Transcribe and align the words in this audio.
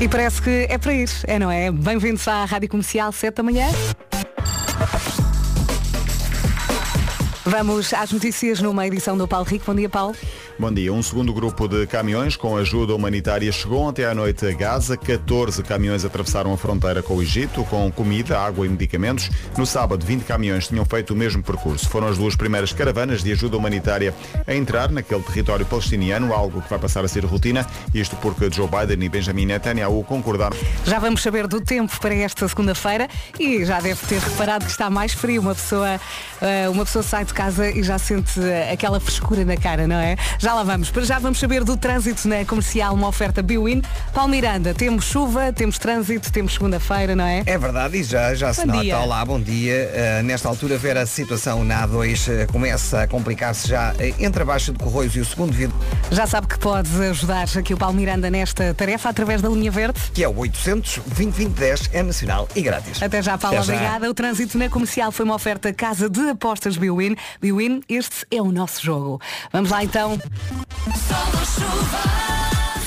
E 0.00 0.08
parece 0.08 0.40
que 0.40 0.66
é 0.70 0.78
para 0.78 0.94
ir, 0.94 1.10
é 1.24 1.38
não 1.38 1.50
é? 1.50 1.70
Bem-vindos 1.70 2.26
à 2.26 2.46
Rádio 2.46 2.70
Comercial 2.70 3.12
7 3.12 3.34
da 3.34 3.42
manhã. 3.42 3.66
Vamos 7.44 7.94
às 7.94 8.12
notícias 8.12 8.60
numa 8.60 8.86
edição 8.86 9.16
do 9.16 9.26
Paulo 9.26 9.46
Rico. 9.46 9.64
Bom 9.66 9.74
dia, 9.74 9.88
Paulo. 9.88 10.14
Bom 10.58 10.70
dia. 10.70 10.92
Um 10.92 11.02
segundo 11.02 11.32
grupo 11.32 11.66
de 11.66 11.86
caminhões 11.86 12.36
com 12.36 12.54
ajuda 12.54 12.94
humanitária 12.94 13.50
chegou 13.50 13.80
ontem 13.80 14.04
à 14.04 14.14
noite 14.14 14.44
a 14.44 14.52
Gaza. 14.52 14.94
14 14.94 15.62
caminhões 15.62 16.04
atravessaram 16.04 16.52
a 16.52 16.56
fronteira 16.58 17.02
com 17.02 17.14
o 17.16 17.22
Egito 17.22 17.64
com 17.64 17.90
comida, 17.90 18.38
água 18.38 18.66
e 18.66 18.68
medicamentos. 18.68 19.30
No 19.56 19.64
sábado, 19.64 20.04
20 20.04 20.24
caminhões 20.24 20.68
tinham 20.68 20.84
feito 20.84 21.14
o 21.14 21.16
mesmo 21.16 21.42
percurso. 21.42 21.88
Foram 21.88 22.08
as 22.08 22.18
duas 22.18 22.36
primeiras 22.36 22.74
caravanas 22.74 23.22
de 23.24 23.32
ajuda 23.32 23.56
humanitária 23.56 24.14
a 24.46 24.54
entrar 24.54 24.90
naquele 24.90 25.22
território 25.22 25.64
palestiniano, 25.64 26.34
algo 26.34 26.60
que 26.60 26.68
vai 26.68 26.78
passar 26.78 27.02
a 27.06 27.08
ser 27.08 27.24
rotina. 27.24 27.66
Isto 27.94 28.16
porque 28.16 28.50
Joe 28.50 28.68
Biden 28.68 29.02
e 29.02 29.08
Benjamin 29.08 29.46
Netanyahu 29.46 30.04
concordaram. 30.04 30.58
Já 30.84 30.98
vamos 30.98 31.22
saber 31.22 31.46
do 31.46 31.62
tempo 31.62 31.98
para 32.00 32.14
esta 32.14 32.46
segunda-feira 32.46 33.08
e 33.38 33.64
já 33.64 33.80
deve 33.80 34.06
ter 34.06 34.20
reparado 34.20 34.66
que 34.66 34.70
está 34.70 34.90
mais 34.90 35.14
frio. 35.14 35.40
Uma 35.40 35.54
pessoa, 35.54 35.98
eh, 36.42 36.68
uma 36.68 36.84
pessoa 36.84 37.02
sai 37.02 37.24
de 37.24 37.32
casa 37.40 37.70
e 37.70 37.82
já 37.82 37.98
sente 37.98 38.38
eh, 38.38 38.70
aquela 38.70 39.00
frescura 39.00 39.42
na 39.46 39.56
cara, 39.56 39.86
não 39.88 39.96
é? 39.96 40.14
Já 40.38 40.52
lá 40.52 40.62
vamos. 40.62 40.90
Para 40.90 41.04
já 41.04 41.18
vamos 41.18 41.38
saber 41.38 41.64
do 41.64 41.74
trânsito 41.74 42.28
na 42.28 42.44
comercial, 42.44 42.92
uma 42.92 43.08
oferta 43.08 43.42
Biwin. 43.42 43.80
Paulo 44.12 44.28
Miranda, 44.28 44.74
temos 44.74 45.06
chuva, 45.06 45.50
temos 45.50 45.78
trânsito, 45.78 46.30
temos 46.30 46.52
segunda-feira, 46.52 47.16
não 47.16 47.24
é? 47.24 47.42
É 47.46 47.56
verdade, 47.56 47.96
e 47.96 48.04
já, 48.04 48.34
já 48.34 48.52
se 48.52 48.60
Bom 48.66 48.72
nota. 48.72 48.82
dia. 48.82 48.98
Olá, 48.98 49.24
bom 49.24 49.40
dia. 49.40 49.90
Uh, 50.20 50.22
nesta 50.22 50.50
altura, 50.50 50.76
ver 50.76 50.98
a 50.98 51.06
situação 51.06 51.64
na 51.64 51.88
A2 51.88 52.44
uh, 52.44 52.52
começa 52.52 53.04
a 53.04 53.08
complicar-se 53.08 53.66
já 53.66 53.92
uh, 53.94 53.96
entre 54.22 54.42
a 54.42 54.44
Baixa 54.44 54.70
de 54.70 54.78
Corroios 54.78 55.16
e 55.16 55.20
o 55.20 55.24
segundo 55.24 55.52
vidro, 55.54 55.74
Já 56.10 56.26
sabe 56.26 56.46
que 56.46 56.58
pode 56.58 56.90
ajudar 57.06 57.46
aqui 57.56 57.72
o 57.72 57.78
Paulo 57.78 57.94
Miranda 57.96 58.28
nesta 58.28 58.74
tarefa 58.74 59.08
através 59.08 59.40
da 59.40 59.48
linha 59.48 59.70
verde. 59.70 59.98
que 60.12 60.22
é 60.22 60.28
o 60.28 60.36
800 60.36 61.00
2010 61.16 61.88
é 61.94 62.02
nacional 62.02 62.46
e 62.54 62.60
grátis. 62.60 63.02
Até 63.02 63.22
já, 63.22 63.38
Paulo, 63.38 63.56
Até 63.56 63.66
já. 63.66 63.72
obrigada. 63.72 64.10
O 64.10 64.12
trânsito 64.14 64.58
na 64.58 64.68
comercial 64.68 65.10
foi 65.10 65.24
uma 65.24 65.34
oferta 65.34 65.72
Casa 65.72 66.06
de 66.10 66.20
Apostas 66.28 66.76
Biwin. 66.76 67.16
Biwin, 67.40 67.82
este 67.88 68.26
é 68.30 68.40
o 68.40 68.52
nosso 68.52 68.82
jogo. 68.82 69.20
Vamos 69.52 69.70
lá 69.70 69.84
então. 69.84 70.18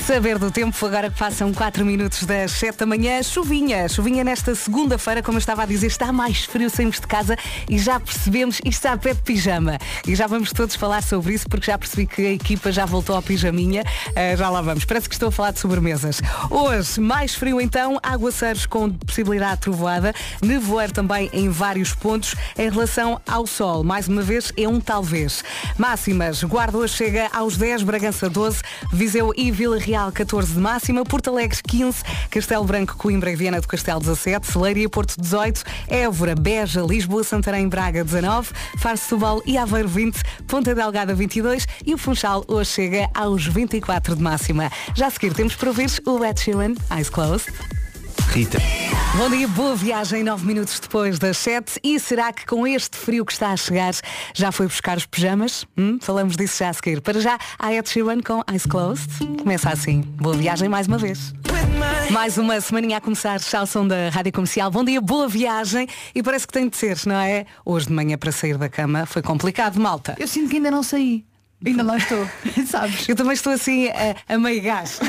Saber 0.05 0.37
do 0.37 0.51
tempo, 0.51 0.85
agora 0.85 1.09
que 1.09 1.17
passam 1.17 1.53
4 1.53 1.85
minutos 1.85 2.25
das 2.25 2.51
7 2.51 2.79
da 2.79 2.85
manhã, 2.85 3.23
chuvinha, 3.23 3.87
chuvinha 3.87 4.21
nesta 4.21 4.53
segunda-feira, 4.53 5.23
como 5.23 5.37
eu 5.37 5.39
estava 5.39 5.63
a 5.63 5.65
dizer, 5.65 5.87
está 5.87 6.11
mais 6.11 6.43
frio, 6.43 6.69
saímos 6.69 6.99
de 6.99 7.07
casa 7.07 7.37
e 7.69 7.79
já 7.79 8.01
percebemos, 8.01 8.57
isto 8.57 8.67
está 8.67 8.91
a 8.91 8.97
pé 8.97 9.13
de 9.13 9.21
pijama. 9.21 9.77
E 10.05 10.13
já 10.13 10.27
vamos 10.27 10.51
todos 10.51 10.75
falar 10.75 11.01
sobre 11.01 11.33
isso, 11.33 11.47
porque 11.47 11.67
já 11.67 11.77
percebi 11.77 12.05
que 12.05 12.21
a 12.21 12.31
equipa 12.33 12.69
já 12.69 12.85
voltou 12.85 13.15
ao 13.15 13.21
pijaminha. 13.21 13.81
Ah, 14.13 14.35
já 14.35 14.49
lá 14.49 14.61
vamos. 14.61 14.83
Parece 14.83 15.07
que 15.07 15.15
estou 15.15 15.29
a 15.29 15.31
falar 15.31 15.51
de 15.51 15.59
sobremesas. 15.59 16.21
Hoje, 16.49 16.99
mais 16.99 17.33
frio 17.33 17.61
então, 17.61 17.97
aguaceiros 18.03 18.65
com 18.65 18.91
possibilidade 18.91 19.55
de 19.55 19.61
trovoada, 19.61 20.13
nevoeiro 20.41 20.91
também 20.91 21.29
em 21.31 21.47
vários 21.47 21.93
pontos. 21.93 22.35
Em 22.57 22.69
relação 22.69 23.21
ao 23.25 23.47
sol, 23.47 23.85
mais 23.85 24.09
uma 24.09 24.21
vez, 24.21 24.51
é 24.57 24.67
um 24.67 24.81
talvez. 24.81 25.45
Máximas, 25.77 26.43
Guarda 26.43 26.77
hoje 26.77 26.93
chega 26.93 27.29
aos 27.31 27.55
10, 27.55 27.83
Bragança 27.83 28.29
12, 28.29 28.61
Viseu 28.91 29.33
e 29.37 29.49
Vila 29.49 29.79
Real 29.79 29.92
14 29.93 30.53
de 30.53 30.59
máxima, 30.59 31.03
Porto 31.03 31.29
Alegre 31.29 31.59
15, 31.61 32.03
Castelo 32.31 32.63
Branco, 32.65 32.95
Coimbra 32.97 33.31
e 33.31 33.35
Viana 33.35 33.61
do 33.61 33.67
Castelo 33.67 33.99
17, 33.99 34.57
Leiria 34.57 34.89
Porto 34.89 35.21
18, 35.21 35.63
Évora, 35.87 36.33
Beja, 36.33 36.81
Lisboa, 36.81 37.23
Santarém, 37.23 37.69
Braga 37.69 38.03
19, 38.03 38.49
Faro 38.79 38.97
Setúbal 38.97 39.41
e 39.45 39.55
Aveiro 39.55 39.87
20, 39.87 40.19
Ponta 40.47 40.73
Delgada 40.73 41.13
22 41.13 41.67
e 41.85 41.93
o 41.93 41.97
Funchal 41.97 42.43
hoje 42.47 42.71
chega 42.71 43.07
aos 43.13 43.45
24 43.45 44.15
de 44.15 44.23
máxima. 44.23 44.71
Já 44.95 45.07
a 45.07 45.11
seguir 45.11 45.33
temos 45.33 45.55
para 45.55 45.69
ouvir 45.69 45.89
o 46.05 46.25
Ed 46.25 46.39
Sheeran, 46.39 46.73
Eyes 46.91 47.09
Closed. 47.09 47.72
Rita. 48.33 48.57
Bom 49.15 49.29
dia, 49.29 49.47
boa 49.47 49.75
viagem, 49.75 50.23
9 50.23 50.43
minutos 50.43 50.79
depois 50.79 51.19
das 51.19 51.37
7. 51.37 51.79
E 51.83 51.99
será 51.99 52.33
que 52.33 52.47
com 52.47 52.65
este 52.65 52.97
frio 52.97 53.23
que 53.23 53.31
está 53.31 53.51
a 53.51 53.55
chegar 53.55 53.93
já 54.33 54.51
foi 54.51 54.65
buscar 54.65 54.97
os 54.97 55.05
pijamas? 55.05 55.67
Hum? 55.77 55.99
Falamos 56.01 56.35
disso 56.35 56.57
já 56.57 56.69
a 56.69 56.73
seguir. 56.73 56.99
Para 56.99 57.19
já, 57.21 57.37
a 57.59 57.71
Ed 57.71 57.87
Sheeran 57.87 58.21
com 58.21 58.41
Eyes 58.49 58.65
Closed. 58.65 59.07
Começa 59.37 59.69
assim. 59.69 60.01
Boa 60.01 60.35
viagem 60.35 60.67
mais 60.67 60.87
uma 60.87 60.97
vez. 60.97 61.31
Mais 62.09 62.39
uma 62.39 62.59
semaninha 62.59 62.97
a 62.97 63.01
começar, 63.01 63.39
som 63.39 63.87
da 63.87 64.09
Rádio 64.09 64.33
Comercial. 64.33 64.71
Bom 64.71 64.83
dia, 64.83 64.99
boa 64.99 65.27
viagem. 65.27 65.87
E 66.15 66.23
parece 66.23 66.47
que 66.47 66.53
tem 66.53 66.67
de 66.67 66.75
ser, 66.75 66.97
não 67.05 67.19
é? 67.19 67.45
Hoje 67.63 67.85
de 67.85 67.93
manhã 67.93 68.17
para 68.17 68.31
sair 68.31 68.57
da 68.57 68.67
cama 68.67 69.05
foi 69.05 69.21
complicado, 69.21 69.79
malta. 69.79 70.15
Eu 70.17 70.27
sinto 70.27 70.49
que 70.49 70.55
ainda 70.55 70.71
não 70.71 70.81
saí. 70.81 71.23
Ainda 71.65 71.83
lá 71.83 71.97
estou, 71.97 72.27
sabes? 72.67 73.07
Eu 73.07 73.15
também 73.15 73.33
estou 73.33 73.53
assim 73.53 73.87
a, 73.89 74.33
a 74.33 74.37
meio 74.37 74.61
gás. 74.61 74.99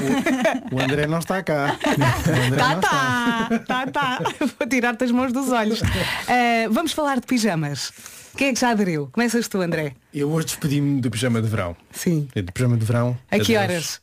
O 0.71 0.79
André 0.81 1.07
não 1.07 1.19
está 1.19 1.43
cá. 1.43 1.77
O 1.85 2.57
Tá, 2.57 2.69
não 2.69 2.79
está. 2.81 3.49
tá, 3.67 3.87
tá, 3.87 3.87
tá. 3.87 4.19
Vou 4.59 4.69
tirar-te 4.69 5.05
as 5.05 5.11
mãos 5.11 5.33
dos 5.33 5.51
olhos. 5.51 5.81
Ah, 6.29 6.69
vamos 6.71 6.93
falar 6.93 7.17
de 7.21 7.27
pijamas. 7.27 7.93
Quem 8.37 8.49
é 8.49 8.53
que 8.53 8.61
já 8.61 8.71
aderiu? 8.71 9.09
Começas 9.13 9.47
tu, 9.49 9.61
André. 9.61 9.95
Eu 10.13 10.31
hoje 10.31 10.47
despedi-me 10.47 11.01
do 11.01 11.11
pijama 11.11 11.41
de 11.43 11.49
verão. 11.49 11.77
Sim. 11.93 12.29
De 12.35 12.43
pijama 12.43 12.77
de 12.77 12.85
verão. 12.85 13.17
A 13.31 13.39
que 13.39 13.57
horas? 13.57 14.01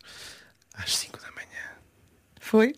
Às 0.74 0.96
5 0.98 1.18
da 1.20 1.28
manhã. 1.32 1.70
Foi? 2.40 2.74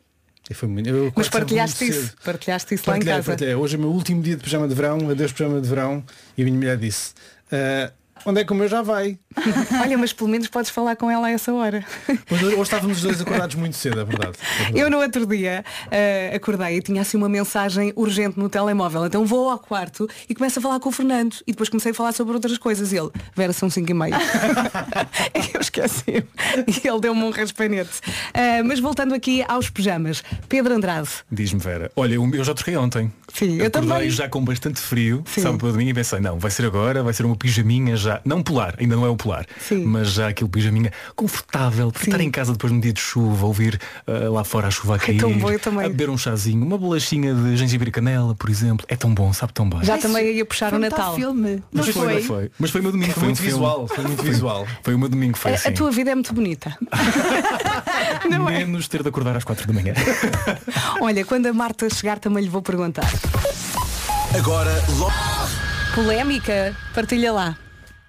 E 0.49 0.53
foi 0.53 0.67
muito, 0.67 0.89
eu 0.89 1.13
Mas 1.15 1.29
partilhaste 1.29 1.85
isso. 1.87 2.07
cedo. 2.07 2.13
Partilhaste 2.23 2.75
isso 2.75 2.83
lá 2.89 2.95
em 2.97 2.99
Partilhei, 2.99 3.15
casa. 3.15 3.31
partilhei. 3.31 3.55
Hoje 3.55 3.75
é 3.75 3.77
o 3.77 3.81
meu 3.81 3.89
último 3.91 4.21
dia 4.21 4.35
de 4.35 4.43
pijama 4.43 4.67
de 4.67 4.75
verão, 4.75 5.09
adeus 5.09 5.31
pijama 5.31 5.61
de 5.61 5.67
verão. 5.69 6.03
E 6.37 6.41
a 6.41 6.45
minha 6.45 6.57
mulher 6.57 6.77
disse, 6.77 7.13
"Ah, 7.51 7.91
onde 8.25 8.41
é 8.41 8.45
que 8.45 8.51
o 8.51 8.55
meu 8.55 8.67
já 8.67 8.81
vai? 8.81 9.17
Olha, 9.81 9.97
mas 9.97 10.13
pelo 10.13 10.29
menos 10.29 10.47
podes 10.47 10.69
falar 10.69 10.95
com 10.95 11.09
ela 11.09 11.27
a 11.27 11.31
essa 11.31 11.53
hora. 11.53 11.85
Hoje 12.29 12.45
hoje 12.45 12.61
estávamos 12.61 12.97
os 12.97 13.03
dois 13.03 13.21
acordados 13.21 13.55
muito 13.55 13.75
cedo, 13.75 13.99
é 13.99 14.05
verdade. 14.05 14.37
É 14.37 14.55
verdade. 14.55 14.79
Eu 14.79 14.89
no 14.89 14.97
outro 14.97 15.25
dia 15.25 15.63
ah, 15.91 16.35
acordei 16.35 16.77
e 16.77 16.81
tinha 16.81 17.01
assim 17.01 17.17
uma 17.17 17.29
mensagem 17.29 17.93
urgente 17.95 18.39
no 18.39 18.49
telemóvel. 18.49 19.05
Então 19.05 19.25
vou 19.25 19.49
ao 19.49 19.59
quarto 19.59 20.09
e 20.29 20.35
começo 20.35 20.59
a 20.59 20.61
falar 20.61 20.79
com 20.79 20.89
o 20.89 20.91
Fernando. 20.91 21.35
E 21.47 21.51
depois 21.51 21.69
comecei 21.69 21.91
a 21.91 21.95
falar 21.95 22.11
sobre 22.11 22.33
outras 22.33 22.57
coisas. 22.57 22.91
E 22.91 22.97
ele, 22.97 23.09
Vera, 23.35 23.53
são 23.53 23.69
5 23.69 23.89
e 23.89 23.93
meia. 23.93 24.15
eu 25.53 25.61
esqueci. 25.61 26.25
E 26.67 26.87
ele 26.87 26.99
deu-me 26.99 27.23
um 27.23 27.29
raspanete. 27.29 28.01
Ah, 28.33 28.63
mas 28.63 28.79
voltando 28.79 29.13
aqui 29.13 29.43
aos 29.47 29.69
pijamas. 29.69 30.23
Pedro 30.47 30.73
Andrade. 30.73 31.09
Diz-me 31.31 31.59
Vera, 31.59 31.91
olha, 31.95 32.15
eu 32.15 32.43
já 32.43 32.53
troquei 32.53 32.75
ontem. 32.77 33.11
Sim, 33.33 33.57
eu 33.57 33.65
Acordei 33.65 33.89
também. 33.89 34.09
já 34.09 34.29
com 34.29 34.43
bastante 34.43 34.79
frio, 34.79 35.23
Sim. 35.25 35.41
sábado 35.41 35.59
para 35.59 35.71
domingo 35.71 35.89
e 35.89 35.93
pensei, 35.93 36.19
não, 36.19 36.37
vai 36.37 36.51
ser 36.51 36.65
agora, 36.65 37.01
vai 37.01 37.13
ser 37.13 37.25
uma 37.25 37.35
pijaminha 37.35 37.95
já, 37.95 38.21
não 38.23 38.43
polar, 38.43 38.75
ainda 38.79 38.95
não 38.95 39.05
é 39.05 39.09
o 39.09 39.17
polar, 39.23 39.45
Sim. 39.59 39.85
mas 39.85 40.11
já 40.11 40.27
aquele 40.27 40.49
pijaminha 40.49 40.91
confortável, 41.15 41.91
para 41.91 42.03
Sim. 42.03 42.11
estar 42.11 42.21
em 42.23 42.29
casa 42.29 42.51
depois 42.51 42.71
de 42.71 42.77
um 42.77 42.81
dia 42.81 42.93
de 42.93 42.99
chuva, 42.99 43.45
ouvir 43.45 43.79
ah, 44.05 44.29
lá 44.29 44.43
fora 44.43 44.67
a 44.67 44.71
chuva 44.71 44.95
a 44.95 44.99
cair, 44.99 45.19
tão 45.19 45.31
bom, 45.37 45.49
eu 45.49 45.59
também. 45.59 45.85
a 45.85 45.89
beber 45.89 46.09
um 46.09 46.17
chazinho, 46.17 46.63
uma 46.65 46.77
bolachinha 46.77 47.33
de 47.33 47.55
gengibre 47.55 47.89
e 47.89 47.91
canela, 47.91 48.35
por 48.35 48.49
exemplo, 48.49 48.85
é 48.89 48.95
tão 48.95 49.13
bom, 49.13 49.31
sabe 49.33 49.53
tão 49.53 49.69
bem. 49.69 49.83
Já 49.83 49.97
também 49.97 50.35
ia 50.35 50.45
puxar 50.45 50.69
Foi 50.69 50.79
o 50.79 50.85
um 50.85 50.89
tal 50.89 50.99
Natal. 50.99 51.15
filme. 51.15 51.55
Não 51.71 51.85
mas 51.85 51.89
foi, 51.89 51.93
foi? 52.03 52.21
foi. 52.23 52.51
Mas 52.59 52.71
foi 52.71 52.81
o 52.81 52.83
meu 52.83 52.91
domingo, 52.91 53.13
Foi 53.13 53.19
foi, 53.19 53.27
muito 53.29 53.41
um 53.41 53.45
visual, 53.45 53.87
foi 53.87 54.03
muito 54.03 54.23
visual. 54.23 54.67
Foi 54.81 54.93
o 54.93 54.99
meu 54.99 55.09
domingo, 55.09 55.37
foi 55.37 55.51
A, 55.51 55.55
assim. 55.55 55.69
a 55.69 55.71
tua 55.71 55.91
vida 55.91 56.11
é 56.11 56.15
muito 56.15 56.33
bonita. 56.33 56.75
não 58.29 58.49
é? 58.49 58.59
Menos 58.65 58.87
ter 58.87 59.01
de 59.03 59.09
acordar 59.09 59.37
às 59.37 59.43
quatro 59.43 59.65
da 59.67 59.73
manhã. 59.73 59.93
Olha, 61.01 61.23
quando 61.25 61.47
a 61.47 61.53
Marta 61.53 61.89
chegar 61.89 62.19
também 62.19 62.43
lhe 62.43 62.49
vou 62.49 62.61
perguntar. 62.61 63.09
Agora, 64.37 64.71
logo. 64.97 65.13
Polémica, 65.95 66.75
partilha 66.93 67.31
lá. 67.31 67.57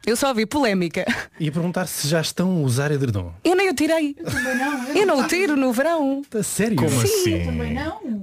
Eu 0.07 0.17
só 0.17 0.29
ouvi 0.29 0.45
polémica. 0.47 1.05
E 1.41 1.51
perguntar 1.51 1.87
se 1.87 2.07
já 2.07 2.21
estão 2.21 2.51
a 2.51 2.61
usar 2.61 2.91
edredom. 2.93 3.33
Eu 3.43 3.57
nem 3.57 3.71
o 3.71 3.75
tirei. 3.75 4.15
Eu 4.95 5.07
não 5.07 5.21
o 5.21 5.27
tiro 5.27 5.57
no 5.57 5.73
verão. 5.73 6.23
A 6.33 6.43
sério? 6.43 6.77
Como 6.77 7.01
assim? 7.01 7.47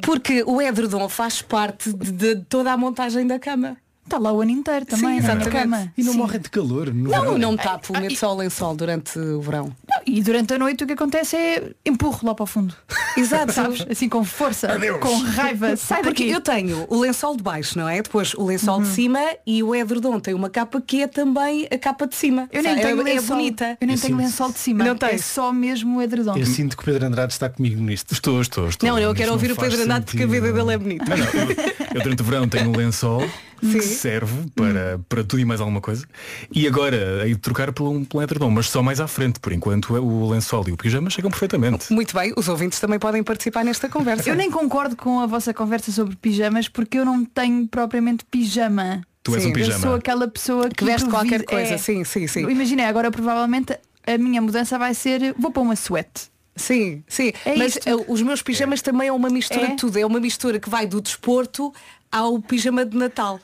Porque 0.03 0.43
o 0.45 0.61
edredom 0.61 1.09
faz 1.09 1.41
parte 1.41 1.91
de, 1.91 2.11
de 2.11 2.35
toda 2.45 2.71
a 2.71 2.77
montagem 2.77 3.25
da 3.25 3.39
cama. 3.39 3.77
Está 4.03 4.17
lá 4.17 4.31
o 4.33 4.41
ano 4.41 4.51
inteiro 4.51 4.85
também, 4.85 5.21
Sim, 5.21 5.27
na 5.27 5.45
cama. 5.45 5.93
E 5.97 6.03
não 6.03 6.11
Sim. 6.13 6.17
morrem 6.17 6.41
de 6.41 6.49
calor 6.49 6.93
no 6.93 7.09
Não, 7.09 7.21
verão? 7.21 7.37
não 7.37 7.55
tapo, 7.55 7.93
meto 7.93 8.15
só 8.17 8.33
o 8.33 8.37
lençol 8.37 8.75
durante 8.75 9.17
o 9.17 9.39
verão. 9.39 9.75
E 10.06 10.22
durante 10.22 10.53
a 10.53 10.57
noite 10.57 10.84
o 10.84 10.88
que 10.88 10.94
acontece 10.94 11.35
é 11.35 11.72
empurro 11.85 12.19
lá 12.28 12.34
para 12.35 12.44
o 12.44 12.47
fundo. 12.47 12.74
Exato. 13.17 13.52
Sabes? 13.53 13.85
Assim 13.90 14.08
com 14.09 14.23
força, 14.23 14.67
com 14.99 15.17
raiva. 15.20 15.76
Sai 15.76 16.02
Porque 16.02 16.23
daqui. 16.23 16.34
eu 16.34 16.41
tenho 16.41 16.85
o 16.90 16.99
lençol 16.99 17.35
de 17.35 17.43
baixo, 17.43 17.78
não 17.78 17.88
é? 17.88 18.02
Depois 18.02 18.34
o 18.34 18.46
lençol 18.46 18.78
Uhum. 18.78 18.84
de 18.84 18.90
cima 18.90 19.20
e 19.46 19.61
o 19.61 19.76
edredom 19.76 20.20
tem 20.20 20.34
uma 20.34 20.49
capa 20.49 20.82
que 20.82 21.02
é 21.03 21.08
também 21.08 21.67
a 21.72 21.78
capa 21.78 22.08
de 22.08 22.16
cima. 22.16 22.47
Eu 22.52 22.64
nem 22.64 22.73
Sabe? 22.73 22.85
tenho 22.85 22.99
é, 23.02 23.03
lençol, 23.03 23.35
é 23.35 23.40
bonita. 23.40 23.78
Eu 23.82 23.88
nem 23.88 23.96
Eu 23.96 24.02
tenho 24.02 24.16
sinto- 24.17 24.17
lençol 24.17 24.52
de 24.52 24.59
cima. 24.59 24.84
Não 24.84 24.91
É 24.93 24.96
tens? 24.96 25.26
só 25.26 25.52
mesmo 25.52 25.97
o 25.97 26.02
edredom. 26.02 26.35
Eu 26.37 26.46
sinto 26.46 26.76
que 26.78 26.84
o 26.84 26.85
Pedro 26.85 27.05
Andrade 27.08 27.34
está 27.34 27.49
comigo 27.49 27.82
nisto. 27.82 28.11
Estou, 28.14 28.41
estou, 28.41 28.67
estou. 28.70 28.90
Não, 28.90 28.97
eu 28.97 29.14
quero 29.14 29.32
ouvir 29.34 29.52
o 29.52 29.55
Pedro 29.55 29.82
Andrade 29.82 30.05
porque 30.05 30.23
a 30.23 30.28
vida 30.28 30.52
dele 30.53 30.73
é 30.73 30.78
bonita. 30.78 31.05
Não, 31.05 31.17
não, 31.17 31.26
eu, 31.26 31.49
eu 31.96 32.02
durante 32.02 32.22
o 32.22 32.26
verão 32.26 32.47
tenho 32.47 32.70
um 32.70 32.76
lençol 32.76 33.23
que 33.61 33.81
serve 33.81 34.49
para, 34.55 34.99
para 35.08 35.23
tudo 35.23 35.40
e 35.40 35.46
mais 35.46 35.61
alguma 35.61 35.79
coisa. 35.79 36.05
E 36.53 36.67
agora 36.67 37.23
de 37.25 37.35
trocar 37.37 37.72
por 37.72 37.87
um, 37.90 38.03
por 38.03 38.17
um 38.17 38.22
edredom, 38.22 38.49
mas 38.49 38.67
só 38.69 38.81
mais 38.84 38.99
à 38.99 39.08
frente. 39.08 39.40
Por 39.40 39.53
enquanto 39.53 39.93
o 39.93 40.29
lençol 40.29 40.67
e 40.67 40.72
o 40.72 40.78
pijama 40.78 41.09
chegam 41.09 41.29
perfeitamente. 41.29 41.91
Muito 41.93 42.13
bem, 42.16 42.34
os 42.35 42.47
ouvintes 42.47 42.79
também 42.79 42.97
podem 42.99 43.23
participar 43.23 43.63
nesta 43.63 43.87
conversa. 43.87 44.29
Eu 44.29 44.35
nem 44.35 44.49
concordo 44.52 44.96
com 44.96 45.19
a 45.19 45.25
vossa 45.25 45.53
conversa 45.53 45.91
sobre 45.91 46.16
pijamas 46.16 46.67
porque 46.67 46.97
eu 46.97 47.05
não 47.05 47.23
tenho 47.23 47.67
propriamente 47.67 48.25
pijama. 48.25 49.02
Tu 49.23 49.35
és 49.35 49.43
Sim, 49.43 49.49
um 49.49 49.52
eu 49.52 49.58
Eu 49.59 49.66
pijama. 49.66 49.79
sou 49.87 49.96
aquela 49.96 50.28
pessoa 50.28 50.67
que, 50.69 50.75
que 50.75 50.84
veste 50.85 51.08
qualquer 51.08 51.41
improvisa- 51.41 51.46
coisa, 51.46 51.73
é. 51.75 51.78
sim, 51.78 52.03
sim, 52.03 52.25
sim. 52.28 52.49
Imaginei, 52.49 52.85
agora 52.85 53.11
provavelmente 53.11 53.78
a 54.08 54.17
minha 54.17 54.41
mudança 54.41 54.79
vai 54.79 54.96
ser 54.96 55.35
vou 55.37 55.52
para 55.52 55.61
uma 55.61 55.75
suete. 55.75 56.31
Sim, 56.55 57.03
sim. 57.08 57.31
É 57.46 57.55
Mas 57.55 57.75
isto. 57.75 57.87
eh, 57.87 58.05
os 58.08 58.22
meus 58.22 58.41
pijamas 58.41 58.81
também 58.81 59.08
é 59.08 59.11
uma 59.13 59.29
mistura 59.29 59.61
É? 59.67 59.67
de 59.69 59.75
tudo. 59.78 59.97
É 59.97 60.05
uma 60.05 60.19
mistura 60.19 60.59
que 60.59 60.69
vai 60.69 60.85
do 60.87 60.99
desporto 60.99 61.72
ao 62.11 62.40
pijama 62.41 62.85
de 62.85 62.97
Natal. 62.97 63.40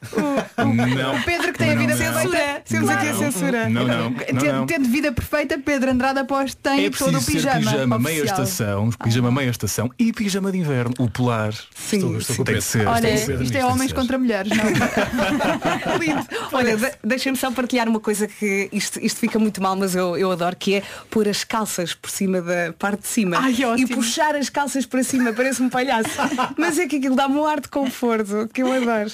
Não. 0.58 1.16
O 1.16 1.24
Pedro 1.24 1.54
que 1.54 1.58
tem 1.60 1.72
a 1.72 1.76
Não, 1.76 1.82
vida 1.82 1.96
não. 1.96 2.14
perfeita. 2.22 2.62
Temos 2.68 2.90
aqui 2.90 3.08
a 3.08 3.14
censura. 3.16 3.70
Não, 3.70 3.88
não, 3.88 4.10
não, 4.10 4.14
Tendo, 4.14 4.46
não. 4.46 4.66
tendo 4.66 4.90
vida 4.90 5.12
perfeita, 5.12 5.58
Pedro 5.58 5.92
Andrade 5.92 6.20
após 6.20 6.54
tem 6.54 6.86
É 6.86 6.90
todo 6.90 7.18
o 7.18 7.24
pijama. 7.24 7.60
pijama 7.60 8.00
meia 8.00 8.24
estação, 8.24 8.90
pijama 9.04 9.32
meia 9.32 9.50
estação 9.50 9.90
e 9.98 10.12
pijama 10.12 10.52
de 10.52 10.58
inverno, 10.58 10.94
o 11.00 11.10
polar. 11.10 11.54
Sim, 11.76 11.98
Estou- 11.98 12.18
estou 12.18 12.36
com 12.38 12.44
tem 12.44 12.56
de 12.56 12.62
ser. 12.62 12.88
Olha, 12.88 13.02
tem 13.02 13.16
de 13.16 13.22
ser, 13.26 13.42
isto 13.42 13.58
é 13.58 13.66
homens 13.66 13.94
contra 13.94 14.18
mulheres, 14.18 14.52
não? 14.56 14.66
Lindo. 16.00 16.28
Olha, 16.52 16.78
de- 16.78 16.92
deixem-me 17.04 17.38
só 17.38 17.52
partilhar 17.52 17.88
uma 17.88 18.00
coisa 18.00 18.28
que 18.28 18.70
isto, 18.72 19.00
isto 19.00 19.20
fica 19.20 19.40
muito 19.40 19.62
mal, 19.62 19.76
mas 19.76 19.96
eu, 19.96 20.18
eu 20.18 20.32
adoro, 20.32 20.56
que 20.56 20.76
é 20.76 20.84
pôr 21.10 21.28
as 21.28 21.44
calças 21.44 21.94
por 21.94 22.10
cima 22.10 22.42
da 22.42 22.74
parte 22.78 23.02
de 23.02 23.08
cima 23.08 23.38
Ai, 23.40 23.56
e 23.78 23.88
puxar 23.88 24.36
as 24.36 24.50
calças 24.50 24.86
para 24.86 25.04
cima, 25.04 25.32
parece 25.34 25.62
um 25.62 25.70
palhaço. 25.70 26.10
mas 26.58 26.78
é 26.78 26.88
que 26.88 26.98
aquilo 26.98 27.16
dá-me 27.16 27.36
um 27.36 27.46
ar 27.46 27.60
de 27.62 27.68
conforto, 27.70 28.50
que 28.58 28.64
eu 28.64 28.74
adoro. 28.74 29.12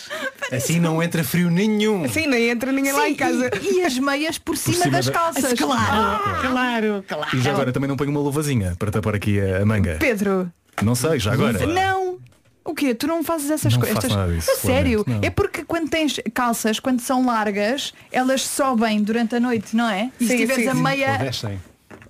Assim 0.51 0.79
não 0.79 1.03
entra 1.03 1.23
frio 1.23 1.49
nenhum. 1.51 2.07
Sim, 2.07 2.27
nem 2.27 2.49
entra 2.49 2.71
ninguém 2.71 2.93
lá 2.93 3.09
em 3.09 3.15
casa. 3.15 3.49
E, 3.61 3.79
e 3.79 3.85
as 3.85 3.97
meias 3.99 4.37
por 4.37 4.55
cima, 4.55 4.77
cima 4.77 4.91
das 4.91 5.05
da- 5.07 5.11
calças. 5.11 5.53
Claro, 5.59 7.03
claro. 7.07 7.27
E 7.33 7.39
já 7.41 7.51
agora 7.51 7.71
também 7.73 7.89
não 7.89 7.97
ponho 7.97 8.09
uma 8.11 8.19
luvazinha 8.21 8.73
para 8.79 8.89
tapar 8.91 9.15
aqui 9.15 9.39
a, 9.41 9.65
manga. 9.65 9.97
Pedro, 9.99 10.49
Não 10.81 10.95
sei, 10.95 11.19
já 11.19 11.33
agora. 11.33 11.65
não. 11.67 12.17
O 12.65 12.73
quê? 12.73 12.95
Tu 12.95 13.05
não 13.07 13.21
fazes 13.25 13.51
essas 13.51 13.75
coisas? 13.75 13.97
A 14.05 14.55
sério? 14.55 15.03
não. 15.05 15.19
É 15.21 15.29
porque 15.29 15.65
quando 15.65 15.89
tens 15.89 16.17
calças, 16.33 16.79
quando 16.79 17.01
são 17.01 17.25
largas, 17.25 17.93
elas 18.09 18.41
sobem 18.43 19.03
durante 19.03 19.35
a 19.35 19.39
noite, 19.41 19.75
não 19.75 19.89
é? 19.89 20.09
E 20.17 20.23
se 20.25 20.31
Sim, 20.31 20.37
tiveres 20.37 20.63
sim, 20.63 20.69
a 20.69 20.75
sim. 20.75 20.81
meia. 20.81 21.31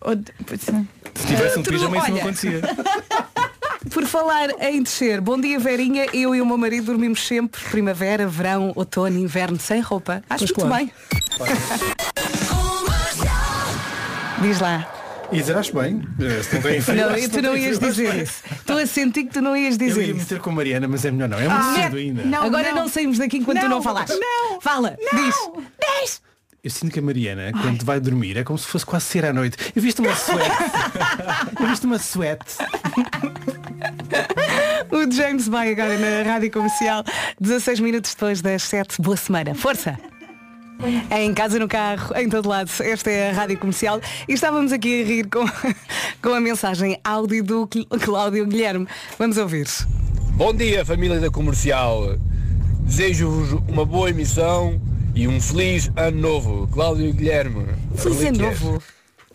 Ou 0.01 0.15
não. 0.71 0.87
Se 1.15 1.27
tivesse 1.27 1.57
um 1.59 1.63
pijama 1.63 1.97
isso 1.97 2.11
não 2.11 2.17
acontecia. 2.17 2.61
Por 3.91 4.05
falar 4.05 4.49
em 4.61 4.81
descer, 4.81 5.19
bom 5.21 5.39
dia 5.39 5.59
Verinha, 5.59 6.07
eu 6.13 6.33
e 6.33 6.41
o 6.41 6.45
meu 6.45 6.57
marido 6.57 6.85
dormimos 6.87 7.25
sempre 7.27 7.61
primavera, 7.69 8.25
verão, 8.27 8.71
outono, 8.75 9.17
inverno, 9.19 9.59
sem 9.59 9.81
roupa. 9.81 10.23
Acho 10.29 10.45
Pois 10.55 10.67
muito 10.67 10.67
claro. 10.67 10.85
bem. 10.85 10.91
Diz 14.41 14.59
lá. 14.59 14.89
E 15.31 15.37
dizer, 15.37 15.57
acho 15.57 15.73
bem. 15.73 16.01
eh, 16.19 16.43
Se 16.43 16.55
não 16.55 16.61
tem 16.61 16.81
frio, 16.81 17.07
Não, 17.07 17.29
tu 17.29 17.41
não 17.41 17.57
ias 17.57 17.79
dizer 17.79 18.13
isso. 18.23 18.43
Estou 18.51 18.77
a 18.77 18.85
sentir 18.85 19.23
que 19.23 19.33
tu 19.33 19.41
não 19.41 19.55
ias 19.57 19.73
Eu 19.73 19.79
dizer 19.79 20.01
ia 20.01 20.07
isso. 20.09 20.15
meter 20.17 20.39
com 20.39 20.49
a 20.51 20.53
Mariana, 20.53 20.87
mas 20.87 21.03
é 21.05 21.11
melhor 21.11 21.27
não. 21.29 21.39
É 21.39 21.47
muito 21.47 21.61
Ah, 21.61 21.73
cedo 21.75 21.97
ainda. 21.97 22.23
não. 22.23 22.43
Agora 22.43 22.71
não. 22.71 22.87
saímos 22.87 23.17
daqui 23.17 23.37
enquanto 23.37 23.57
tu 23.59 23.63
Não, 23.63 23.69
não 23.77 23.81
falaste. 23.81 24.13
não, 24.15 24.61
Fala, 24.61 24.95
diz. 25.13 26.21
Eu 26.63 26.69
sinto 26.69 26.93
que 26.93 26.99
a 26.99 27.01
Mariana, 27.01 27.51
quando 27.51 27.83
vai 27.83 27.99
dormir, 27.99 28.37
é 28.37 28.43
como 28.43 28.57
se 28.57 28.65
fosse 28.65 28.85
quase 28.85 29.03
ser 29.05 29.25
à 29.25 29.33
noite. 29.33 29.57
Eu 29.75 29.81
viste 29.81 29.99
uma 29.99 30.15
suete. 30.15 30.49
Eu 31.59 31.67
viste 31.67 31.85
uma 31.85 31.99
suete. 31.99 32.55
O 34.89 35.11
James 35.11 35.49
vai 35.49 35.73
agora 35.73 35.97
na 35.97 36.23
rádio 36.31 36.49
comercial, 36.51 37.03
16 37.41 37.81
minutos 37.81 38.13
depois 38.13 38.41
das 38.41 38.63
7. 38.63 39.01
Boa 39.01 39.17
semana. 39.17 39.53
Força! 39.53 39.97
Em 41.11 41.33
casa, 41.33 41.59
no 41.59 41.67
carro, 41.67 42.15
em 42.15 42.29
todo 42.29 42.47
lado. 42.47 42.71
Esta 42.79 43.11
é 43.11 43.31
a 43.31 43.33
rádio 43.33 43.57
comercial 43.57 43.99
e 44.27 44.31
estávamos 44.33 44.71
aqui 44.71 45.01
a 45.03 45.05
rir 45.05 45.27
com, 45.29 45.45
com 46.23 46.33
a 46.33 46.39
mensagem 46.39 46.97
áudio 47.03 47.43
do 47.43 47.67
Cl- 47.69 47.87
Cláudio 47.99 48.45
Guilherme. 48.45 48.87
Vamos 49.19 49.35
ouvir. 49.37 49.67
Bom 50.37 50.53
dia, 50.53 50.85
família 50.85 51.19
da 51.19 51.29
comercial. 51.29 52.15
Desejo-vos 52.79 53.51
uma 53.67 53.85
boa 53.85 54.09
emissão 54.09 54.81
e 55.13 55.27
um 55.27 55.39
feliz 55.39 55.91
ano 55.95 56.19
novo. 56.19 56.67
Cláudio 56.71 57.07
e 57.07 57.11
Guilherme. 57.11 57.65
Feliz 57.95 58.21
ano 58.23 58.37
novo. 58.39 58.83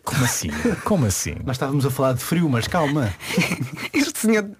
Como 0.04 0.24
assim? 0.24 0.48
Como 0.84 1.06
assim? 1.06 1.34
Nós 1.44 1.56
estávamos 1.56 1.84
a 1.84 1.90
falar 1.90 2.14
de 2.14 2.20
frio, 2.24 2.48
mas 2.48 2.66
calma. 2.66 3.12
Este 3.92 4.18
senhor. 4.20 4.50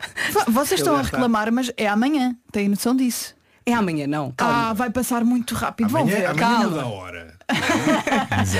Vocês 0.49 0.81
estão 0.81 0.97
a 0.97 1.00
está. 1.00 1.17
reclamar, 1.17 1.50
mas 1.50 1.70
é 1.76 1.87
amanhã. 1.88 2.37
Têm 2.53 2.69
noção 2.69 2.94
disso? 2.94 3.35
É 3.65 3.73
amanhã, 3.73 4.06
não. 4.06 4.32
Calma. 4.37 4.70
Ah, 4.70 4.73
vai 4.73 4.91
passar 4.91 5.25
muito 5.25 5.55
rápido. 5.55 5.88
Vão 5.91 6.03
Amanhã, 6.03 6.17
ver. 6.19 6.26
amanhã 6.26 6.61
calma. 6.61 6.76
dá 6.76 6.87
hora. 6.87 7.38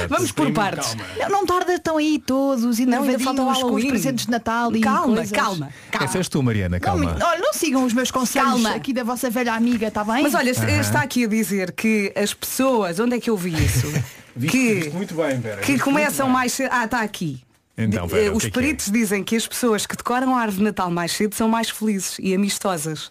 Vamos 0.08 0.32
por 0.32 0.50
partes. 0.52 0.96
Não, 1.19 1.29
não 1.29 1.46
tarda, 1.46 1.75
estão 1.75 1.96
aí 1.99 2.19
todos, 2.19 2.62
Não, 2.64 2.70
ainda 2.70 2.82
enervadinhos 2.82 3.23
falta 3.23 3.43
o 3.43 3.70
com 3.70 3.75
os 3.76 3.85
presentes 3.85 4.25
de 4.26 4.31
Natal 4.31 4.75
e 4.75 4.81
Calma, 4.81 5.17
coisas. 5.17 5.31
calma, 5.32 5.69
calma. 5.90 6.06
Essa 6.06 6.19
és 6.19 6.29
tu, 6.29 6.43
Mariana, 6.43 6.76
Não, 6.76 6.81
calma. 6.81 7.14
me- 7.14 7.23
olha, 7.23 7.38
não 7.40 7.52
sigam 7.52 7.85
os 7.85 7.93
meus 7.93 8.11
conselhos 8.11 8.49
Calma. 8.50 8.70
aqui 8.75 8.93
da 8.93 9.05
vossa 9.05 9.29
velha 9.31 9.52
amiga, 9.55 9.88
está 9.88 10.02
bem? 10.05 10.23
Mas 10.23 10.35
olha, 10.35 10.50
está 10.50 11.02
aqui 11.02 11.25
a 11.25 11.29
dizer 11.29 11.73
que 11.73 12.12
as 12.17 12.32
pessoas, 12.35 12.99
onde 12.99 13.17
é 13.17 13.20
que 13.20 13.31
eu 13.31 13.37
vi 13.37 13.52
isso? 13.55 13.87
Que 14.38 14.75
viste 14.75 14.90
muito 14.90 15.14
bem, 15.17 15.37
Vera. 15.40 15.61
que 15.62 15.73
viste 15.73 15.82
começam 15.82 16.29
mais 16.29 16.52
cedo. 16.52 16.70
Ah, 16.73 16.85
está 16.85 17.00
aqui. 17.00 17.43
Então, 17.76 18.06
Vera, 18.06 18.26
eh, 18.26 18.31
Os 18.31 18.43
que 18.43 18.46
é 18.46 18.50
é? 18.50 18.52
peritos 18.52 18.88
dizem 18.88 19.25
que 19.25 19.35
as 19.35 19.49
pessoas 19.49 19.85
que 19.85 19.96
decoram 19.96 20.37
a 20.37 20.40
árvore 20.40 20.58
de 20.58 20.62
Natal 20.64 20.90
mais 20.93 21.11
cedo 21.11 21.35
são 21.35 21.49
mais 21.49 21.69
felizes 21.70 22.17
e 22.20 22.32
amistosas. 22.35 23.11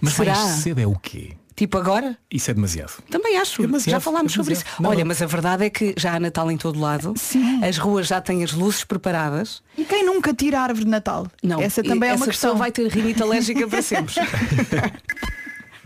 Mas 0.00 0.12
Será? 0.14 0.34
mais 0.36 0.50
cedo 0.62 0.80
é 0.80 0.86
o 0.86 0.94
quê? 0.94 1.32
Tipo 1.62 1.78
agora? 1.78 2.18
Isso 2.28 2.50
é 2.50 2.54
demasiado. 2.54 3.00
Também 3.08 3.38
acho. 3.38 3.62
demasiado, 3.62 3.92
já 3.92 4.00
falámos 4.00 4.32
é 4.32 4.34
sobre 4.34 4.54
isso. 4.54 4.64
Não, 4.80 4.90
Olha, 4.90 4.98
não. 4.98 5.06
mas 5.06 5.22
a 5.22 5.26
verdade 5.26 5.64
é 5.64 5.70
que 5.70 5.94
já 5.96 6.14
há 6.14 6.18
Natal 6.18 6.50
em 6.50 6.56
todo 6.56 6.80
lado. 6.80 7.14
Sim. 7.16 7.62
As 7.64 7.78
ruas 7.78 8.08
já 8.08 8.20
têm 8.20 8.42
as 8.42 8.52
luzes 8.52 8.82
preparadas. 8.82 9.62
E 9.78 9.84
quem 9.84 10.04
nunca 10.04 10.34
tira 10.34 10.58
a 10.58 10.62
árvore 10.64 10.86
de 10.86 10.90
Natal? 10.90 11.28
Não. 11.40 11.60
Essa 11.60 11.80
e 11.80 11.84
também 11.84 12.10
é 12.10 12.14
essa 12.14 12.24
uma 12.24 12.26
questão. 12.26 12.56
vai 12.56 12.72
ter 12.72 12.88
rinite 12.88 13.22
alérgica 13.22 13.68
para 13.68 13.80
sempre. 13.80 14.12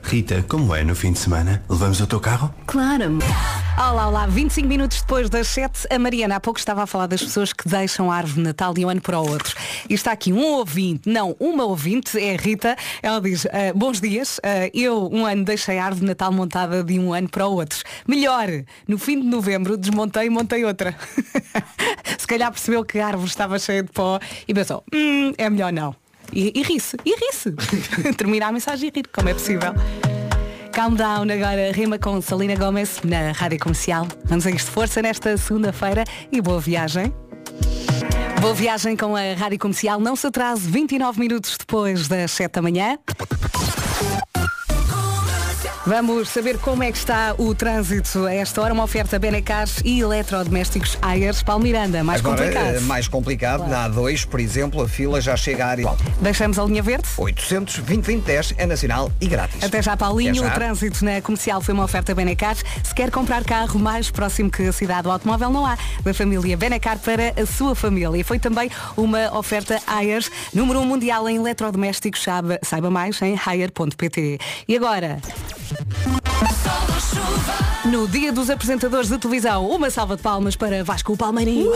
Rita, 0.06 0.44
como 0.49 0.73
é 0.73 0.85
no 0.85 0.94
fim 0.94 1.11
de 1.11 1.19
semana? 1.19 1.64
Levamos 1.69 2.00
o 2.00 2.06
teu 2.06 2.20
carro? 2.20 2.55
Claro. 2.64 3.19
Olá, 3.76 4.06
olá, 4.06 4.26
25 4.29 4.69
minutos 4.69 5.00
depois 5.00 5.29
das 5.29 5.49
7, 5.49 5.88
a 5.91 5.99
Mariana 5.99 6.37
há 6.37 6.41
pouco 6.41 6.61
estava 6.61 6.85
a 6.85 6.87
falar 6.87 7.08
das 7.08 7.20
pessoas 7.20 7.53
que 7.53 7.69
deixam 7.69 8.11
a 8.11 8.17
árvore 8.17 8.37
de 8.37 8.43
Natal 8.43 8.73
de 8.73 8.85
um 8.85 8.88
ano 8.88 9.00
para 9.00 9.19
o 9.19 9.29
outro. 9.29 9.56
E 9.91 9.94
está 9.94 10.12
aqui 10.12 10.32
um 10.32 10.44
ouvinte, 10.44 11.11
não, 11.11 11.35
uma 11.41 11.64
ouvinte, 11.64 12.17
é 12.20 12.35
a 12.35 12.37
Rita, 12.37 12.76
ela 13.03 13.20
diz, 13.20 13.47
"Ah, 13.47 13.73
bons 13.75 14.00
dias, 14.00 14.38
ah, 14.44 14.70
eu 14.73 15.11
um 15.12 15.26
ano 15.26 15.44
deixei 15.44 15.76
a 15.76 15.85
árvore 15.87 16.03
de 16.03 16.06
Natal 16.06 16.31
montada 16.31 16.85
de 16.85 17.00
um 17.00 17.12
ano 17.12 17.29
para 17.29 17.49
o 17.49 17.55
outro. 17.55 17.81
Melhor, 18.06 18.47
no 18.87 18.99
fim 18.99 19.20
de 19.20 19.26
novembro 19.26 19.76
desmontei 19.76 20.26
e 20.26 20.31
montei 20.31 20.64
outra. 20.64 20.97
Se 22.17 22.26
calhar 22.29 22.52
percebeu 22.52 22.85
que 22.85 23.00
a 23.00 23.09
árvore 23.09 23.29
estava 23.29 23.59
cheia 23.59 23.82
de 23.82 23.91
pó 23.91 24.20
e 24.47 24.55
pensou, 24.55 24.85
hum, 24.94 25.32
é 25.37 25.50
melhor 25.50 25.73
não. 25.73 25.97
E, 26.32 26.52
e 26.55 26.62
ri-se, 26.62 26.96
e 27.05 27.14
ri-se. 27.14 27.52
Termina 28.17 28.49
a 28.49 28.52
mensagem 28.52 28.88
e 28.88 28.93
rir, 28.99 29.08
como 29.12 29.28
é 29.28 29.34
possível. 29.34 29.73
Calm 30.73 30.94
Down 30.94 31.31
agora 31.32 31.73
rima 31.73 31.99
com 31.99 32.20
Salina 32.20 32.55
Gomes 32.55 33.00
na 33.02 33.32
Rádio 33.32 33.58
Comercial. 33.58 34.06
Vamos 34.25 34.46
a 34.46 34.50
isto 34.50 34.70
força 34.70 35.00
nesta 35.00 35.37
segunda-feira 35.37 36.05
e 36.31 36.40
boa 36.40 36.61
viagem. 36.61 37.14
Boa 38.43 38.52
viagem 38.52 38.94
com 38.94 39.17
a 39.17 39.32
Rádio 39.34 39.58
Comercial. 39.58 39.99
Não 39.99 40.14
se 40.14 40.26
atrase 40.26 40.69
29 40.69 41.19
minutos 41.19 41.56
depois 41.58 42.08
das 42.08 42.30
7 42.33 42.52
da 42.52 42.62
manhã. 42.62 42.99
Vamos 45.87 46.31
saber 46.31 46.59
como 46.59 46.83
é 46.83 46.90
que 46.90 46.99
está 46.99 47.33
o 47.38 47.55
trânsito 47.55 48.26
a 48.26 48.35
esta 48.35 48.61
hora. 48.61 48.75
Uma 48.75 48.83
oferta 48.83 49.21
Benecar 49.21 49.69
e 49.85 50.00
eletrodomésticos 50.00 50.99
Ayers. 51.00 51.45
Palmiranda, 51.45 52.02
mais 52.02 52.21
Agora, 52.21 52.38
complicado. 52.38 52.75
eh, 52.75 52.81
mais 52.81 53.07
complicado, 53.07 53.69
na 53.69 53.88
A2, 53.88 54.26
por 54.26 54.40
exemplo, 54.40 54.83
a 54.83 54.88
fila 54.88 55.21
já 55.21 55.37
chega 55.37 55.64
à 55.64 55.69
área. 55.69 55.87
Deixamos 56.21 56.59
a 56.59 56.64
linha 56.64 56.83
verde? 56.83 57.07
800 57.16 57.78
2010 57.78 58.55
é 58.59 58.66
nacional 58.66 59.12
e 59.21 59.28
grátis. 59.28 59.62
Até 59.62 59.81
já, 59.81 59.97
Paulinho. 59.97 60.43
Até 60.43 60.49
já. 60.49 60.50
O 60.50 60.55
trânsito 60.55 61.05
na 61.05 61.21
comercial 61.23 61.61
foi 61.61 61.73
uma 61.73 61.85
oferta 61.85 62.12
Benecar. 62.16 62.57
Se 62.83 62.93
quer 62.93 63.12
comprar 63.12 63.45
carro 63.45 63.78
mais 63.78 64.11
próximo 64.11 64.50
que 64.50 64.64
a 64.64 64.73
cidade 64.73 65.05
do 65.05 65.12
automóvel, 65.12 65.50
não 65.50 65.64
há. 65.64 65.78
Da 66.02 66.12
família 66.12 66.57
Benecar 66.57 66.99
para 66.99 67.33
a 67.40 67.47
sua 67.47 67.76
família. 67.76 68.19
E 68.19 68.25
foi 68.25 68.40
também 68.40 68.69
uma 68.97 69.33
oferta 69.38 69.81
Ayers, 69.87 70.28
número 70.52 70.81
1 70.81 70.85
mundial 70.85 71.28
em 71.28 71.37
eletrodomésticos. 71.37 72.25
Saiba, 72.25 72.59
saiba 72.64 72.90
mais 72.90 73.23
em 73.23 73.35
hire.pt. 73.37 74.38
E 74.66 74.76
agora? 74.76 75.21
No 77.85 78.09
dia 78.09 78.33
dos 78.33 78.50
apresentadores 78.50 79.09
de 79.09 79.18
televisão, 79.18 79.68
uma 79.68 79.90
salva 79.90 80.16
de 80.16 80.23
palmas 80.23 80.56
para 80.56 80.83
Vasco 80.83 81.16
Palmeirinho. 81.16 81.71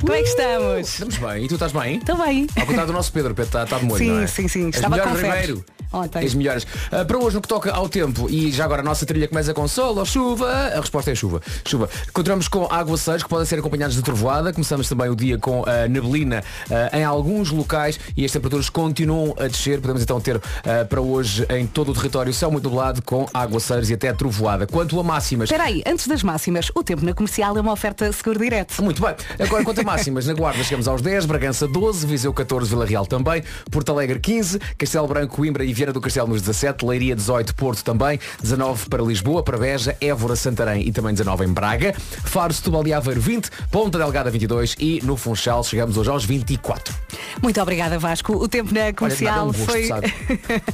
Como 0.00 0.12
é 0.12 0.22
que 0.22 0.28
estamos? 0.28 0.88
Estamos 0.88 1.16
bem. 1.18 1.44
E 1.44 1.48
tu 1.48 1.54
estás 1.54 1.72
bem? 1.72 1.98
Estou 1.98 2.16
bem. 2.16 2.46
Ao 2.58 2.66
contrário 2.66 2.86
do 2.88 2.92
nosso 2.92 3.12
Pedro, 3.12 3.34
Pedro 3.34 3.44
está, 3.48 3.64
está 3.64 3.78
de 3.78 3.84
molho, 3.84 3.98
Sim, 3.98 4.10
não 4.10 4.20
é? 4.20 4.26
sim, 4.26 4.48
sim. 4.48 4.68
As 4.68 4.74
Estava 4.76 4.96
melhores, 4.96 5.12
com 5.12 5.18
febre. 5.18 5.64
Ontem. 5.92 6.24
As 6.24 6.34
melhores. 6.34 6.66
Ah, 6.90 7.04
para 7.04 7.18
hoje, 7.18 7.36
no 7.36 7.42
que 7.42 7.48
toca 7.48 7.72
ao 7.72 7.88
tempo, 7.88 8.28
e 8.30 8.50
já 8.50 8.64
agora 8.64 8.80
a 8.80 8.84
nossa 8.84 9.04
trilha 9.04 9.28
começa 9.28 9.52
com 9.52 9.66
sol 9.68 9.96
ou 9.98 10.04
chuva, 10.04 10.48
a 10.50 10.80
resposta 10.80 11.10
é 11.10 11.14
chuva. 11.14 11.40
Chuva. 11.66 11.88
Continuamos 12.12 12.48
com 12.48 12.66
aguaceiros 12.70 13.22
que 13.22 13.28
podem 13.28 13.46
ser 13.46 13.58
acompanhados 13.58 13.94
de 13.96 14.02
trovoada. 14.02 14.52
Começamos 14.52 14.88
também 14.88 15.08
o 15.08 15.16
dia 15.16 15.38
com 15.38 15.64
a 15.66 15.88
neblina 15.88 16.42
ah, 16.70 16.98
em 16.98 17.04
alguns 17.04 17.50
locais 17.50 17.98
e 18.16 18.24
as 18.24 18.32
temperaturas 18.32 18.70
continuam 18.70 19.34
a 19.38 19.46
descer. 19.46 19.80
Podemos 19.80 20.02
então 20.02 20.20
ter 20.20 20.36
ah, 20.38 20.84
para 20.84 21.00
hoje 21.00 21.46
em 21.50 21.66
todo 21.66 21.90
o 21.90 21.94
território 21.94 22.32
céu 22.32 22.50
muito 22.50 22.68
nublado 22.68 23.02
com 23.02 23.26
aguaceiros 23.34 23.90
e 23.90 23.94
até 23.94 24.12
trovoada. 24.12 24.66
Quanto 24.66 24.98
a 24.98 25.02
máximas, 25.02 25.50
Espera 25.50 25.64
aí, 25.64 25.82
antes 25.86 26.06
das 26.06 26.22
máximas, 26.22 26.70
o 26.74 26.82
tempo 26.82 27.04
na 27.04 27.12
comercial 27.12 27.56
é 27.56 27.60
uma 27.60 27.72
oferta 27.72 28.10
seguro 28.12 28.38
direto. 28.38 28.82
Muito 28.82 29.02
bem. 29.02 29.14
Agora, 29.38 29.64
quanto 29.64 29.80
a 29.80 29.84
máximas, 29.84 30.26
na 30.26 30.34
Guarda 30.34 30.62
chegamos 30.62 30.88
aos 30.88 31.02
10, 31.02 31.26
Bragança 31.26 31.66
12, 31.68 32.06
Viseu 32.06 32.32
14, 32.32 32.70
Vila 32.70 32.86
Real 32.86 33.04
também, 33.04 33.42
Porto 33.70 33.90
Alegre 33.92 34.18
15, 34.20 34.58
Castelo 34.78 35.06
Branco, 35.06 35.36
Coimbra 35.36 35.64
e 35.64 35.72
Viana 35.72 35.81
Viana 35.82 35.92
do 35.92 36.00
Castelo 36.00 36.28
nos 36.28 36.40
17, 36.42 36.86
Leiria 36.86 37.16
18, 37.16 37.56
Porto 37.56 37.82
também, 37.82 38.20
19 38.40 38.88
para 38.88 39.02
Lisboa, 39.02 39.42
para 39.42 39.58
Beja, 39.58 39.96
Évora, 40.00 40.36
Santarém 40.36 40.86
e 40.86 40.92
também 40.92 41.12
19 41.12 41.44
em 41.44 41.48
Braga, 41.48 41.92
Faro, 42.24 42.52
Setúbal 42.52 42.86
e 42.86 42.92
Aveiro 42.92 43.20
20, 43.20 43.50
Ponta 43.68 43.98
Delgada 43.98 44.30
22 44.30 44.76
e 44.78 45.00
no 45.02 45.16
Funchal 45.16 45.64
chegamos 45.64 45.96
hoje 45.96 46.08
aos 46.08 46.24
24. 46.24 46.94
Muito 47.42 47.60
obrigada 47.60 47.98
Vasco. 47.98 48.32
O 48.32 48.46
tempo 48.46 48.72
na 48.72 48.92
comercial 48.92 49.34
dá 49.34 49.42
um 49.42 49.46
gosto, 49.46 49.64
foi. 49.64 49.86
sabe? 49.86 50.14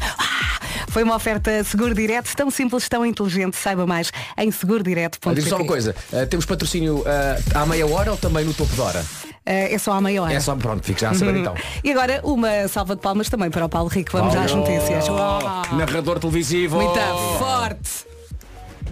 foi 0.88 1.04
uma 1.04 1.16
oferta 1.16 1.64
seguro 1.64 1.94
direto, 1.94 2.36
tão 2.36 2.50
simples, 2.50 2.86
tão 2.86 3.06
inteligente. 3.06 3.56
Saiba 3.56 3.86
mais 3.86 4.12
em 4.36 4.50
segurodireto.pt. 4.50 5.34
Digo 5.36 5.48
só 5.48 5.56
uma 5.56 5.66
coisa, 5.66 5.96
eh, 6.12 6.26
temos 6.26 6.44
patrocínio 6.44 7.02
eh, 7.06 7.40
à 7.54 7.64
meia 7.64 7.86
hora 7.86 8.10
ou 8.10 8.18
também 8.18 8.44
no 8.44 8.52
topo 8.52 8.76
da 8.76 8.82
hora? 8.82 9.04
Eh, 9.50 9.74
é 9.74 9.78
só 9.78 9.92
à 9.92 10.00
meia 10.00 10.22
hora. 10.22 10.34
É 10.34 10.40
só, 10.40 10.54
pronto, 10.54 10.84
fico 10.84 11.00
já 11.00 11.08
a 11.10 11.14
saber 11.14 11.32
Uhum. 11.32 11.40
então. 11.40 11.54
E 11.82 11.90
agora 11.90 12.20
uma 12.22 12.68
salva 12.68 12.94
de 12.94 13.00
palmas 13.00 13.30
também 13.30 13.50
para 13.50 13.64
o 13.64 13.68
Paulo 13.68 13.88
Rico. 13.88 14.10
Vamos 14.12 14.36
às 14.36 14.52
Paulo. 14.52 14.68
notícias. 14.70 15.08
Uau. 15.08 15.40
Narrador 15.72 16.18
televisivo. 16.18 16.76
Muito 16.76 16.98
forte. 17.38 18.07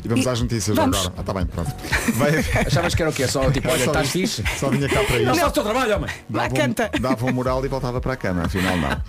E 0.07 0.09
vamos 0.09 0.25
E- 0.25 0.29
às 0.29 0.41
notícias 0.41 0.77
vamos. 0.77 0.97
agora. 0.99 1.15
Ah, 1.17 1.21
está 1.21 1.35
bem, 1.35 1.47
pronto. 1.47 1.75
Vai... 2.15 2.39
Achavas 2.67 2.95
que 2.95 3.03
era 3.03 3.11
o 3.11 3.13
quê? 3.15 3.27
Só 3.27 3.51
tipo, 3.51 3.69
olha, 3.71 3.85
Só 3.85 3.91
estás 3.91 4.07
vim- 4.11 4.21
fixe? 4.21 4.45
Só 4.59 4.69
vinha 4.71 4.89
cá 4.89 5.03
para 5.03 5.19
Não 5.19 5.33
isso. 5.33 5.41
faço 5.41 5.47
o 5.47 5.53
teu 5.53 5.63
trabalho, 5.65 5.97
homem. 5.97 6.11
Lá 6.33 6.43
Dava 6.49 6.55
canta. 6.55 6.91
um, 6.97 7.01
dava 7.01 7.27
um 7.27 7.33
moral 7.33 7.65
e 7.65 7.69
voltava 7.69 8.01
para 8.01 8.13
a 8.13 8.17
cama, 8.17 8.45
afinal 8.45 8.77
não. 8.77 9.01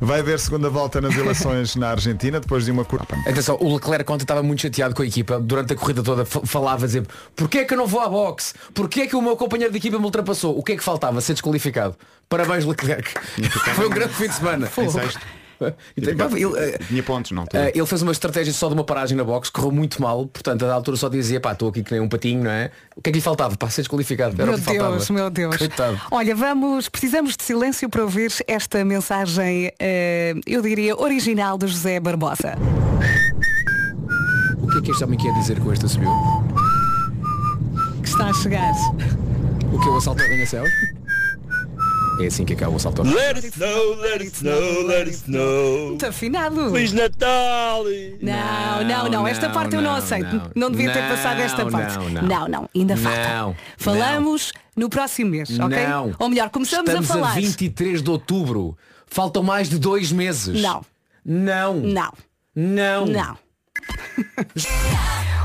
Vai 0.00 0.20
haver 0.20 0.38
segunda 0.38 0.68
volta 0.68 1.00
nas 1.00 1.16
eleições 1.16 1.74
na 1.76 1.90
Argentina 1.90 2.38
depois 2.38 2.64
de 2.66 2.70
uma 2.70 2.84
curta. 2.84 3.16
Atenção, 3.26 3.56
o 3.60 3.74
Leclerc 3.74 4.12
ontem 4.12 4.24
estava 4.24 4.42
muito 4.42 4.60
chateado 4.62 4.94
com 4.94 5.02
a 5.02 5.06
equipa. 5.06 5.40
Durante 5.40 5.72
a 5.72 5.76
corrida 5.76 6.02
toda 6.02 6.24
fa- 6.26 6.42
falava, 6.44 6.84
dizia 6.86 7.02
Porquê 7.34 7.58
é 7.58 7.64
que 7.64 7.72
eu 7.72 7.78
não 7.78 7.86
vou 7.86 8.00
à 8.00 8.08
boxe? 8.08 8.52
Porquê 8.74 9.00
é 9.02 9.06
que 9.06 9.16
o 9.16 9.22
meu 9.22 9.36
companheiro 9.36 9.72
de 9.72 9.78
equipa 9.78 9.98
me 9.98 10.04
ultrapassou? 10.04 10.58
O 10.58 10.62
que 10.62 10.72
é 10.72 10.76
que 10.76 10.84
faltava? 10.84 11.20
Ser 11.22 11.32
desqualificado. 11.32 11.96
Parabéns, 12.28 12.64
Leclerc. 12.64 13.10
Foi 13.74 13.86
um 13.86 13.90
grande 13.90 14.12
fim 14.14 14.28
de 14.28 14.34
semana. 14.34 14.68
Então, 15.96 16.36
ele, 16.36 16.58
eh, 16.58 16.78
Tinha 16.88 17.02
pontos, 17.02 17.30
não. 17.32 17.44
eh, 17.52 17.72
ele 17.74 17.86
fez 17.86 18.02
uma 18.02 18.12
estratégia 18.12 18.52
só 18.52 18.68
de 18.68 18.74
uma 18.74 18.84
paragem 18.84 19.16
na 19.16 19.24
boxe, 19.24 19.50
correu 19.50 19.70
muito 19.70 20.00
mal, 20.00 20.26
portanto 20.26 20.64
a 20.64 20.68
da 20.68 20.74
altura 20.74 20.96
só 20.96 21.08
dizia, 21.08 21.40
pá, 21.40 21.52
estou 21.52 21.68
aqui 21.68 21.82
que 21.82 21.92
nem 21.92 22.00
um 22.00 22.08
patinho, 22.08 22.44
não 22.44 22.50
é? 22.50 22.70
O 22.96 23.00
que 23.02 23.10
é 23.10 23.12
que 23.12 23.18
lhe 23.18 23.22
faltava? 23.22 23.56
Para 23.56 23.68
ser 23.70 23.82
desqualificado. 23.82 24.34
Era 24.36 24.46
Meu 24.46 24.54
que 24.58 24.64
faltava. 24.64 24.90
Deus, 24.96 25.10
meu 25.10 25.30
Deus. 25.30 25.56
Coitado. 25.56 26.00
Olha, 26.10 26.34
vamos, 26.34 26.88
precisamos 26.88 27.36
de 27.36 27.42
silêncio 27.44 27.88
para 27.88 28.02
ouvir 28.02 28.32
esta 28.46 28.84
mensagem, 28.84 29.72
eh, 29.78 30.34
eu 30.46 30.62
diria, 30.62 30.96
original 31.00 31.56
de 31.58 31.66
José 31.68 32.00
Barbosa. 32.00 32.56
O 34.62 34.66
que 34.68 34.78
é 34.78 34.80
que 34.82 34.90
este 34.90 35.04
homem 35.04 35.18
quer 35.18 35.32
dizer 35.34 35.58
com 35.60 35.72
este 35.72 35.88
subiu? 35.88 36.10
Que 38.02 38.08
está 38.08 38.26
a 38.28 38.34
chegar. 38.34 38.72
O 39.72 39.78
que 39.78 39.88
é 39.88 39.90
o 39.90 39.96
assalto 39.96 40.22
ao 40.22 40.28
arranha-céus? 40.28 40.68
É 42.20 42.26
assim 42.26 42.44
que 42.44 42.52
acaba 42.52 42.72
o 42.72 42.76
assalto 42.76 43.02
ao 43.02 43.08
Let 43.08 43.36
it 43.36 43.46
snow, 43.48 43.94
let 43.96 44.20
it 44.20 44.36
snow, 44.36 44.86
let 44.86 45.06
it 45.06 45.10
snow. 45.10 45.88
Muito 45.88 46.06
afinado. 46.06 46.70
Feliz 46.70 46.92
Natal! 46.92 47.84
Não, 48.20 48.84
não, 48.84 49.08
não, 49.10 49.26
esta 49.26 49.48
não, 49.48 49.54
parte 49.54 49.74
eu 49.74 49.80
não, 49.80 49.92
não, 49.92 49.96
aceito. 49.96 50.36
Não, 50.36 50.50
não. 50.54 50.70
devia 50.70 50.92
ter 50.92 51.08
passado 51.08 51.40
esta 51.40 51.66
parte. 51.66 51.98
não, 51.98 52.10
não. 52.10 52.22
não, 52.22 52.48
não, 52.48 52.70
ainda 52.74 52.96
falta. 52.96 53.34
Não, 53.34 53.56
Falamos 53.78 54.52
no 54.76 54.88
próximo 54.88 55.30
mês, 55.30 55.58
ok? 55.58 55.86
Não. 55.86 56.14
Ou 56.18 56.28
melhor, 56.28 56.50
começamos 56.50 56.88
Estamos 56.88 57.10
a 57.10 57.14
falar. 57.14 57.34
23 57.34 58.02
de 58.02 58.10
outubro. 58.10 58.76
Faltam 59.06 59.42
mais 59.42 59.68
de 59.68 59.78
dois 59.78 60.12
meses. 60.12 60.60
Não. 60.60 60.84
Não. 61.24 61.74
Não. 61.74 62.12
Não. 62.54 63.06
Não. 63.06 63.41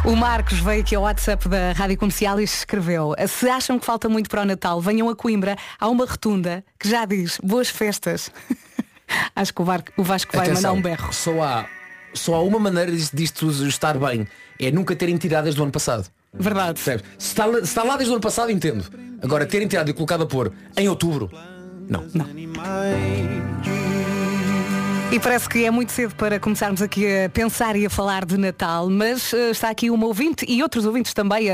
O 0.05 0.15
Marcos 0.15 0.59
veio 0.59 0.81
aqui 0.81 0.95
ao 0.95 1.03
WhatsApp 1.03 1.47
da 1.49 1.71
Rádio 1.73 1.97
Comercial 1.97 2.39
e 2.39 2.43
escreveu 2.43 3.13
Se 3.27 3.49
acham 3.49 3.77
que 3.79 3.85
falta 3.85 4.07
muito 4.07 4.29
para 4.29 4.41
o 4.41 4.45
Natal, 4.45 4.79
venham 4.81 5.09
a 5.09 5.15
Coimbra 5.15 5.55
Há 5.79 5.87
uma 5.89 6.05
rotunda 6.05 6.63
que 6.79 6.89
já 6.89 7.05
diz 7.05 7.37
Boas 7.43 7.69
festas 7.69 8.29
Acho 9.35 9.53
que 9.53 9.61
o, 9.61 9.65
Var- 9.65 9.83
o 9.97 10.03
Vasco 10.03 10.35
vai 10.35 10.47
Atenção, 10.47 10.75
mandar 10.75 10.79
um 10.79 10.81
berro 10.95 11.13
Só 11.13 11.41
há, 11.41 11.65
só 12.13 12.35
há 12.35 12.41
uma 12.43 12.59
maneira 12.59 12.91
disto, 12.91 13.49
estar 13.67 13.97
bem. 13.97 14.27
É 14.59 14.71
nunca 14.71 14.95
terem 14.95 15.15
tirado 15.17 15.43
desde 15.45 15.59
o 15.61 15.63
ano 15.63 15.71
passado. 15.71 16.07
Verdade 16.33 16.73
Percebes? 16.81 17.05
Se 17.17 17.27
está, 17.29 17.45
lá- 17.45 17.57
se 17.59 17.63
está 17.63 17.83
lá 17.83 17.95
desde 17.95 18.11
o 18.11 18.15
ano 18.15 18.21
passado, 18.21 18.51
entendo. 18.51 18.83
Agora, 19.21 19.45
terem 19.45 19.67
tirado 19.67 19.89
e 19.89 19.93
colocado 19.93 20.23
a 20.23 20.25
pôr 20.25 20.51
em 20.75 20.89
outubro. 20.89 21.29
Não. 21.87 22.05
E 25.09 25.19
parece 25.21 25.47
que 25.47 25.63
é 25.65 25.71
muito 25.71 25.93
cedo 25.93 26.13
para 26.15 26.37
começarmos 26.37 26.81
aqui 26.81 27.05
a 27.23 27.29
pensar 27.29 27.77
e 27.77 27.85
a 27.85 27.89
falar 27.89 28.25
de 28.25 28.37
Natal, 28.37 28.89
mas 28.89 29.33
eh, 29.33 29.51
está 29.51 29.69
aqui 29.69 29.89
uma 29.89 30.05
ouvinte 30.05 30.45
e 30.47 30.61
outros 30.61 30.85
ouvintes 30.85 31.13
também 31.13 31.49
a, 31.49 31.53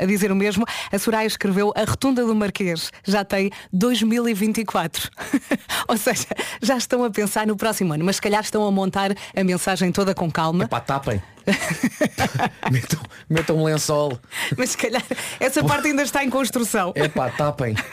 a- 0.00 0.06
dizer 0.06 0.32
o 0.32 0.36
mesmo. 0.36 0.64
A 0.90 0.98
Soraya 0.98 1.26
escreveu 1.26 1.70
a 1.76 1.84
Rotunda 1.84 2.24
do 2.24 2.34
Marquês 2.34 2.90
já 3.04 3.22
tem 3.24 3.50
2024. 3.74 5.10
Ou 5.86 5.98
seja, 5.98 6.26
já 6.62 6.78
estão 6.78 7.04
a 7.04 7.10
pensar 7.10 7.46
no 7.46 7.56
próximo 7.56 7.92
ano, 7.92 8.04
mas 8.06 8.16
se 8.16 8.22
calhar 8.22 8.40
estão 8.40 8.66
a 8.66 8.70
montar 8.72 9.10
a 9.36 9.44
mensagem 9.44 9.92
toda 9.92 10.14
com 10.14 10.30
calma. 10.30 10.66
Pá, 10.66 10.80
tapem. 10.80 11.22
metam, 12.72 13.00
metam 13.28 13.56
um 13.58 13.64
lençol. 13.64 14.18
Mas 14.56 14.70
se 14.70 14.78
calhar 14.78 15.02
essa 15.38 15.62
parte 15.62 15.88
ainda 15.88 16.02
está 16.02 16.24
em 16.24 16.30
construção. 16.30 16.92
É 16.96 17.06
pá, 17.06 17.28
tapem. 17.28 17.74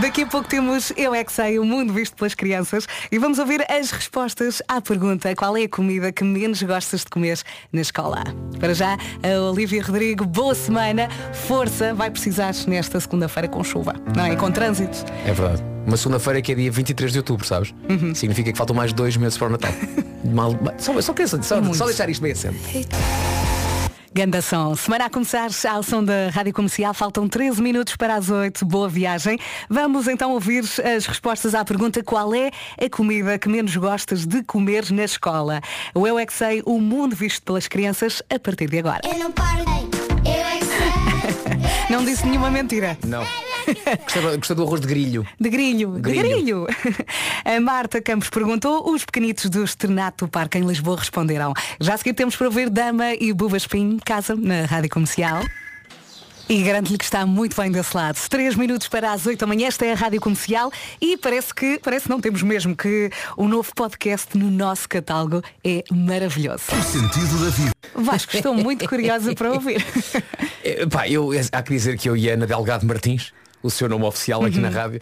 Daqui 0.00 0.22
a 0.22 0.26
pouco 0.26 0.46
temos 0.46 0.92
Eu 0.94 1.14
é 1.14 1.24
que 1.24 1.32
sei, 1.32 1.58
o 1.58 1.64
mundo 1.64 1.90
visto 1.90 2.14
pelas 2.16 2.34
crianças 2.34 2.86
e 3.10 3.18
vamos 3.18 3.38
ouvir 3.38 3.64
as 3.70 3.90
respostas 3.90 4.60
à 4.68 4.78
pergunta 4.78 5.34
qual 5.34 5.56
é 5.56 5.62
a 5.62 5.68
comida 5.68 6.12
que 6.12 6.22
menos 6.22 6.62
gostas 6.62 7.00
de 7.00 7.06
comer 7.06 7.38
na 7.72 7.80
escola. 7.80 8.22
Para 8.60 8.74
já, 8.74 8.98
a 9.22 9.50
Olivia 9.50 9.82
Rodrigo, 9.82 10.26
boa 10.26 10.54
semana, 10.54 11.08
força, 11.32 11.94
vai 11.94 12.10
precisar 12.10 12.52
nesta 12.66 13.00
segunda-feira 13.00 13.48
com 13.48 13.64
chuva, 13.64 13.94
não 14.14 14.26
é? 14.26 14.32
E 14.32 14.36
com 14.36 14.50
trânsito. 14.50 14.98
É 15.24 15.32
verdade. 15.32 15.62
Uma 15.86 15.96
segunda-feira 15.96 16.42
que 16.42 16.52
é 16.52 16.54
dia 16.54 16.70
23 16.70 17.12
de 17.12 17.18
outubro, 17.18 17.46
sabes? 17.46 17.72
Uhum. 17.88 18.14
Significa 18.14 18.52
que 18.52 18.58
faltam 18.58 18.76
mais 18.76 18.92
dois 18.92 19.16
meses 19.16 19.38
para 19.38 19.46
o 19.46 19.50
Natal. 19.50 19.72
Mal, 20.24 20.52
só, 20.76 21.00
só, 21.00 21.14
só, 21.42 21.72
só 21.72 21.86
deixar 21.86 22.10
isto 22.10 22.20
bem 22.20 22.32
assente. 22.32 22.58
Ganda 24.16 24.40
som. 24.40 24.74
Semana 24.74 25.04
a 25.04 25.10
começar 25.10 25.50
ao 25.68 25.82
som 25.82 26.02
da 26.02 26.30
Rádio 26.30 26.54
Comercial. 26.54 26.94
Faltam 26.94 27.28
13 27.28 27.60
minutos 27.60 27.96
para 27.96 28.14
as 28.14 28.30
8. 28.30 28.64
Boa 28.64 28.88
viagem. 28.88 29.38
Vamos 29.68 30.08
então 30.08 30.32
ouvir 30.32 30.64
as 30.64 31.04
respostas 31.04 31.54
à 31.54 31.62
pergunta 31.62 32.02
qual 32.02 32.34
é 32.34 32.50
a 32.82 32.88
comida 32.88 33.38
que 33.38 33.46
menos 33.46 33.76
gostas 33.76 34.24
de 34.24 34.42
comer 34.42 34.90
na 34.90 35.04
escola. 35.04 35.60
O 35.94 36.06
Eu 36.06 36.18
é 36.18 36.24
que 36.24 36.32
sei, 36.32 36.62
o 36.64 36.80
mundo 36.80 37.14
visto 37.14 37.42
pelas 37.42 37.68
crianças 37.68 38.22
a 38.30 38.38
partir 38.38 38.70
de 38.70 38.78
agora. 38.78 39.02
Eu 39.04 39.18
não 39.18 39.30
paro, 39.30 39.64
eu 40.24 40.32
é 40.32 40.58
que 40.60 40.64
sei. 40.64 41.90
Não 41.94 42.02
disse 42.02 42.26
nenhuma 42.26 42.50
mentira. 42.50 42.98
Não. 43.06 43.22
Gostei, 44.04 44.36
gostei 44.36 44.56
do 44.56 44.62
arroz 44.62 44.80
de 44.80 44.86
grilho. 44.86 45.26
De 45.38 45.48
grilho, 45.50 45.92
de 45.94 46.00
Grilho. 46.00 46.28
grilho. 46.28 46.66
A 47.44 47.60
Marta 47.60 48.00
Campos 48.00 48.28
perguntou, 48.30 48.90
os 48.90 49.04
pequenitos 49.04 49.48
do 49.50 49.64
Estrenato 49.64 50.28
Parque 50.28 50.58
em 50.58 50.62
Lisboa 50.66 50.98
responderam. 50.98 51.52
Já 51.80 51.94
a 51.94 51.96
seguir 51.96 52.14
temos 52.14 52.36
para 52.36 52.46
ouvir 52.46 52.70
Dama 52.70 53.14
e 53.14 53.32
Buba 53.32 53.56
Espinho, 53.56 53.98
casa, 54.04 54.34
na 54.36 54.64
Rádio 54.64 54.90
Comercial. 54.90 55.42
E 56.48 56.62
garanto-lhe 56.62 56.96
que 56.96 57.04
está 57.04 57.26
muito 57.26 57.60
bem 57.60 57.72
desse 57.72 57.96
lado. 57.96 58.16
Três 58.28 58.54
minutos 58.54 58.86
para 58.86 59.10
as 59.12 59.26
oito 59.26 59.40
da 59.40 59.48
manhã, 59.48 59.66
esta 59.66 59.84
é 59.84 59.90
a 59.90 59.96
Rádio 59.96 60.20
Comercial 60.20 60.70
e 61.00 61.16
parece 61.16 61.52
que, 61.52 61.80
parece 61.82 62.08
não 62.08 62.20
temos 62.20 62.40
mesmo, 62.40 62.76
que 62.76 63.10
o 63.36 63.48
novo 63.48 63.74
podcast 63.74 64.38
no 64.38 64.48
nosso 64.48 64.88
catálogo 64.88 65.42
é 65.64 65.82
maravilhoso. 65.90 66.62
O 66.70 66.82
sentido 66.84 67.44
da 67.44 67.50
vida. 67.50 67.72
Vasco, 67.96 68.36
estou 68.36 68.54
muito 68.54 68.88
curiosa 68.88 69.34
para 69.34 69.52
ouvir. 69.52 69.84
Eh, 70.68 70.84
Pá, 70.86 71.08
eu, 71.08 71.30
há 71.52 71.62
que 71.62 71.72
dizer 71.72 71.96
que 71.96 72.08
eu 72.08 72.16
e 72.16 72.28
a 72.28 72.34
Ana 72.34 72.44
Delgado 72.44 72.84
Martins, 72.84 73.32
o 73.66 73.70
seu 73.70 73.88
nome 73.88 74.04
oficial 74.04 74.44
aqui 74.44 74.56
Uhum. 74.56 74.62
na 74.62 74.68
rádio, 74.70 75.00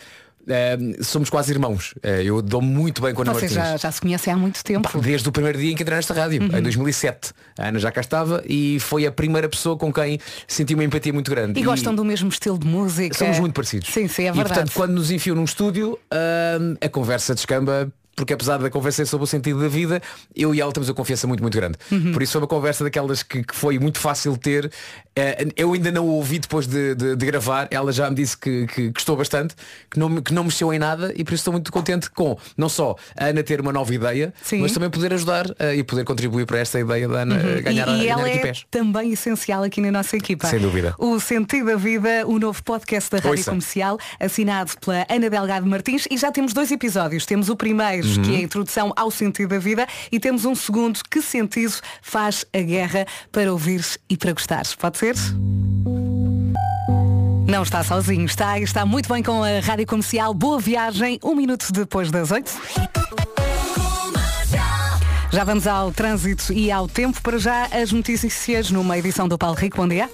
eh, 0.49 0.77
somos 1.03 1.31
quase 1.31 1.53
irmãos. 1.53 1.95
Eh, 2.03 2.23
eu 2.25 2.43
dou 2.43 2.61
muito 2.61 3.01
bem 3.01 3.15
com 3.15 3.23
a 3.23 3.25
Ana 3.25 3.33
Vocês 3.33 3.53
Martins. 3.57 3.73
já, 3.73 3.89
já 3.89 3.93
se 3.93 4.01
conhecem 4.01 4.33
há 4.33 4.37
muito 4.37 4.63
tempo. 4.63 5.01
Desde 5.01 5.29
o 5.29 5.33
primeiro 5.33 5.59
dia 5.59 5.73
em 5.73 5.75
que 5.75 5.83
entrei 5.83 5.97
nesta 5.97 6.13
rádio, 6.13 6.43
Uhum. 6.43 6.59
em 6.59 6.63
2007. 6.63 7.33
A 7.59 7.69
Ana 7.69 7.79
já 7.79 7.91
cá 7.93 8.01
estava 8.01 8.43
e 8.47 8.79
foi 8.81 9.07
a 9.07 9.13
primeira 9.13 9.49
pessoa 9.49 9.77
com 9.77 9.93
quem 9.93 10.19
senti 10.49 10.75
uma 10.75 10.85
empatia 10.85 11.13
muito 11.13 11.31
grande. 11.31 11.59
E 11.59 11.63
gostam 11.63 11.95
do 11.95 12.05
mesmo 12.05 12.29
estilo 12.29 12.59
de 12.59 12.67
música. 12.67 13.17
Somos 13.17 13.39
muito 13.39 13.55
parecidos. 13.55 13.89
Sim, 13.89 14.07
sim, 14.09 14.25
é 14.25 14.29
E 14.29 14.33
verdade. 14.33 14.49
portanto, 14.49 14.73
quando 14.75 14.93
nos 14.93 15.11
enfiam 15.11 15.35
num 15.37 15.45
estúdio, 15.45 15.99
hum, 16.61 16.77
a 16.81 16.89
conversa 16.89 17.35
descamba. 17.35 17.91
Porque 18.17 18.33
apesar 18.33 18.59
da 18.59 18.71
conversa 18.71 18.95
ser 19.05 19.07
sobre 19.07 19.25
o 19.25 19.27
sentido 19.27 19.61
da 19.61 19.69
vida, 19.69 20.01
eu 20.37 20.55
e 20.55 20.61
ela 20.61 20.73
temos 20.73 20.89
uma 20.89 20.95
confiança 20.95 21.27
muito, 21.27 21.41
muito 21.43 21.57
grande. 21.57 21.77
Uhum. 21.91 22.13
Por 22.13 22.23
isso 22.23 22.33
foi 22.33 22.41
uma 22.43 22.47
conversa 22.47 22.85
daquelas 22.85 23.23
que, 23.23 23.43
que 23.43 23.55
foi 23.55 23.79
muito 23.79 23.99
fácil 23.99 24.37
ter. 24.37 24.71
Eh, 25.17 25.47
eu 25.57 25.73
ainda 25.73 25.91
não 25.91 26.03
a 26.09 26.13
ouvi 26.13 26.39
depois 26.39 26.67
de, 26.67 26.95
de- 26.95 27.17
de 27.17 27.27
gravar. 27.27 27.67
Ela 27.71 27.93
já 27.93 28.09
me 28.09 28.17
disse 28.17 28.37
que, 28.37 28.67
que 28.69 28.91
gostou 28.91 29.17
bastante, 29.17 29.55
que 29.91 29.99
não, 29.99 30.21
que 30.23 30.33
não 30.33 30.45
mexeu 30.45 30.73
em 30.73 30.79
nada 30.79 31.13
e 31.17 31.25
por 31.25 31.35
isso 31.35 31.41
estou 31.43 31.53
muito 31.53 31.73
contente 31.73 32.09
com 32.11 32.39
não 32.57 32.69
só 32.69 32.95
a 33.19 33.27
Ana 33.27 33.43
ter 33.43 33.61
uma 33.61 33.73
nova 33.73 33.93
ideia, 33.95 34.33
Sim. 34.43 34.61
mas 34.61 34.73
também 34.73 34.89
poder 34.91 35.13
ajudar 35.15 35.47
eh, 35.59 35.77
e 35.77 35.83
poder 35.85 36.05
contribuir 36.05 36.47
para 36.47 36.59
esta 36.59 36.79
ideia 36.79 37.09
da 37.09 37.21
Ana 37.23 37.35
Uhum. 37.35 37.49
eh, 37.59 37.61
ganhar, 37.63 37.89
e, 37.89 37.91
e 37.95 37.99
ganhar 37.99 38.13
ela 38.19 38.27
aqui 38.29 38.39
é 38.39 38.43
pés. 38.43 38.67
também 38.71 39.13
essencial 39.13 39.63
aqui 39.65 39.81
na 39.81 39.91
nossa 39.91 40.17
equipa. 40.17 40.47
Sem 40.49 40.61
dúvida. 40.61 40.95
O 40.99 41.19
Sentido 41.19 41.67
da 41.67 41.77
Vida, 41.77 42.27
o 42.27 42.39
novo 42.39 42.63
podcast 42.63 43.11
da 43.11 43.17
Rádio 43.19 43.31
Ouça. 43.33 43.51
Comercial, 43.51 43.99
assinado 44.21 44.73
pela 44.81 45.07
Ana 45.09 45.29
Delgado 45.29 45.67
Martins 45.67 46.07
e 46.11 46.17
já 46.17 46.31
temos 46.31 46.53
dois 46.53 46.71
episódios. 46.71 47.27
Temos 47.27 47.49
o 47.49 47.57
primeiro, 47.57 48.04
Uhum. 48.05 48.23
que 48.23 48.35
é 48.35 48.39
a 48.39 48.43
introdução 48.43 48.93
ao 48.97 49.11
sentido 49.11 49.51
da 49.51 49.59
vida, 49.59 49.87
e 50.11 50.21
temos 50.21 50.45
um 50.45 50.55
segundo, 50.55 51.01
que 51.11 51.23
sentido 51.23 51.75
faz 52.03 52.45
a 52.53 52.59
guerra 52.59 53.07
para 53.33 53.51
ouvires 53.51 53.99
e 54.09 54.17
para 54.17 54.33
gostares. 54.33 54.75
Pode 54.75 54.99
ser? 54.99 55.15
Não 57.47 57.63
está 57.63 57.85
sozinho, 57.85 58.25
está 58.25 58.59
está 58.59 58.87
muito 58.87 59.09
bem 59.09 59.23
com 59.23 59.43
a 59.43 59.61
Rádio 59.61 59.87
Comercial. 59.87 60.33
Boa 60.35 60.59
viagem, 60.59 61.19
um 61.23 61.35
minuto 61.35 61.71
depois 61.73 62.11
das 62.11 62.31
oito. 62.31 62.53
Já 65.31 65.43
vamos 65.43 65.67
ao 65.67 65.91
trânsito 65.91 66.53
e 66.53 66.71
ao 66.71 66.87
tempo. 66.87 67.21
Para 67.21 67.39
já, 67.39 67.65
as 67.67 67.91
notícias 67.91 68.71
numa 68.71 68.97
edição 68.97 69.27
do 69.27 69.37
Paulo 69.37 69.57
Rico. 69.57 69.77
Bom 69.79 69.89
dia. 69.89 70.09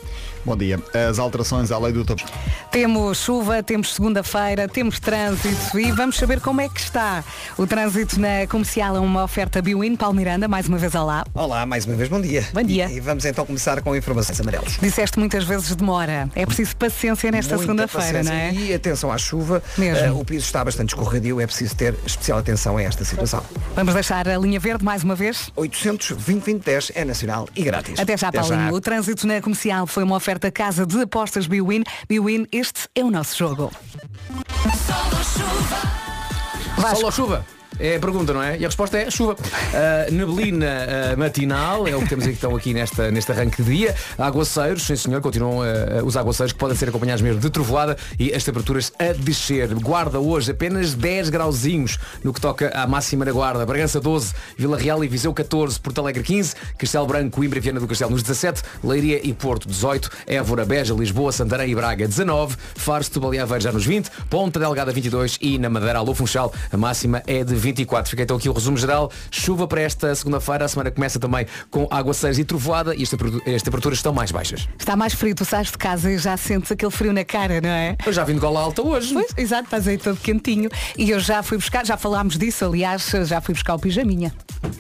Bom 0.45 0.57
dia. 0.57 0.81
As 1.09 1.19
alterações 1.19 1.71
à 1.71 1.79
lei 1.79 1.93
do 1.93 2.05
tempo. 2.05 2.25
Temos 2.71 3.19
chuva, 3.19 3.63
temos 3.63 3.95
segunda-feira, 3.95 4.67
temos 4.69 4.99
trânsito 4.99 5.79
e 5.79 5.93
vamos 5.93 6.17
saber 6.17 6.41
como 6.41 6.61
é 6.61 6.69
que 6.69 6.81
está. 6.81 7.23
O 7.59 7.67
trânsito 7.67 8.19
na 8.19 8.47
comercial 8.49 8.97
é 8.97 9.01
uma 9.01 9.25
oferta 9.25 9.61
Biwin, 9.61 9.97
Paulo 9.97 10.15
Miranda, 10.15 10.49
mais 10.49 10.67
uma 10.67 10.79
vez 10.79 10.95
olá. 10.95 11.25
Olá, 11.35 11.67
mais 11.67 11.85
uma 11.85 11.95
vez 11.95 12.09
bom 12.09 12.21
dia. 12.21 12.47
Bom 12.55 12.63
dia. 12.63 12.89
E, 12.89 12.97
e 12.97 13.01
vamos 13.01 13.25
então 13.25 13.45
começar 13.45 13.83
com 13.83 13.95
informações 13.95 14.41
amarelas. 14.41 14.79
Disseste 14.81 15.19
muitas 15.19 15.45
vezes 15.45 15.75
demora. 15.77 16.31
É 16.35 16.47
preciso 16.47 16.75
paciência 16.77 17.31
nesta 17.31 17.59
segunda-feira, 17.59 18.23
não 18.23 18.33
é? 18.33 18.53
E 18.53 18.73
atenção 18.73 19.13
à 19.13 19.19
chuva. 19.19 19.63
Mesmo. 19.77 20.05
Eh, 20.05 20.11
o 20.11 20.25
piso 20.25 20.47
está 20.47 20.65
bastante 20.65 20.91
escorregadio, 20.91 21.41
é 21.41 21.47
preciso 21.47 21.75
ter 21.77 21.95
especial 22.07 22.39
atenção 22.39 22.77
a 22.77 22.83
esta 22.83 23.05
situação. 23.05 23.43
Vamos 23.75 23.93
deixar 23.93 24.27
a 24.29 24.39
linha 24.39 24.59
verde 24.59 24.85
mais 24.85 25.03
uma 25.03 25.15
vez. 25.15 25.51
800 25.55 26.11
2010 26.13 26.93
é 26.95 27.05
nacional 27.05 27.49
e 27.55 27.63
grátis. 27.63 27.99
Até 27.99 28.17
já, 28.17 28.33
Paulinho. 28.33 28.73
O 28.73 28.81
trânsito 28.81 29.27
na 29.27 29.41
comercial 29.41 29.87
foi 29.87 30.03
uma 30.03 30.17
oferta 30.17 30.30
casa 30.53 30.87
de 30.87 31.03
apostas 31.03 31.47
Biwin. 31.47 31.83
Biwin, 32.09 32.47
este 32.53 32.89
é 32.95 33.03
o 33.03 33.11
nosso 33.11 33.37
jogo. 33.37 33.73
Sol 36.81 37.05
ou 37.05 37.11
chuva? 37.11 37.60
É 37.83 37.97
a 37.97 37.99
pergunta, 37.99 38.35
não 38.35 38.43
é? 38.43 38.59
E 38.59 38.65
a 38.65 38.69
resposta 38.69 38.99
é 38.99 39.11
chuva. 39.11 39.33
Uh, 39.33 40.13
neblina 40.13 40.67
uh, 41.15 41.19
matinal, 41.19 41.89
é 41.89 41.97
o 41.97 42.03
que 42.03 42.11
temos 42.11 42.27
então 42.27 42.55
aqui 42.55 42.75
nesta, 42.75 43.11
neste 43.11 43.33
arranque 43.33 43.63
de 43.63 43.75
dia. 43.75 43.95
Aguaceiros, 44.19 44.83
sim 44.83 44.97
senhor, 44.97 45.23
continuam 45.23 45.61
uh, 45.61 46.05
os 46.05 46.15
aguaceiros 46.15 46.53
que 46.53 46.59
podem 46.59 46.77
ser 46.77 46.91
acompanhados 46.91 47.23
mesmo 47.23 47.41
de 47.41 47.49
trovoada 47.49 47.97
e 48.19 48.35
as 48.35 48.45
temperaturas 48.45 48.93
a 48.99 49.15
descer. 49.15 49.75
Guarda 49.77 50.21
hoje 50.21 50.51
apenas 50.51 50.93
10 50.93 51.31
grauzinhos 51.31 51.99
no 52.23 52.35
que 52.35 52.41
toca 52.41 52.71
à 52.75 52.87
máxima 52.87 53.25
na 53.25 53.33
Guarda. 53.33 53.65
Bragança 53.65 53.99
12, 53.99 54.35
Vila 54.59 54.77
Real 54.77 55.03
e 55.03 55.09
Viseu 55.09 55.33
14, 55.33 55.81
Porto 55.81 56.03
Alegre 56.03 56.23
15, 56.23 56.55
Castelo 56.77 57.07
Branco, 57.07 57.37
Coimbra 57.37 57.59
e 57.59 57.63
Viana 57.63 57.81
do 57.81 57.89
Castelo 57.89 58.11
nos 58.11 58.23
17, 58.23 58.63
Leiria 58.85 59.27
e 59.27 59.33
Porto 59.33 59.67
18, 59.67 60.11
Évora, 60.27 60.67
Beja, 60.67 60.93
Lisboa, 60.93 61.33
Santarém 61.33 61.71
e 61.71 61.75
Braga 61.75 62.07
19, 62.07 62.57
Faro, 62.75 63.05
Setúbal 63.05 63.33
e 63.33 63.39
Aveiro 63.39 63.65
já 63.65 63.73
nos 63.73 63.87
20, 63.87 64.11
Ponta 64.29 64.61
Delgada 64.61 64.93
22 64.93 65.39
e 65.41 65.59
na 65.59 65.71
Madeira, 65.71 66.01
Alô 66.01 66.15
Funchal, 66.15 66.53
a 66.71 66.77
máxima 66.77 67.23
é 67.27 67.43
de 67.43 67.55
24. 67.73 68.11
Fica 68.11 68.23
então 68.23 68.37
aqui 68.37 68.49
o 68.49 68.53
resumo 68.53 68.77
geral. 68.77 69.11
Chuva 69.31 69.67
para 69.67 69.81
esta 69.81 70.15
segunda-feira. 70.15 70.65
A 70.65 70.69
semana 70.69 70.91
começa 70.91 71.19
também 71.19 71.47
com 71.71 71.87
aguaceiros 71.91 72.39
e 72.39 72.45
trovoada 72.45 72.95
e 72.95 73.03
as 73.03 73.09
temperatura- 73.11 73.55
as 73.57 73.63
temperaturas 73.63 73.99
estão 73.99 74.13
mais 74.13 74.31
baixas. 74.31 74.69
Está 74.79 74.97
mais 74.97 75.13
frio, 75.15 75.35
tu 75.35 75.45
sais 75.45 75.71
de 75.71 75.79
casa 75.79 76.11
e 76.11 76.19
já 76.19 76.37
sentes 76.37 76.71
aquele 76.73 76.91
frio 76.91 77.13
na 77.13 77.25
cara, 77.25 77.61
não 77.61 77.69
é? 77.71 77.97
Eu 78.05 78.13
já 78.13 78.25
vim 78.25 78.35
de 78.35 78.41
gola 78.41 78.61
alta 78.61 78.83
hoje. 78.83 79.13
Pois, 79.15 79.29
exato, 79.37 79.65
estás 79.65 79.87
aí 79.89 79.99
todo 79.99 80.17
quentinho. 80.19 80.71
E 80.97 81.11
eu 81.11 81.21
já 81.21 81.43
fui 81.43 81.57
buscar, 81.59 81.85
já 81.87 81.97
falámos 81.97 82.37
disso, 82.39 82.65
aliás, 82.65 83.11
já 83.27 83.41
fui 83.41 83.55
buscar 83.55 83.75
o 83.75 83.79
pijaminha. 83.79 84.33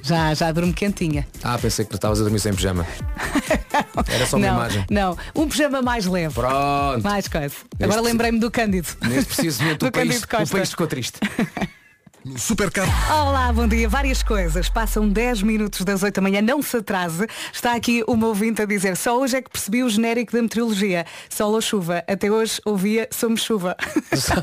Já, 0.02 0.34
já 0.34 0.50
durmo 0.52 0.72
quentinha. 0.72 1.26
Ah, 1.42 1.58
pensei 1.58 1.84
que 1.84 1.94
estavas 1.94 2.20
a 2.20 2.22
dormir 2.22 2.38
sem 2.40 2.52
pijama. 2.52 2.86
Era 4.08 4.26
só 4.26 4.36
uma 4.36 4.46
não, 4.46 4.54
imagem. 4.54 4.84
Não, 4.90 5.16
um 5.34 5.48
pijama 5.48 5.82
mais 5.82 6.06
leve. 6.06 6.34
Pronto. 6.34 7.02
Mais 7.02 7.28
coisa. 7.28 7.54
Agora 7.80 7.96
Neste- 8.00 8.02
lembrei-me 8.12 8.38
do 8.38 8.50
Cândido. 8.50 8.88
Neste 9.02 9.34
preciso 9.34 9.62
momento 9.62 9.86
o 9.86 9.92
país, 9.92 10.08
Cândido 10.24 10.28
Costa. 10.28 10.44
o 10.44 10.58
país 10.58 10.70
ficou 10.70 10.86
triste. 10.86 11.18
No 12.22 12.38
Supercarro. 12.38 12.92
Olá, 13.10 13.50
bom 13.50 13.66
dia. 13.66 13.88
Várias 13.88 14.22
coisas. 14.22 14.68
Passam 14.68 15.08
10 15.08 15.42
minutos 15.42 15.82
das 15.86 16.02
8 16.02 16.16
da 16.16 16.20
manhã, 16.20 16.42
não 16.42 16.60
se 16.60 16.76
atrase. 16.76 17.26
Está 17.50 17.74
aqui 17.74 18.04
uma 18.06 18.26
ouvinte 18.26 18.60
a 18.60 18.66
dizer, 18.66 18.94
só 18.94 19.18
hoje 19.18 19.38
é 19.38 19.42
que 19.42 19.48
percebi 19.48 19.82
o 19.82 19.88
genérico 19.88 20.30
da 20.30 20.42
meteorologia. 20.42 21.06
Sol 21.30 21.54
ou 21.54 21.62
chuva. 21.62 22.04
Até 22.06 22.30
hoje 22.30 22.60
ouvia 22.66 23.08
Somos 23.10 23.42
Chuva. 23.42 23.74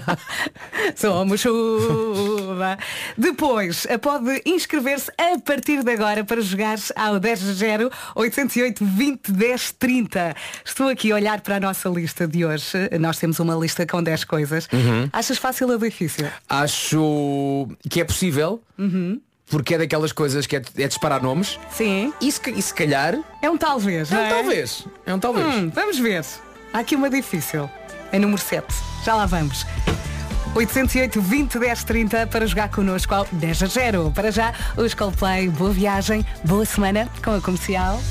Somos 0.97 1.39
Chuva. 1.39 2.79
Depois, 3.15 3.85
pode 4.01 4.41
inscrever-se 4.43 5.11
a 5.11 5.39
partir 5.39 5.83
de 5.83 5.91
agora 5.91 6.23
para 6.23 6.41
jogar 6.41 6.79
ao 6.95 7.19
10 7.19 7.39
0 7.39 7.91
808 8.15 8.83
20 8.83 9.31
10 9.31 9.71
30. 9.73 10.35
Estou 10.65 10.89
aqui 10.89 11.11
a 11.11 11.15
olhar 11.15 11.41
para 11.41 11.57
a 11.57 11.59
nossa 11.59 11.87
lista 11.89 12.27
de 12.27 12.43
hoje. 12.43 12.89
Nós 12.99 13.19
temos 13.19 13.39
uma 13.39 13.53
lista 13.53 13.85
com 13.85 14.01
10 14.01 14.23
coisas. 14.23 14.67
Uhum. 14.73 15.07
Achas 15.13 15.37
fácil 15.37 15.69
ou 15.69 15.77
difícil? 15.77 16.27
Acho 16.49 17.66
que 17.89 18.01
é 18.01 18.03
possível. 18.03 18.61
Porque 19.49 19.75
é 19.75 19.77
daquelas 19.77 20.11
coisas 20.11 20.45
que 20.45 20.57
é, 20.57 20.61
é 20.77 20.87
disparar 20.87 21.23
nomes. 21.23 21.57
Sim. 21.71 22.13
E 22.19 22.31
se, 22.31 22.41
e 22.51 22.61
se 22.61 22.73
calhar. 22.73 23.17
É 23.41 23.49
um 23.49 23.57
talvez. 23.57 24.11
É 24.11 24.15
um 24.15 24.29
talvez. 24.29 24.87
É 25.05 25.13
um 25.13 25.19
talvez. 25.19 25.55
Hum, 25.55 25.71
vamos 25.73 25.97
ver. 25.97 26.25
Há 26.73 26.79
aqui 26.79 26.95
uma 26.95 27.09
difícil. 27.09 27.69
É 28.11 28.19
número 28.19 28.41
7. 28.41 28.65
Já 29.05 29.15
lá 29.15 29.25
vamos. 29.25 29.65
808 30.53 31.21
20 31.21 31.59
10 31.59 31.83
30 31.83 32.27
para 32.27 32.45
jogar 32.45 32.69
connosco 32.69 33.13
ao 33.13 33.25
10 33.31 33.63
a 33.63 33.67
0. 33.67 34.11
Para 34.13 34.31
já, 34.31 34.53
os 34.75 34.93
Coldplay. 34.93 35.49
Boa 35.49 35.71
viagem, 35.71 36.25
boa 36.43 36.65
semana 36.65 37.09
com 37.23 37.35
a 37.35 37.41
comercial. 37.41 38.01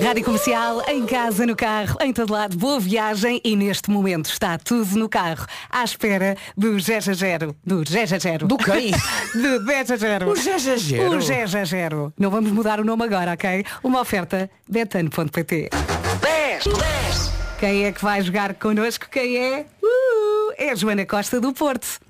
Rádio 0.00 0.24
Comercial, 0.24 0.82
em 0.88 1.04
casa, 1.06 1.44
no 1.44 1.54
carro, 1.54 1.96
em 2.00 2.12
todo 2.12 2.32
lado, 2.32 2.56
boa 2.56 2.80
viagem 2.80 3.40
e 3.44 3.54
neste 3.54 3.90
momento 3.90 4.26
está 4.26 4.56
tudo 4.58 4.96
no 4.98 5.08
carro, 5.08 5.46
à 5.70 5.84
espera 5.84 6.36
do 6.56 6.76
10 6.80 7.08
a 7.08 7.12
0. 7.12 7.56
Do 7.64 7.84
10 7.84 8.12
a 8.12 8.18
0. 8.18 8.46
Do 8.46 8.56
quem? 8.56 8.90
do 9.34 9.64
10 9.64 9.90
a 9.90 9.96
0. 9.96 10.30
O 10.30 10.34
10 10.34 10.68
a 10.68 10.76
0. 10.76 11.10
O 11.10 11.18
10 11.18 11.54
a 11.54 11.64
0. 11.64 12.12
Não 12.18 12.30
vamos 12.30 12.50
mudar 12.50 12.80
o 12.80 12.84
nome 12.84 13.04
agora, 13.04 13.32
ok? 13.32 13.64
Uma 13.82 14.00
oferta 14.00 14.50
betano.pt 14.68 15.68
10, 16.20 16.64
10. 16.64 17.32
Quem 17.60 17.84
é 17.84 17.92
que 17.92 18.02
vai 18.02 18.22
jogar 18.22 18.54
connosco? 18.54 19.06
Quem 19.10 19.36
é? 19.36 19.66
Uh, 19.82 20.52
é 20.56 20.70
a 20.70 20.74
Joana 20.74 21.06
Costa 21.06 21.40
do 21.40 21.52
Porto. 21.52 22.00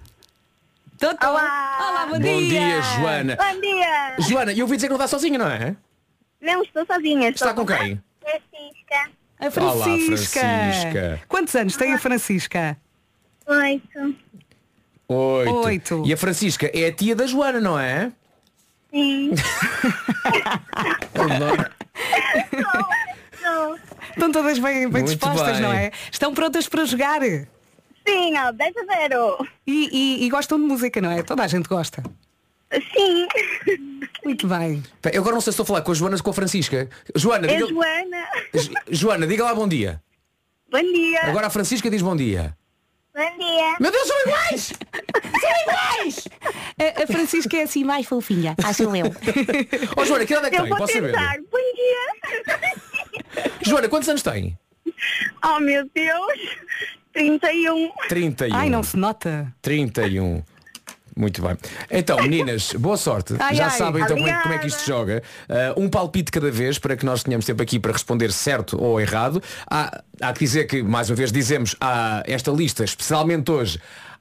Totó. 0.99 1.31
Olá. 1.31 1.79
Olá, 1.81 2.07
bom, 2.07 2.13
Bom 2.13 2.21
dia, 2.21 2.81
Joana. 2.81 3.37
Bom 3.37 3.61
dia! 3.61 4.17
Joana, 4.21 4.53
eu 4.53 4.65
ouvi 4.65 4.77
dizer 4.77 4.87
que 4.87 4.93
não 4.93 4.97
está 4.97 5.09
sozinha, 5.09 5.37
não 5.37 5.49
é? 5.49 5.75
Não 6.43 6.63
estou 6.63 6.85
sozinha. 6.85 7.29
Está 7.31 7.55
com 7.55 7.65
quem? 7.65 8.03
Francisca. 8.21 9.11
A 9.39 9.51
Francisca. 9.51 9.61
Olá, 9.61 9.85
Francisca. 10.07 11.21
Quantos 11.29 11.55
anos 11.55 11.77
tem 11.77 11.93
a 11.95 11.99
Francisca? 11.99 12.77
Oito. 13.47 14.15
Oito. 15.09 15.55
Oito. 15.65 16.03
E 16.07 16.13
a 16.13 16.17
Francisca 16.17 16.71
é 16.75 16.87
a 16.89 16.93
tia 16.93 17.15
da 17.17 17.27
Joana, 17.27 17.61
não 17.61 17.79
é? 17.79 18.13
Sim. 18.91 19.31
Estão 24.11 24.31
todas 24.33 24.59
bem, 24.59 24.89
bem 24.89 25.05
dispostas, 25.05 25.53
bem. 25.53 25.61
não 25.63 25.73
é? 25.73 25.91
Estão 26.11 26.35
prontas 26.35 26.69
para 26.69 26.85
jogar. 26.85 27.21
Sim, 27.23 28.37
ó, 28.39 28.53
10 28.53 28.75
a 28.77 28.85
0. 29.09 29.49
E, 29.67 29.89
e- 29.93 30.25
e 30.27 30.31
gostam 30.31 30.59
de 30.59 30.65
música, 30.67 31.01
não 31.01 31.11
é? 31.11 31.23
Toda 31.23 31.43
a 31.43 31.47
gente 31.47 31.69
gosta. 31.69 32.03
Sim. 32.95 33.27
Muito 34.25 34.47
bem. 34.47 34.83
Eu 35.13 35.21
agora 35.21 35.35
não 35.35 35.41
sei 35.41 35.53
se 35.53 35.55
estou 35.55 35.65
a 35.65 35.67
falar 35.67 35.83
com 35.83 35.91
a 35.93 35.95
Joana 35.95 36.17
ou 36.17 36.23
com 36.23 36.31
a 36.31 36.35
Francisca. 36.35 36.89
Joana, 37.15 37.47
É 37.51 37.57
diga, 37.57 37.69
Joana. 37.69 38.27
Jo- 38.55 38.71
Joana, 38.91 39.27
diga 39.27 39.45
lá 39.45 39.55
bom 39.55 39.69
dia. 39.69 40.03
Bom 40.71 40.81
dia. 40.81 41.21
Agora 41.25 41.49
a 41.49 41.51
Francisca 41.51 41.91
diz 41.91 42.01
bom 42.03 42.17
dia. 42.17 42.57
Bom 43.15 43.39
dia. 43.39 43.77
Meu 43.79 43.91
Deus, 43.91 44.07
são 44.09 44.21
iguais! 44.23 44.73
A, 46.79 47.03
a 47.03 47.07
Francisca 47.07 47.57
é 47.59 47.63
assim 47.65 47.85
mais 47.85 48.07
fofinha, 48.07 48.55
acho 48.65 48.83
eu. 48.85 49.07
Ó 49.97 50.05
Joana, 50.05 50.25
que 50.25 50.33
idade 50.33 50.47
é 50.47 50.51
que 50.51 50.57
Eu 50.57 50.65
tem? 50.65 50.77
Posso 50.77 50.93
saber? 50.93 51.13
Bom 51.13 51.59
dia. 51.77 53.53
Joana, 53.63 53.89
quantos 53.89 54.09
anos 54.09 54.23
tem? 54.23 54.59
Oh 55.45 55.61
meu 55.61 55.89
Deus. 55.95 56.57
31. 57.13 57.91
31. 58.09 58.57
Ai, 58.57 58.71
não 58.71 58.83
se 58.83 58.97
nota. 58.97 59.53
31. 59.61 60.43
Muito 61.15 61.43
bem. 61.43 61.57
Então, 61.91 62.17
meninas, 62.23 62.73
boa 62.73 62.97
sorte. 62.97 63.35
Ai, 63.39 63.55
Já 63.55 63.65
ai. 63.67 63.71
sabem 63.79 64.03
então 64.03 64.17
como 64.17 64.29
é, 64.29 64.43
como 64.43 64.55
é 64.55 64.59
que 64.59 64.67
isto 64.67 64.87
joga. 64.87 65.23
Uh, 65.77 65.83
um 65.83 65.89
palpite 65.89 66.33
cada 66.33 66.51
vez 66.51 66.79
para 66.79 66.97
que 66.97 67.05
nós 67.05 67.23
tenhamos 67.23 67.45
tempo 67.45 67.63
aqui 67.63 67.79
para 67.79 67.93
responder 67.93 68.33
certo 68.33 68.83
ou 68.83 69.01
errado. 69.01 69.43
Há, 69.71 70.03
há 70.21 70.33
que 70.33 70.41
dizer 70.41 70.65
que, 70.67 70.83
mais 70.83 71.11
uma 71.11 71.17
vez, 71.17 71.31
dizemos 71.31 71.77
há 71.81 72.23
esta 72.27 72.51
lista, 72.51 72.83
especialmente 72.83 73.51
hoje, 73.51 73.79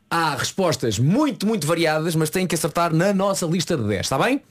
há 0.10 0.36
respostas 0.36 1.00
muito, 1.00 1.48
muito 1.48 1.66
variadas, 1.66 2.16
mas 2.16 2.30
têm 2.30 2.46
que 2.46 2.56
acertar 2.56 2.94
na 2.94 3.14
nossa 3.14 3.46
lista 3.46 3.78
de 3.78 3.88
10, 3.88 4.02
está 4.02 4.20
bem? 4.20 4.42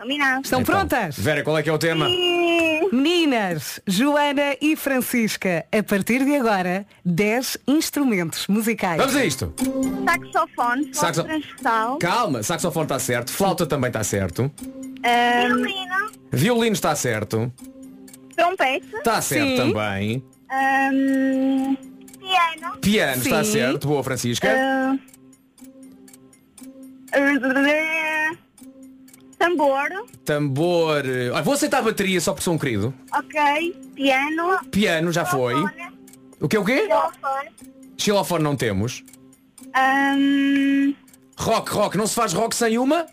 Combinado. 0.00 0.40
Estão 0.42 0.60
Então, 0.62 0.74
prontas? 0.74 1.18
Vera, 1.18 1.42
qual 1.42 1.58
é 1.58 1.62
que 1.62 1.68
é 1.68 1.72
o 1.72 1.78
tema? 1.78 2.06
Sim. 2.06 2.88
Meninas, 2.90 3.80
Joana 3.86 4.56
e 4.60 4.74
Francisca, 4.74 5.64
a 5.70 5.82
partir 5.82 6.24
de 6.24 6.34
agora, 6.34 6.86
10 7.04 7.58
instrumentos 7.68 8.46
musicais. 8.48 8.96
Vamos 8.96 9.14
a 9.14 9.24
isto. 9.24 9.52
Saxofone. 10.06 10.84
Flauta 10.84 10.94
Saxo- 10.94 11.24
transversal. 11.24 11.98
Calma, 11.98 12.42
saxofone 12.42 12.84
está 12.86 12.98
certo, 12.98 13.30
flauta 13.30 13.66
também 13.66 13.88
está 13.88 14.02
certo, 14.02 14.50
Violino. 15.02 16.10
violino 16.32 16.72
está 16.72 16.96
certo, 16.96 17.52
Trompete. 18.34 18.86
está 18.96 19.20
certo 19.22 19.48
Sim. 19.48 19.56
também, 19.56 20.24
Ahm, 20.50 21.76
piano. 22.18 22.78
piano 22.80 23.22
está 23.22 23.44
Sim. 23.44 23.52
certo, 23.52 23.86
boa 23.86 24.02
Francisca. 24.02 24.48
Ah, 24.50 24.96
tambor. 29.40 29.88
Tambor. 30.24 31.02
ah, 31.34 31.40
vou 31.40 31.54
aceitar 31.54 31.78
a 31.78 31.82
bateria 31.82 32.20
só 32.20 32.32
por 32.34 32.42
som 32.42 32.58
querido. 32.58 32.94
Ok. 33.12 33.74
Piano. 33.94 34.58
Piano 34.70 35.10
já 35.10 35.24
foi. 35.24 35.54
O 36.40 36.46
que 36.48 36.56
é 36.56 36.60
o 36.60 36.64
quê? 36.64 36.82
Xilofone. 36.86 37.50
Xilofone 37.96 38.44
não 38.44 38.54
temos. 38.56 39.02
Ahm, 39.74 40.94
Rock, 41.38 41.70
rock, 41.72 41.96
não 41.96 42.06
se 42.06 42.14
faz 42.14 42.32
rock 42.34 42.54
sem 42.54 42.78
uma? 42.78 43.06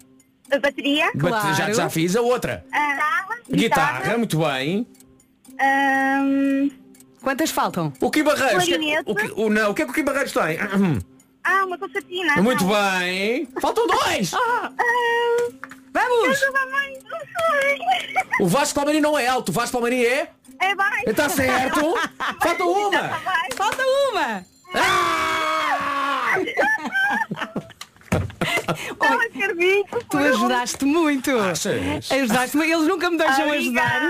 a 0.52 0.60
bateria. 0.60 1.10
Bate- 1.16 1.56
Já, 1.58 1.74
já 1.74 1.90
fiz 1.90 2.16
a 2.16 2.22
outra. 2.22 2.66
Ah, 2.74 3.26
Guitarra, 3.50 4.18
muito 4.18 4.38
bem. 4.40 4.86
Ahm, 5.60 6.70
Quantas 7.22 7.52
faltam? 7.52 7.92
O 8.00 8.10
Kim 8.12 8.24
Barreiros. 8.24 8.64
que- 8.64 8.70
Clarinete. 8.76 9.04
o, 9.06 9.16
que- 9.16 9.34
o- 9.36 9.50
não, 9.50 9.72
o 9.72 9.74
que 9.74 9.82
é 9.82 9.86
que 9.86 9.92
o 9.92 9.94
Kim 9.94 10.04
Barreiros 10.04 10.32
tem? 10.32 10.58
ah, 11.44 11.66
uma 11.66 11.78
concertina. 11.78 12.42
Muito 12.42 12.64
Não. 12.66 12.74
bem. 13.00 13.48
Faltam 13.62 13.86
dois. 13.88 14.34
Ah, 14.34 14.72
Vamos! 15.98 16.40
O 18.40 18.48
Vasco 18.48 18.76
Palmeirinho 18.76 19.04
não 19.04 19.18
é 19.18 19.28
alto, 19.28 19.50
o 19.50 19.52
Vasco 19.52 19.72
Palmeirinho 19.72 20.08
é? 20.08 20.30
É 20.60 20.76
baixo. 20.76 21.04
Está 21.10 21.28
certo. 21.30 21.96
Falta 22.42 22.64
uma. 22.64 23.10
Falta 23.56 23.84
uma! 24.12 24.46
Não 29.00 29.22
acredito. 29.22 30.04
Tu 30.10 30.18
ajudaste 30.18 30.86
muito. 30.86 31.32
Achas? 31.40 32.12
Ajudaste 32.12 32.58
Eles 32.58 32.88
nunca 32.88 33.10
me 33.10 33.18
deixam 33.18 33.50
ajudar. 33.52 34.02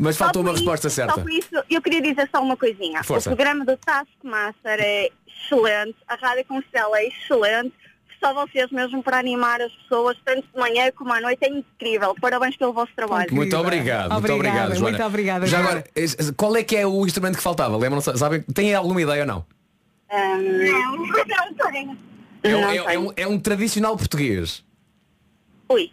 Mas 0.00 0.16
Só 0.16 0.24
faltou 0.24 0.42
uma 0.42 0.50
isso- 0.50 0.58
resposta 0.60 0.90
certa. 0.90 1.14
Só 1.14 1.20
por 1.20 1.30
isso, 1.30 1.48
eu 1.70 1.80
queria 1.80 2.02
dizer 2.02 2.28
só 2.34 2.42
uma 2.42 2.56
coisinha. 2.56 3.02
Força. 3.04 3.30
O 3.30 3.36
programa 3.36 3.64
do 3.64 3.76
Taskmaster 3.76 4.78
é 4.80 5.10
excelente, 5.26 5.96
a 6.08 6.16
rádio 6.16 6.44
comercial 6.46 6.94
é 6.96 7.06
excelente. 7.06 7.74
Só 8.22 8.34
vocês 8.34 8.70
mesmo 8.70 9.02
para 9.02 9.18
animar 9.18 9.60
as 9.62 9.72
pessoas, 9.72 10.16
tanto 10.24 10.42
de 10.52 10.58
manhã 10.60 10.90
como 10.94 11.12
à 11.12 11.20
noite, 11.20 11.38
é 11.42 11.48
incrível. 11.48 12.14
Parabéns 12.20 12.54
pelo 12.56 12.72
vosso 12.72 12.92
trabalho. 12.94 13.32
Muito 13.34 13.56
obrigado, 13.56 14.12
muito 14.12 14.32
obrigado, 14.34 14.74
Joana. 14.74 14.80
muito 14.90 15.02
obrigada, 15.04 15.46
Já 15.46 15.58
agora, 15.60 15.84
qual 16.36 16.54
é 16.56 16.62
que 16.62 16.76
é 16.76 16.86
o 16.86 17.06
instrumento 17.06 17.36
que 17.36 17.42
faltava? 17.42 17.76
Lembram, 17.78 18.00
sabem? 18.02 18.42
Tem 18.42 18.74
alguma 18.74 19.00
ideia 19.00 19.22
ou 19.22 19.26
não? 19.26 19.44
Ahm, 20.10 20.70
não, 20.70 20.96
não 21.58 21.72
tenho. 21.72 21.98
É, 22.42 22.56
um- 22.56 22.60
Não 22.60 22.70
é- 22.70 22.76
é 22.94 22.98
um, 22.98 23.12
é 23.16 23.26
um 23.26 23.38
tradicional 23.38 23.96
português. 23.96 24.62
Ui. 25.70 25.92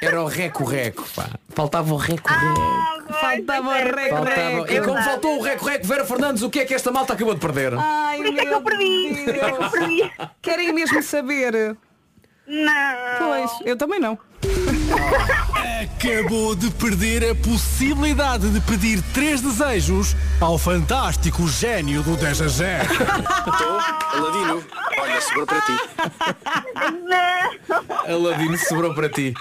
Era 0.00 0.22
o 0.22 0.26
reco-reco, 0.26 1.04
pá. 1.14 1.28
Faltava 1.48 1.92
o 1.92 1.96
reco-reco. 1.96 3.12
Faltava 3.20 3.68
o 3.68 3.72
reco, 3.72 4.16
Faltava... 4.16 4.30
reco. 4.30 4.72
E 4.72 4.80
como 4.80 5.02
faltou 5.02 5.38
o 5.38 5.42
reco-reco, 5.42 5.86
Vera 5.86 6.04
Fernandes, 6.04 6.42
o 6.42 6.50
que 6.50 6.60
é 6.60 6.64
que 6.64 6.72
esta 6.72 6.92
malta 6.92 7.14
acabou 7.14 7.34
de 7.34 7.40
perder? 7.40 7.74
Ai, 7.76 8.16
Por 8.18 8.26
isso 8.26 8.40
é 8.40 8.46
que 8.46 8.54
eu 8.54 8.62
perdi. 8.62 9.08
Por 9.08 9.34
isso 9.34 9.44
é 9.44 9.52
que 9.52 9.62
eu 9.62 9.70
perdi. 9.70 10.10
Querem 10.40 10.72
mesmo 10.72 11.02
saber? 11.02 11.76
Não. 12.46 13.18
Pois, 13.18 13.50
eu 13.64 13.76
também 13.76 13.98
não. 13.98 14.16
Acabou 15.82 16.54
de 16.54 16.70
perder 16.70 17.30
a 17.30 17.34
possibilidade 17.34 18.50
de 18.50 18.60
pedir 18.60 19.02
três 19.12 19.40
desejos 19.40 20.16
ao 20.40 20.58
fantástico 20.58 21.46
gênio 21.48 22.02
do 22.02 22.16
10 22.16 22.42
a 22.42 22.48
0. 22.48 22.84
Estou, 22.92 23.80
Aladino. 24.12 24.64
Olha, 25.00 25.20
sobrou 25.20 25.46
para 25.46 25.60
ti. 25.60 25.72
Não. 27.08 28.14
Aladino 28.14 28.58
sobrou 28.58 28.94
para 28.94 29.08
ti. 29.08 29.34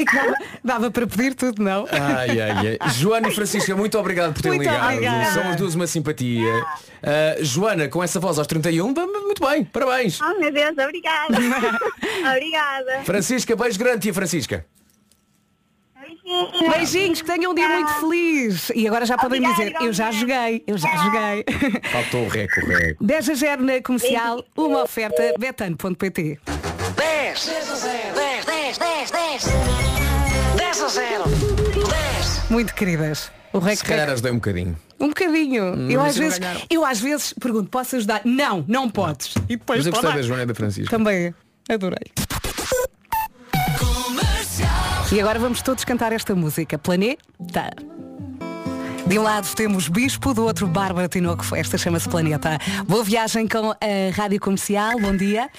E 0.00 0.04
que 0.06 0.16
dava, 0.16 0.34
dava 0.64 0.90
para 0.90 1.06
pedir 1.06 1.34
tudo, 1.34 1.62
não? 1.62 1.86
Ai, 1.90 2.40
ai, 2.40 2.78
ai. 2.80 2.90
Joana 2.92 3.28
e 3.28 3.34
Francisca, 3.34 3.76
muito 3.76 3.98
obrigado 3.98 4.32
por 4.32 4.40
terem 4.42 4.56
Muito 4.58 4.70
ligado. 4.70 4.92
obrigada. 4.94 5.32
Somos 5.32 5.56
duas 5.56 5.74
uma 5.74 5.86
simpatia. 5.86 6.64
Ah, 7.02 7.36
Joana, 7.40 7.86
com 7.88 8.02
essa 8.02 8.18
voz 8.18 8.38
aos 8.38 8.46
31, 8.46 8.94
bem, 8.94 9.06
muito 9.06 9.46
bem, 9.46 9.64
parabéns. 9.64 10.18
Oh 10.22 10.38
meu 10.40 10.50
Deus, 10.52 10.72
obrigada. 10.78 11.36
obrigada. 12.34 13.04
Francisca, 13.04 13.54
beijo 13.54 13.78
grande, 13.78 14.00
tia 14.00 14.14
Francisca. 14.14 14.64
Beijinhos, 16.72 17.20
que 17.22 17.26
tenham 17.26 17.50
um 17.50 17.54
dia 17.54 17.68
muito 17.68 17.92
feliz. 17.94 18.70
E 18.74 18.86
agora 18.86 19.04
já 19.04 19.16
podem 19.18 19.40
Obrigada, 19.44 19.70
dizer, 19.70 19.84
eu 19.84 19.92
já 19.92 20.12
joguei, 20.12 20.62
eu 20.66 20.78
já 20.78 20.88
joguei. 20.96 21.44
Faltou 21.90 22.24
o 22.24 22.28
reco-reco. 22.28 23.04
10 23.04 23.30
a 23.30 23.34
0 23.34 23.62
na 23.64 23.82
comercial, 23.82 24.44
uma 24.56 24.84
oferta 24.84 25.34
betano.pt. 25.38 26.38
10 26.96 27.46
10 27.46 27.70
a 27.70 27.74
0 27.74 28.19
Muito 32.50 32.74
queridas. 32.74 33.30
O 33.52 33.58
rec, 33.58 33.78
Se 33.78 33.84
calhar 33.84 34.08
ajudei 34.10 34.30
um 34.32 34.36
bocadinho. 34.36 34.76
Um 34.98 35.08
bocadinho. 35.08 35.74
Hum, 35.74 35.90
eu, 35.90 36.00
às 36.00 36.16
não 36.16 36.22
vezes, 36.24 36.38
ganharam. 36.38 36.60
eu 36.68 36.84
às 36.84 37.00
vezes 37.00 37.32
pergunto, 37.40 37.70
posso 37.70 37.96
ajudar? 37.96 38.22
Não, 38.24 38.64
não 38.68 38.88
podes. 38.90 39.34
E 39.48 39.56
depois 39.56 39.78
Mas 39.78 39.86
eu 39.86 39.92
gostei 39.92 40.12
da 40.12 40.22
Joana 40.22 40.42
e 40.42 40.46
da 40.46 40.54
Francisca. 40.54 40.90
Também, 40.90 41.34
adorei. 41.68 42.10
E 45.12 45.20
agora 45.20 45.38
vamos 45.40 45.62
todos 45.62 45.84
cantar 45.84 46.12
esta 46.12 46.34
música. 46.34 46.78
Planeta. 46.78 47.70
De 49.06 49.18
um 49.18 49.22
lado 49.22 49.48
temos 49.56 49.88
Bispo, 49.88 50.32
do 50.32 50.44
outro 50.44 50.68
Bárbara 50.68 51.08
Tinoco. 51.08 51.44
Esta 51.56 51.76
chama-se 51.76 52.08
Planeta. 52.08 52.58
Boa 52.86 53.02
viagem 53.02 53.48
com 53.48 53.70
a 53.70 53.76
Rádio 54.14 54.38
Comercial, 54.38 55.00
bom 55.00 55.16
dia. 55.16 55.50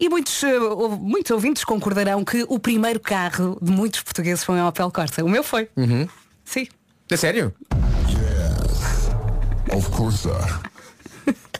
E 0.00 0.08
muitos, 0.08 0.42
eh, 0.42 0.58
muitos 1.00 1.30
ouvintes 1.30 1.62
concordarão 1.62 2.24
que 2.24 2.44
o 2.48 2.58
primeiro 2.58 2.98
carro 2.98 3.56
de 3.62 3.70
muitos 3.70 4.00
portugueses 4.02 4.42
foi 4.42 4.56
um 4.56 4.66
Opel 4.66 4.90
Corsa. 4.90 5.24
O 5.24 5.28
meu 5.28 5.44
foi. 5.44 5.68
Uhum. 5.76 6.08
Sim. 6.46 6.66
É 7.10 7.16
sério? 7.16 7.52
Of 9.76 9.90
course. 9.90 10.26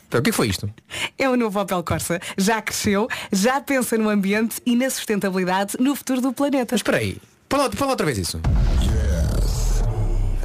Então, 0.08 0.20
o 0.20 0.22
que 0.22 0.30
foi 0.30 0.46
isto? 0.46 0.72
É 1.18 1.28
o 1.28 1.36
novo 1.36 1.60
Opel 1.60 1.82
Corsa. 1.82 2.20
Já 2.38 2.62
cresceu, 2.62 3.08
já 3.32 3.60
pensa 3.60 3.98
no 3.98 4.08
ambiente 4.08 4.62
e 4.64 4.76
na 4.76 4.88
sustentabilidade 4.88 5.76
no 5.80 5.96
futuro 5.96 6.20
do 6.20 6.32
planeta. 6.32 6.68
Mas 6.74 6.78
espera 6.78 6.98
aí. 6.98 7.18
Fala, 7.50 7.68
fala 7.72 7.90
outra 7.90 8.06
vez 8.06 8.16
isso. 8.16 8.40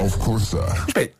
Of 0.03 0.17
course. 0.17 0.55
Mas 0.55 0.87
espera 0.87 1.05
aí. 1.05 1.13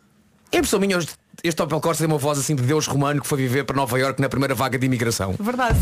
É 0.52 0.58
impressão 0.58 0.80
minha 0.80 0.98
este, 0.98 1.14
este 1.44 1.62
Opel 1.62 1.80
Corsa 1.80 2.00
tem 2.00 2.12
uma 2.12 2.18
voz 2.18 2.40
assim 2.40 2.56
de 2.56 2.64
Deus 2.64 2.88
romano 2.88 3.22
que 3.22 3.28
foi 3.28 3.38
viver 3.38 3.64
para 3.64 3.76
Nova 3.76 4.00
Iorque 4.00 4.20
na 4.20 4.28
primeira 4.28 4.56
vaga 4.56 4.78
de 4.80 4.88
imigração. 4.88 5.36
Verdade. 5.40 5.78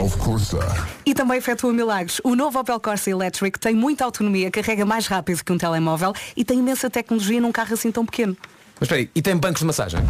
Of 0.00 0.16
course. 0.16 0.56
E 1.04 1.12
também 1.12 1.36
efetua 1.36 1.72
milagres. 1.74 2.20
O 2.24 2.34
novo 2.34 2.58
Opel 2.58 2.80
Corsa 2.80 3.10
Electric 3.10 3.58
tem 3.58 3.74
muita 3.74 4.04
autonomia, 4.04 4.50
carrega 4.50 4.86
mais 4.86 5.06
rápido 5.06 5.44
que 5.44 5.52
um 5.52 5.58
telemóvel 5.58 6.14
e 6.34 6.42
tem 6.42 6.58
imensa 6.58 6.88
tecnologia 6.88 7.38
num 7.38 7.52
carro 7.52 7.74
assim 7.74 7.92
tão 7.92 8.06
pequeno. 8.06 8.34
Mas 8.78 8.86
espera 8.86 9.02
aí. 9.02 9.10
E 9.14 9.20
tem 9.20 9.36
bancos 9.36 9.60
de 9.60 9.66
massagem? 9.66 10.00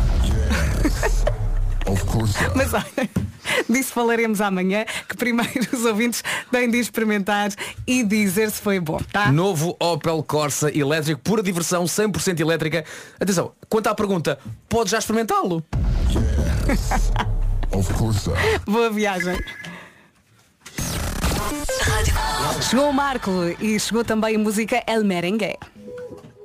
Of 1.87 2.05
course. 2.05 2.35
Mas 2.55 2.73
olha, 2.73 3.11
disso 3.69 3.93
falaremos 3.93 4.41
amanhã, 4.41 4.85
que 5.09 5.17
primeiro 5.17 5.67
os 5.73 5.85
ouvintes 5.85 6.23
têm 6.53 6.71
de 6.71 6.79
experimentar 6.79 7.51
e 7.85 8.05
dizer 8.05 8.49
se 8.53 8.61
foi 8.61 8.79
bom, 8.79 9.01
tá? 9.13 9.33
Novo 9.33 9.77
Opel 9.81 10.23
Corsa 10.23 10.71
elétrico, 10.77 11.21
pura 11.21 11.43
diversão, 11.43 11.85
100% 11.85 12.39
elétrica. 12.39 12.85
Atenção, 13.19 13.53
quanto 13.69 13.89
à 13.89 13.95
pergunta, 13.95 14.39
pode 14.69 14.91
já 14.91 14.99
experimentá-lo? 14.99 15.65
Of 17.73 17.93
course. 17.95 18.31
Boa 18.67 18.91
viagem. 18.91 19.37
Chegou 22.63 22.91
o 22.91 22.93
Marco 22.93 23.31
e 23.61 23.79
chegou 23.81 24.05
também 24.05 24.37
a 24.37 24.39
música 24.39 24.83
El 24.87 25.05
Merengue. 25.05 25.57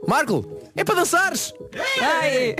Marco, 0.07 0.45
é 0.75 0.83
para 0.83 0.95
dançares! 0.95 1.53
Ai. 2.01 2.55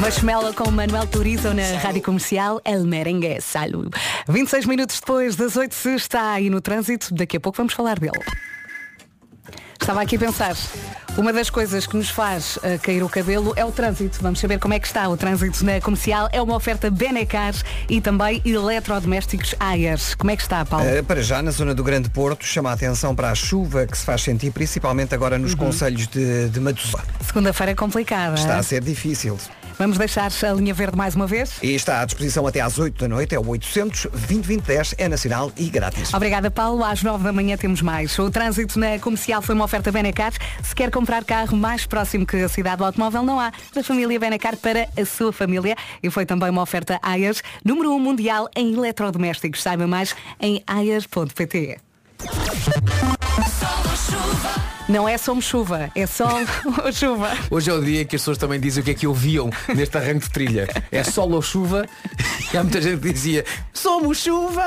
Marshmallow 0.00 0.52
com 0.54 0.70
Manuel 0.70 1.06
Turizo 1.06 1.52
na 1.54 1.78
Rádio 1.78 2.02
Comercial 2.02 2.60
El 2.64 2.84
Merengue. 2.84 3.40
Salu. 3.40 3.90
26 4.28 4.66
minutos 4.66 5.00
depois 5.00 5.36
das 5.36 5.56
8 5.56 5.74
se 5.74 5.94
está 5.94 6.32
aí 6.32 6.50
no 6.50 6.60
trânsito, 6.60 7.14
daqui 7.14 7.36
a 7.36 7.40
pouco 7.40 7.56
vamos 7.56 7.74
falar 7.74 7.98
dele. 7.98 8.12
Estava 9.86 10.02
aqui 10.02 10.16
a 10.16 10.18
pensar, 10.18 10.56
uma 11.16 11.32
das 11.32 11.48
coisas 11.48 11.86
que 11.86 11.96
nos 11.96 12.10
faz 12.10 12.58
eh, 12.64 12.76
cair 12.76 13.04
o 13.04 13.08
cabelo 13.08 13.52
é 13.54 13.64
o 13.64 13.70
trânsito. 13.70 14.18
Vamos 14.20 14.40
saber 14.40 14.58
como 14.58 14.74
é 14.74 14.80
que 14.80 14.86
está 14.88 15.08
o 15.08 15.16
trânsito 15.16 15.64
na 15.64 15.80
comercial. 15.80 16.28
É 16.32 16.42
uma 16.42 16.56
oferta 16.56 16.90
Benecar 16.90 17.54
e 17.88 18.00
também 18.00 18.42
eletrodomésticos 18.44 19.54
Ayers. 19.60 20.16
Como 20.16 20.32
é 20.32 20.36
que 20.36 20.42
está, 20.42 20.64
Paulo? 20.64 20.84
Uh, 20.84 21.04
para 21.04 21.22
já, 21.22 21.40
na 21.40 21.52
zona 21.52 21.72
do 21.72 21.84
Grande 21.84 22.10
Porto, 22.10 22.44
chama 22.44 22.70
a 22.70 22.72
atenção 22.72 23.14
para 23.14 23.30
a 23.30 23.34
chuva 23.36 23.86
que 23.86 23.96
se 23.96 24.04
faz 24.04 24.22
sentir, 24.22 24.50
principalmente 24.50 25.14
agora 25.14 25.38
nos 25.38 25.54
conselhos 25.54 26.08
de, 26.08 26.48
de. 26.48 26.60
Segunda-feira 27.24 27.70
é 27.70 27.74
complicada. 27.76 28.34
Está 28.34 28.58
a 28.58 28.62
ser 28.64 28.82
difícil. 28.82 29.38
Vamos 29.78 29.98
deixar 29.98 30.30
a 30.30 30.52
linha 30.52 30.72
verde 30.72 30.96
mais 30.96 31.14
uma 31.14 31.26
vez? 31.26 31.58
E 31.62 31.74
está 31.74 32.00
à 32.00 32.04
disposição 32.04 32.46
até 32.46 32.60
às 32.60 32.78
8 32.78 32.98
da 32.98 33.08
noite, 33.08 33.34
é 33.34 33.38
o 33.38 33.46
800 33.46 34.06
2010 34.12 34.94
é 34.96 35.08
nacional 35.08 35.52
e 35.56 35.68
grátis. 35.68 36.14
Obrigada, 36.14 36.50
Paulo. 36.50 36.82
Às 36.82 37.02
9 37.02 37.22
da 37.22 37.32
manhã 37.32 37.56
temos 37.56 37.82
mais. 37.82 38.18
O 38.18 38.30
trânsito 38.30 38.78
na 38.78 38.98
comercial 38.98 39.42
foi 39.42 39.54
uma 39.54 39.64
oferta 39.64 39.92
Benacar. 39.92 40.32
Se 40.62 40.74
quer 40.74 40.90
comprar 40.90 41.24
carro 41.24 41.56
mais 41.56 41.84
próximo 41.84 42.24
que 42.24 42.36
a 42.36 42.48
cidade 42.48 42.78
do 42.78 42.84
automóvel, 42.84 43.22
não 43.22 43.38
há. 43.38 43.52
Da 43.74 43.82
família 43.82 44.18
Benacar 44.18 44.56
para 44.56 44.88
a 44.96 45.04
sua 45.04 45.32
família. 45.32 45.76
E 46.02 46.10
foi 46.10 46.24
também 46.24 46.48
uma 46.48 46.62
oferta 46.62 46.98
Ayers, 47.02 47.42
número 47.64 47.92
1 47.94 47.98
mundial 47.98 48.48
em 48.56 48.72
eletrodomésticos. 48.72 49.62
Saiba 49.62 49.86
mais 49.86 50.16
em 50.40 50.62
ayers.pt. 50.66 51.78
Não 54.88 55.08
é 55.08 55.18
somos 55.18 55.44
chuva, 55.44 55.90
é 55.96 56.06
sol 56.06 56.28
ou 56.84 56.92
chuva. 56.92 57.30
Hoje 57.50 57.70
é 57.70 57.74
o 57.74 57.82
dia 57.84 58.02
em 58.02 58.06
que 58.06 58.14
as 58.14 58.22
pessoas 58.22 58.38
também 58.38 58.60
dizem 58.60 58.82
o 58.82 58.84
que 58.84 58.92
é 58.92 58.94
que 58.94 59.04
ouviam 59.06 59.50
neste 59.74 59.96
arranque 59.98 60.20
de 60.26 60.30
trilha. 60.30 60.68
É 60.92 61.02
sol 61.02 61.28
ou 61.32 61.42
chuva? 61.42 61.84
E 62.52 62.56
há 62.56 62.62
muita 62.62 62.80
gente 62.80 63.00
que 63.00 63.12
dizia 63.12 63.44
somos 63.74 64.18
chuva! 64.18 64.62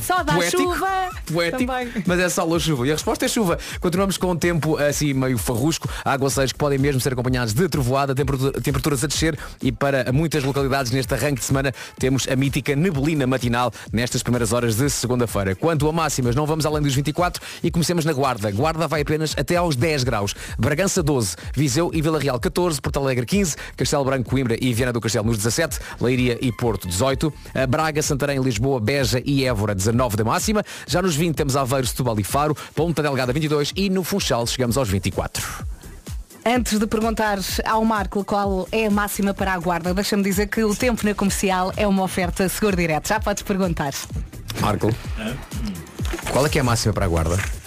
Só 0.00 0.22
dá 0.22 0.32
Poético, 0.32 0.62
chuva. 0.62 1.10
Poético, 1.30 1.66
Também. 1.66 1.92
mas 2.06 2.18
é 2.20 2.28
sol 2.30 2.48
ou 2.48 2.58
chuva. 2.58 2.86
E 2.86 2.90
a 2.90 2.94
resposta 2.94 3.26
é 3.26 3.28
chuva. 3.28 3.58
Continuamos 3.80 4.16
com 4.16 4.30
um 4.30 4.36
tempo 4.36 4.78
assim 4.78 5.12
meio 5.12 5.36
farrusco, 5.36 5.86
aguaceiros 6.06 6.52
que 6.52 6.58
podem 6.58 6.78
mesmo 6.78 6.98
ser 6.98 7.12
acompanhados 7.12 7.52
de 7.52 7.68
trovoada, 7.68 8.14
temperatura- 8.14 8.58
temperaturas 8.62 9.04
a 9.04 9.08
descer 9.08 9.38
e 9.62 9.70
para 9.70 10.10
muitas 10.10 10.42
localidades 10.42 10.90
neste 10.90 11.12
arranque 11.12 11.40
de 11.40 11.44
semana 11.44 11.70
temos 11.98 12.26
a 12.26 12.34
mítica 12.34 12.74
neblina 12.74 13.26
matinal 13.26 13.70
nestas 13.92 14.22
primeiras 14.22 14.54
horas 14.54 14.76
de 14.76 14.88
segunda-feira. 14.88 15.54
Quanto 15.54 15.86
a 15.86 15.92
máximas, 15.92 16.34
não 16.34 16.46
vamos 16.46 16.64
além 16.64 16.80
dos 16.82 16.94
24 16.94 17.42
e 17.62 17.70
comecemos 17.70 18.06
na 18.06 18.14
Guarda. 18.14 18.50
Guarda 18.60 18.86
vai 18.86 19.00
apenas 19.00 19.34
até 19.38 19.56
aos 19.56 19.74
10 19.74 20.04
graus. 20.04 20.34
Bragança 20.58 21.02
12, 21.02 21.34
Viseu 21.54 21.90
e 21.94 22.02
Vila 22.02 22.18
Real 22.18 22.38
14, 22.38 22.78
Porto 22.78 22.98
Alegre 22.98 23.24
15, 23.24 23.56
Castelo 23.74 24.04
Branco, 24.04 24.28
Coimbra 24.28 24.54
e 24.60 24.74
Viana 24.74 24.92
do 24.92 25.00
Castelo 25.00 25.24
nos 25.24 25.38
17, 25.38 25.78
Leiria 25.98 26.38
e 26.42 26.52
Porto 26.52 26.86
18, 26.86 27.32
a 27.54 27.66
Braga, 27.66 28.02
Santarém, 28.02 28.38
Lisboa, 28.38 28.78
Beja 28.78 29.22
e 29.24 29.46
Évora 29.46 29.74
19 29.74 30.18
da 30.18 30.24
máxima. 30.24 30.62
Já 30.86 31.00
nos 31.00 31.16
20 31.16 31.36
temos 31.36 31.56
Aveiro, 31.56 31.86
Setúbal 31.86 32.20
e 32.20 32.22
Faro, 32.22 32.54
Ponta 32.74 33.02
Delgada 33.02 33.32
22 33.32 33.72
e 33.74 33.88
no 33.88 34.04
Funchal 34.04 34.46
chegamos 34.46 34.76
aos 34.76 34.90
24. 34.90 35.64
Antes 36.44 36.78
de 36.78 36.86
perguntar 36.86 37.38
ao 37.64 37.82
Marco 37.82 38.22
qual 38.22 38.68
é 38.70 38.88
a 38.88 38.90
máxima 38.90 39.32
para 39.32 39.54
a 39.54 39.58
guarda, 39.58 39.94
deixa-me 39.94 40.22
dizer 40.22 40.48
que 40.48 40.62
o 40.62 40.76
tempo 40.76 41.06
na 41.06 41.14
comercial 41.14 41.72
é 41.78 41.86
uma 41.86 42.02
oferta 42.02 42.46
seguro 42.46 42.76
direto. 42.76 43.08
Já 43.08 43.18
podes 43.18 43.42
perguntar. 43.42 43.94
Marco, 44.60 44.94
qual 46.30 46.44
é 46.44 46.48
que 46.50 46.58
é 46.58 46.60
a 46.60 46.64
máxima 46.64 46.92
para 46.92 47.06
a 47.06 47.08
Guarda? 47.08 47.59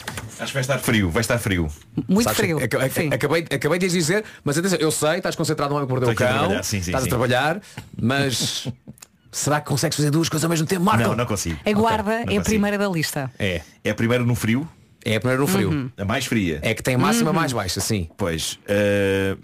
Acho 0.44 0.52
que 0.52 0.54
vai 0.54 0.62
estar 0.62 0.80
frio, 0.80 1.10
vai 1.10 1.22
estar 1.22 1.38
frio. 1.40 1.68
Muito 2.08 2.24
Sabes, 2.24 2.38
frio. 2.38 2.58
aca- 2.58 2.86
aca- 2.86 3.16
acabei, 3.16 3.46
acabei 3.52 3.80
de 3.80 3.88
dizer, 3.90 4.24
mas 4.44 4.58
atenção, 4.58 4.78
eu 4.80 4.92
sei, 4.92 5.18
estás 5.18 5.36
concentrado 5.36 5.70
no 5.72 5.76
homem 5.78 5.88
que 5.88 5.92
mordeu 5.94 6.10
o 6.12 6.16
cão, 6.16 6.52
sim, 6.64 6.82
sim, 6.82 6.90
estás 6.92 7.04
sim. 7.04 7.10
a 7.10 7.10
trabalhar, 7.10 7.62
mas 8.00 8.68
será 9.32 9.60
que 9.62 9.68
consegues 9.68 9.96
fazer 9.96 10.12
duas 10.12 10.30
coisas 10.30 10.44
ao 10.44 10.50
mesmo 10.50 10.68
tempo, 10.68 10.84
Marco? 10.86 11.04
Não, 11.08 11.16
não 11.16 11.26
consigo. 11.26 11.58
A 11.66 11.72
guarda 11.72 12.04
não 12.12 12.18
é 12.18 12.22
a 12.22 12.26
consigo. 12.26 12.44
primeira 12.44 12.78
da 12.78 12.88
lista. 12.88 13.32
É. 13.40 13.62
É 13.84 13.90
a 13.90 13.96
primeira 13.96 14.24
no 14.24 14.36
frio? 14.36 14.68
É 15.06 15.16
a 15.16 15.20
primeira 15.20 15.42
no 15.42 15.48
frio. 15.48 15.70
Uhum. 15.70 15.90
A 15.98 16.06
mais 16.06 16.26
fria. 16.26 16.60
É 16.62 16.74
que 16.74 16.82
tem 16.84 16.96
a 16.96 16.98
máxima 16.98 17.34
mais 17.34 17.52
baixa, 17.52 17.80
sim. 17.82 18.10
Pois. 18.18 18.58
eh, 18.68 19.36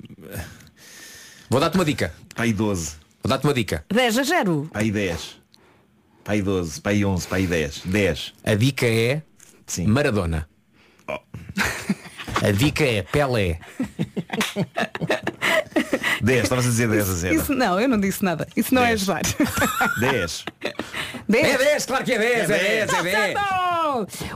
Vou 1.50 1.60
dar-te 1.60 1.76
uma 1.76 1.84
dica. 1.86 2.14
Para 2.36 2.44
aí 2.46 2.54
12. 2.54 2.92
Vou 3.24 3.30
dar-te 3.30 3.44
uma 3.46 3.54
dica. 3.54 3.84
10 3.92 4.18
a 4.20 4.24
0. 4.24 4.70
Para 4.72 4.82
aí 4.82 4.92
10. 4.92 5.36
Para 6.24 6.34
aí 6.34 6.42
12. 6.42 6.80
Para 6.82 6.92
aí 6.92 7.04
11. 7.06 7.28
Para 7.28 7.38
aí 7.38 7.48
10. 7.48 7.82
10. 7.86 8.34
A 8.44 8.56
dica 8.56 8.86
é 8.86 9.22
Maradona. 9.86 10.48
A 12.42 12.52
dica 12.52 12.86
é 12.86 13.02
Pelé. 13.02 13.60
10. 16.22 16.44
Estavas 16.44 16.66
a 16.66 16.70
dizer 16.70 16.88
10 16.88 17.10
a 17.10 17.14
0. 17.14 17.36
Isso 17.36 17.54
não, 17.54 17.80
eu 17.80 17.88
não 17.88 18.00
disse 18.00 18.24
nada. 18.24 18.48
Isso 18.56 18.74
não 18.74 18.84
é 18.84 18.94
ajudar. 18.94 19.22
10. 20.00 20.46
10. 21.28 21.48
É 21.48 21.58
10, 21.58 21.86
claro 21.86 22.04
que 22.06 22.14
é 22.14 22.18
10, 22.18 22.50
é 22.50 22.58
10, 22.58 22.64
é 22.64 22.86
Tá 22.86 23.02
10. 23.02 23.16
certo! 23.16 23.40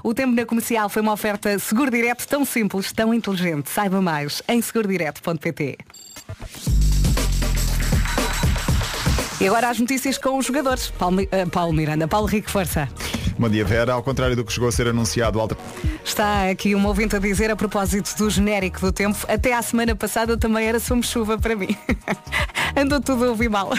O 0.03 0.13
tempo 0.13 0.35
na 0.35 0.45
comercial 0.45 0.89
foi 0.89 1.01
uma 1.01 1.13
oferta 1.13 1.57
seguro 1.59 1.91
direto 1.91 2.27
tão 2.27 2.43
simples, 2.43 2.91
tão 2.91 3.13
inteligente. 3.13 3.69
Saiba 3.69 4.01
mais 4.01 4.41
em 4.49 4.61
segurodireto.pt. 4.61 5.77
E 9.39 9.47
agora 9.47 9.69
as 9.69 9.79
notícias 9.79 10.17
com 10.17 10.37
os 10.37 10.45
jogadores. 10.45 10.89
Paulo, 10.91 11.21
eh, 11.31 11.45
Paulo 11.45 11.73
Miranda, 11.73 12.07
Paulo 12.07 12.27
Rico, 12.27 12.49
força. 12.49 12.89
Bom 13.37 13.49
dia, 13.49 13.65
Vera. 13.65 13.93
Ao 13.93 14.03
contrário 14.03 14.35
do 14.35 14.43
que 14.45 14.51
chegou 14.51 14.69
a 14.69 14.71
ser 14.71 14.87
anunciado, 14.87 15.39
alta... 15.39 15.57
Está 16.03 16.49
aqui 16.49 16.75
um 16.75 16.85
ouvinte 16.85 17.15
a 17.15 17.19
dizer 17.19 17.49
a 17.51 17.55
propósito 17.55 18.15
do 18.17 18.29
genérico 18.29 18.79
do 18.79 18.91
tempo, 18.91 19.17
até 19.27 19.53
à 19.53 19.61
semana 19.61 19.95
passada 19.95 20.37
também 20.37 20.67
era 20.67 20.79
somos 20.79 21.07
chuva 21.07 21.37
para 21.37 21.55
mim. 21.55 21.75
Andou 22.75 23.01
tudo 23.01 23.25
a 23.25 23.29
ouvir 23.29 23.49
mal. 23.49 23.71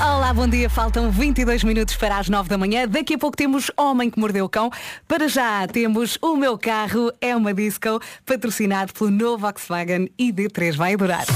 Olá, 0.00 0.32
bom 0.32 0.48
dia. 0.48 0.70
Faltam 0.70 1.10
22 1.10 1.62
minutos 1.62 1.94
para 1.96 2.16
as 2.16 2.28
9 2.28 2.48
da 2.48 2.56
manhã. 2.56 2.88
Daqui 2.88 3.14
a 3.14 3.18
pouco 3.18 3.36
temos 3.36 3.70
Homem 3.76 4.08
que 4.08 4.18
Mordeu 4.18 4.46
o 4.46 4.48
Cão. 4.48 4.70
Para 5.06 5.28
já 5.28 5.66
temos 5.68 6.18
O 6.22 6.36
Meu 6.36 6.56
Carro 6.56 7.12
é 7.20 7.36
uma 7.36 7.52
Disco, 7.52 8.00
patrocinado 8.24 8.94
pelo 8.94 9.10
novo 9.10 9.38
Volkswagen 9.38 10.08
ID3. 10.18 10.74
Vai 10.76 10.96
durar. 10.96 11.26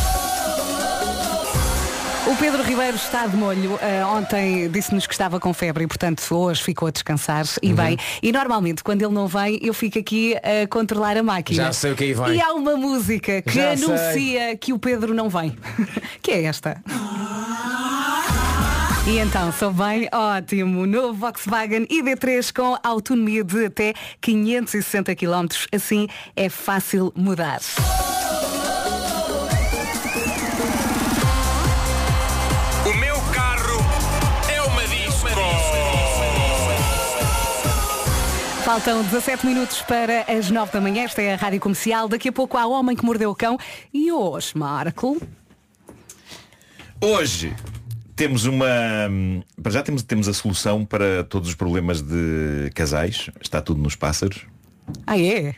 O 2.26 2.36
Pedro 2.36 2.62
Ribeiro 2.62 2.96
está 2.96 3.26
de 3.26 3.36
molho. 3.36 3.78
Eh, 3.82 4.04
ontem 4.06 4.68
disse-nos 4.70 5.06
que 5.06 5.12
estava 5.12 5.38
com 5.38 5.52
febre 5.52 5.84
e, 5.84 5.86
portanto, 5.86 6.22
hoje 6.34 6.62
ficou 6.62 6.88
a 6.88 6.90
descansar 6.90 7.44
e 7.62 7.68
Uhum. 7.68 7.74
bem. 7.76 7.98
E 8.22 8.32
normalmente, 8.32 8.82
quando 8.82 9.02
ele 9.02 9.12
não 9.12 9.26
vem, 9.28 9.58
eu 9.62 9.74
fico 9.74 9.98
aqui 9.98 10.34
a 10.36 10.66
controlar 10.68 11.16
a 11.18 11.22
máquina. 11.22 11.64
Já 11.64 11.72
sei 11.72 11.92
o 11.92 11.96
que 11.96 12.04
aí 12.04 12.14
vem. 12.14 12.36
E 12.36 12.40
há 12.40 12.52
uma 12.54 12.76
música 12.76 13.42
que 13.42 13.52
Já 13.52 13.76
sei. 13.76 13.84
anuncia 13.86 14.56
que 14.56 14.72
o 14.72 14.78
Pedro 14.78 15.12
não 15.12 15.28
vem. 15.28 15.54
que 16.22 16.30
é 16.30 16.44
esta. 16.44 16.82
E 19.06 19.18
então, 19.18 19.52
sou 19.52 19.70
bem 19.70 20.08
ótimo. 20.10 20.86
Novo 20.86 21.12
Volkswagen 21.12 21.86
ID3 21.88 22.50
com 22.56 22.78
autonomia 22.82 23.44
de 23.44 23.66
até 23.66 23.92
560 24.22 25.14
km. 25.14 25.46
Assim 25.70 26.08
é 26.34 26.48
fácil 26.48 27.12
mudar. 27.14 27.60
O 27.60 28.13
Faltam 38.64 39.02
17 39.02 39.44
minutos 39.44 39.82
para 39.82 40.22
as 40.22 40.50
9 40.50 40.72
da 40.72 40.80
manhã. 40.80 41.02
Esta 41.02 41.20
é 41.20 41.34
a 41.34 41.36
Rádio 41.36 41.60
Comercial. 41.60 42.08
Daqui 42.08 42.30
a 42.30 42.32
pouco 42.32 42.56
há 42.56 42.66
Homem 42.66 42.96
que 42.96 43.04
Mordeu 43.04 43.30
o 43.30 43.34
Cão. 43.34 43.58
E 43.92 44.10
hoje, 44.10 44.56
Marco. 44.56 45.20
Hoje 46.98 47.54
temos 48.16 48.46
uma. 48.46 48.66
Para 49.62 49.70
já 49.70 49.82
temos, 49.82 50.02
temos 50.02 50.28
a 50.28 50.32
solução 50.32 50.82
para 50.82 51.24
todos 51.24 51.50
os 51.50 51.54
problemas 51.54 52.00
de 52.00 52.70
casais. 52.74 53.28
Está 53.38 53.60
tudo 53.60 53.82
nos 53.82 53.96
pássaros. 53.96 54.46
Ah, 55.06 55.18
é? 55.18 55.54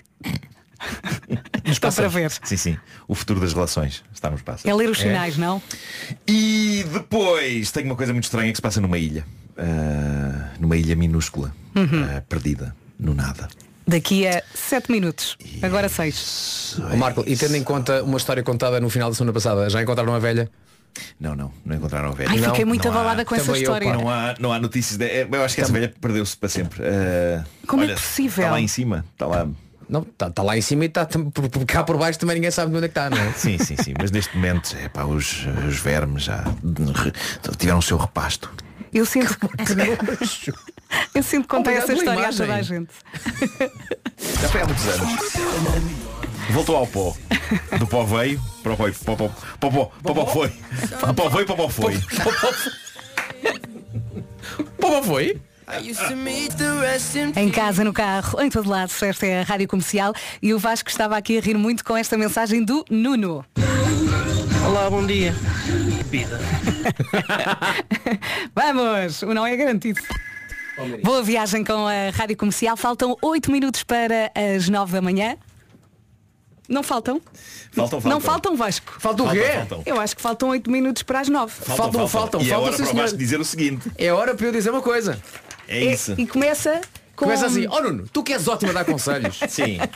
Estou 1.65 1.93
para 1.93 2.09
ver. 2.09 2.33
Sim, 2.43 2.57
sim. 2.57 2.77
O 3.07 3.15
futuro 3.15 3.39
das 3.39 3.53
relações 3.53 4.03
está 4.13 4.29
nos 4.29 4.43
pássaros. 4.43 4.67
É 4.67 4.75
ler 4.75 4.91
os 4.91 4.99
sinais, 4.99 5.39
não? 5.39 5.63
E 6.27 6.85
depois 6.93 7.71
tem 7.71 7.85
uma 7.85 7.95
coisa 7.95 8.13
muito 8.13 8.25
estranha 8.25 8.51
que 8.51 8.57
se 8.59 8.63
passa 8.63 8.81
numa 8.81 8.99
ilha. 8.99 9.25
Ah, 9.57 10.51
numa 10.59 10.77
ilha 10.77 10.97
minúscula. 10.97 11.55
Uhum. 11.77 12.05
ah, 12.17 12.21
perdida. 12.29 12.75
No 12.99 13.15
nada. 13.15 13.49
Daqui 13.87 14.27
a 14.27 14.43
7 14.55 14.91
minutos. 14.91 15.37
Agora 15.63 15.89
6. 15.89 16.81
Ó, 16.93 16.97
Marco, 16.97 17.23
e 17.27 17.37
tendo 17.37 17.57
em 17.57 17.63
conta 17.63 18.03
uma 18.03 18.17
história 18.17 18.43
contada 18.43 18.81
no 18.81 18.91
final 18.91 19.11
da 19.11 19.15
semana 19.17 19.33
passada, 19.33 19.71
já 19.71 19.81
encontraram 19.81 20.13
uma 20.13 20.19
velha? 20.21 20.51
Não, 21.21 21.37
não, 21.37 21.53
não 21.65 21.77
encontraram 21.77 22.09
a 22.09 22.13
velha. 22.13 22.31
Ai, 22.31 22.39
não, 22.39 22.49
fiquei 22.51 22.65
muito 22.65 22.89
não 22.89 22.95
há- 22.95 23.01
abalada 23.01 23.25
com 23.25 23.35
essa 23.35 23.45
Também 23.45 23.61
eu, 23.61 23.65
história. 23.65 23.93
Não 23.93 24.09
há, 24.09 24.35
não 24.41 24.53
há 24.53 24.59
notícias. 24.59 24.97
De, 24.99 25.05
é, 25.05 25.29
eu 25.31 25.45
acho 25.45 25.55
que 25.55 25.61
essa 25.61 25.73
velha 25.73 25.93
perdeu-se 26.01 26.37
para 26.37 26.49
sempre. 26.49 26.83
Ah, 26.85 27.45
Como 27.67 27.83
é 27.83 27.87
olha, 27.87 27.95
possível? 27.95 28.45
Está 28.45 28.51
lá 28.51 28.61
em 28.61 28.69
cima. 28.69 29.05
Está 29.13 29.27
lá. 29.27 29.47
Não, 29.89 30.01
está 30.03 30.31
tá 30.31 30.43
lá 30.43 30.57
em 30.57 30.61
cima 30.63 30.85
e 30.85 30.89
está 30.89 31.07
por, 31.07 31.49
por 31.49 31.65
cá 31.65 31.85
por 31.85 31.97
baixo 31.97 32.19
também 32.19 32.35
ninguém 32.35 32.51
sabe 32.51 32.73
de 32.73 32.77
onde 32.79 32.87
é 32.87 32.89
que 32.89 32.99
está, 32.99 33.09
não 33.09 33.19
é? 33.19 33.31
Sim, 33.37 33.57
sim, 33.59 33.77
sim. 33.77 33.95
Mas 33.97 34.11
neste 34.11 34.35
momento, 34.35 34.75
é, 34.83 34.89
pá, 34.89 35.05
os, 35.05 35.47
os 35.69 35.77
vermes 35.79 36.25
já 36.25 36.43
tiveram 37.57 37.79
o 37.79 37.83
seu 37.83 37.97
repasto. 37.97 38.51
Eu 38.93 39.05
sinto. 39.07 39.37
Eu 41.15 41.23
sinto 41.23 41.43
que 41.43 41.49
contei 41.49 41.75
essa 41.75 41.93
história 41.93 42.29
a 42.29 42.31
toda 42.31 42.45
a 42.45 42.47
imagem. 42.47 42.79
gente. 42.79 42.93
Já 44.41 44.49
foi 44.49 44.61
há 44.63 44.67
muitos 44.67 44.87
anos. 44.87 45.33
Voltou 46.51 46.77
ao 46.77 46.87
pó. 46.87 47.17
Do 47.79 47.87
pó 47.87 48.05
veio, 48.05 48.41
para 48.63 48.73
o 48.73 48.77
pó, 48.77 48.87
pó, 48.91 49.15
pó, 49.17 49.35
pó, 49.59 49.71
pó, 49.71 49.93
pó, 50.03 50.15
pó 50.15 50.27
foi. 50.27 50.49
Do 51.07 51.15
pó 51.15 51.29
veio, 51.29 51.47
para 51.47 51.55
o 51.55 51.57
pó 51.57 51.69
foi. 51.69 52.01
Pô, 54.79 55.03
foi? 55.03 55.41
Em 57.37 57.51
casa, 57.51 57.83
no 57.83 57.93
carro, 57.93 58.41
em 58.41 58.49
todo 58.49 58.69
lado, 58.69 58.93
esta 59.03 59.27
é 59.27 59.41
a 59.41 59.43
Rádio 59.43 59.67
Comercial 59.67 60.15
e 60.41 60.55
o 60.55 60.59
Vasco 60.59 60.89
estava 60.89 61.17
aqui 61.17 61.37
a 61.39 61.41
rir 61.41 61.59
muito 61.59 61.85
com 61.85 61.97
esta 61.97 62.17
mensagem 62.17 62.65
do 62.65 62.85
Nuno. 62.89 63.45
Olá, 64.67 64.91
bom 64.91 65.07
dia. 65.07 65.33
Vida. 66.11 66.41
Vamos, 68.53 69.23
o 69.23 69.33
não 69.33 69.47
é 69.47 69.57
garantido. 69.57 70.01
Boa 71.05 71.23
viagem 71.23 71.63
com 71.63 71.87
a 71.87 72.11
Rádio 72.13 72.37
Comercial. 72.37 72.77
Faltam 72.77 73.17
8 73.23 73.51
minutos 73.53 73.85
para 73.85 74.33
as 74.35 74.69
9 74.69 74.93
da 74.93 75.01
manhã. 75.01 75.37
Não 76.69 76.83
faltam? 76.83 77.23
Faltam, 77.71 78.01
faltam. 78.01 78.11
Não 78.11 78.21
faltam, 78.21 78.57
Vasco. 78.57 78.93
Falta 78.99 79.23
o 79.23 79.31
quê? 79.31 79.41
Faltam. 79.55 79.83
Eu 79.87 80.01
acho 80.01 80.17
que 80.17 80.23
faltam 80.23 80.49
8 80.49 80.69
minutos 80.69 81.05
para 81.05 81.21
as 81.21 81.29
9. 81.29 81.53
Faltam, 81.53 82.09
faltam, 82.09 82.41
E 82.41 82.47
é 82.47 82.49
faltam, 82.49 82.67
hora 82.67 82.77
para 82.77 82.93
o. 82.93 82.97
Vasco 82.97 83.17
dizer 83.17 83.39
o 83.39 83.45
seguinte. 83.45 83.89
É 83.97 84.13
hora 84.13 84.35
para 84.35 84.47
eu 84.47 84.53
dizer 84.53 84.71
uma 84.71 84.83
coisa. 84.83 85.21
É 85.69 85.85
isso. 85.85 86.15
E 86.19 86.27
começa 86.27 86.81
com... 87.15 87.25
Começa 87.27 87.47
assim, 87.47 87.69
oh 87.69 87.81
Nuno, 87.81 88.09
tu 88.13 88.23
que 88.23 88.33
és 88.33 88.49
ótimo 88.49 88.73
a 88.73 88.75
dar 88.75 88.85
conselhos. 88.85 89.39
Sim. 89.49 89.79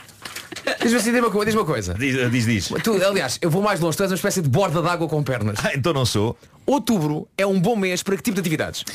Diz-me 0.81 0.97
assim, 0.97 1.11
diz 1.11 1.19
uma, 1.21 1.31
co- 1.31 1.43
diz 1.45 1.55
uma 1.55 1.65
coisa. 1.65 1.93
Diz, 1.93 2.31
diz, 2.31 2.45
diz. 2.45 2.69
Tu, 2.83 3.03
aliás, 3.03 3.37
eu 3.41 3.49
vou 3.49 3.61
mais 3.61 3.79
longe, 3.79 3.97
tu 3.97 4.03
és 4.03 4.11
uma 4.11 4.15
espécie 4.15 4.41
de 4.41 4.49
borda 4.49 4.81
d'água 4.81 5.07
com 5.07 5.23
pernas. 5.23 5.57
Ah, 5.63 5.71
então 5.75 5.93
não 5.93 6.05
sou. 6.05 6.37
outubro 6.65 7.27
é 7.37 7.45
um 7.45 7.59
bom 7.59 7.75
mês 7.75 8.01
para 8.03 8.15
que 8.15 8.21
tipo 8.23 8.35
de 8.35 8.39
atividades? 8.41 8.85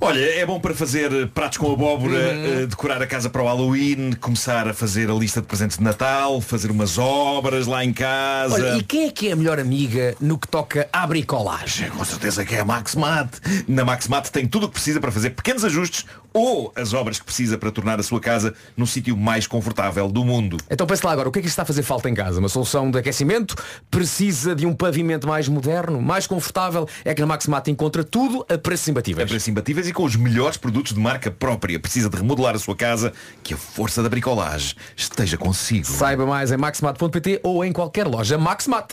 Olha, 0.00 0.18
é 0.20 0.44
bom 0.44 0.58
para 0.60 0.74
fazer 0.74 1.28
pratos 1.28 1.58
com 1.58 1.72
abóbora, 1.72 2.12
Uhum. 2.18 2.62
eh, 2.62 2.66
decorar 2.66 3.00
a 3.00 3.06
casa 3.06 3.30
para 3.30 3.40
o 3.42 3.46
Halloween, 3.46 4.12
começar 4.20 4.68
a 4.68 4.74
fazer 4.74 5.08
a 5.10 5.14
lista 5.14 5.40
de 5.40 5.46
presentes 5.46 5.78
de 5.78 5.84
Natal, 5.84 6.40
fazer 6.40 6.70
umas 6.70 6.98
obras 6.98 7.66
lá 7.66 7.84
em 7.84 7.92
casa. 7.92 8.54
Olha, 8.54 8.76
e 8.78 8.82
quem 8.82 9.06
é 9.06 9.10
que 9.10 9.28
é 9.28 9.32
a 9.32 9.36
melhor 9.36 9.58
amiga 9.58 10.14
no 10.20 10.36
que 10.36 10.48
toca 10.48 10.88
à 10.92 11.06
bricolagem? 11.06 11.88
Com 11.90 12.04
certeza 12.04 12.44
que 12.44 12.54
é 12.56 12.60
a 12.60 12.64
Maxmat. 12.64 13.30
Na 13.68 13.84
Maxmat 13.84 14.28
tem 14.30 14.46
tudo 14.46 14.64
o 14.64 14.68
que 14.68 14.74
precisa 14.74 15.00
para 15.00 15.12
fazer 15.12 15.30
pequenos 15.30 15.64
ajustes 15.64 16.04
ou 16.34 16.72
as 16.74 16.92
obras 16.92 17.20
que 17.20 17.24
precisa 17.24 17.56
para 17.56 17.70
tornar 17.70 18.00
a 18.00 18.02
sua 18.02 18.20
casa 18.20 18.52
no 18.76 18.86
sítio 18.86 19.16
mais 19.16 19.46
confortável 19.46 20.08
do 20.08 20.24
mundo. 20.24 20.58
Então 20.68 20.84
pense 20.86 21.06
lá 21.06 21.12
agora, 21.12 21.28
o 21.28 21.32
que 21.32 21.38
é 21.38 21.42
que 21.42 21.48
está 21.48 21.62
a 21.62 21.64
fazer 21.64 21.82
falta 21.82 22.10
em 22.10 22.14
casa? 22.14 22.40
Uma 22.40 22.48
solução 22.48 22.90
de 22.90 22.98
aquecimento? 22.98 23.54
Precisa 23.88 24.54
de 24.54 24.66
um 24.66 24.74
pavimento 24.74 25.28
mais 25.28 25.48
moderno, 25.48 26.02
mais 26.02 26.26
confortável? 26.26 26.88
É 27.04 27.14
que 27.14 27.20
na 27.20 27.26
Maximat 27.26 27.68
encontra 27.68 28.02
tudo 28.02 28.44
a 28.52 28.58
preços 28.58 28.88
imbatíveis. 28.88 29.24
A 29.24 29.28
preços 29.28 29.48
imbatíveis 29.48 29.88
e 29.88 29.92
com 29.92 30.02
os 30.02 30.16
melhores 30.16 30.56
produtos 30.56 30.92
de 30.92 31.00
marca 31.00 31.30
própria. 31.30 31.78
Precisa 31.78 32.10
de 32.10 32.16
remodelar 32.16 32.56
a 32.56 32.58
sua 32.58 32.74
casa, 32.74 33.12
que 33.42 33.54
a 33.54 33.56
força 33.56 34.02
da 34.02 34.08
bricolagem 34.08 34.74
esteja 34.96 35.38
consigo. 35.38 35.86
Saiba 35.86 36.26
mais 36.26 36.50
em 36.50 36.56
maximat.pt 36.56 37.40
ou 37.44 37.64
em 37.64 37.72
qualquer 37.72 38.08
loja 38.08 38.36
Maximat. 38.36 38.92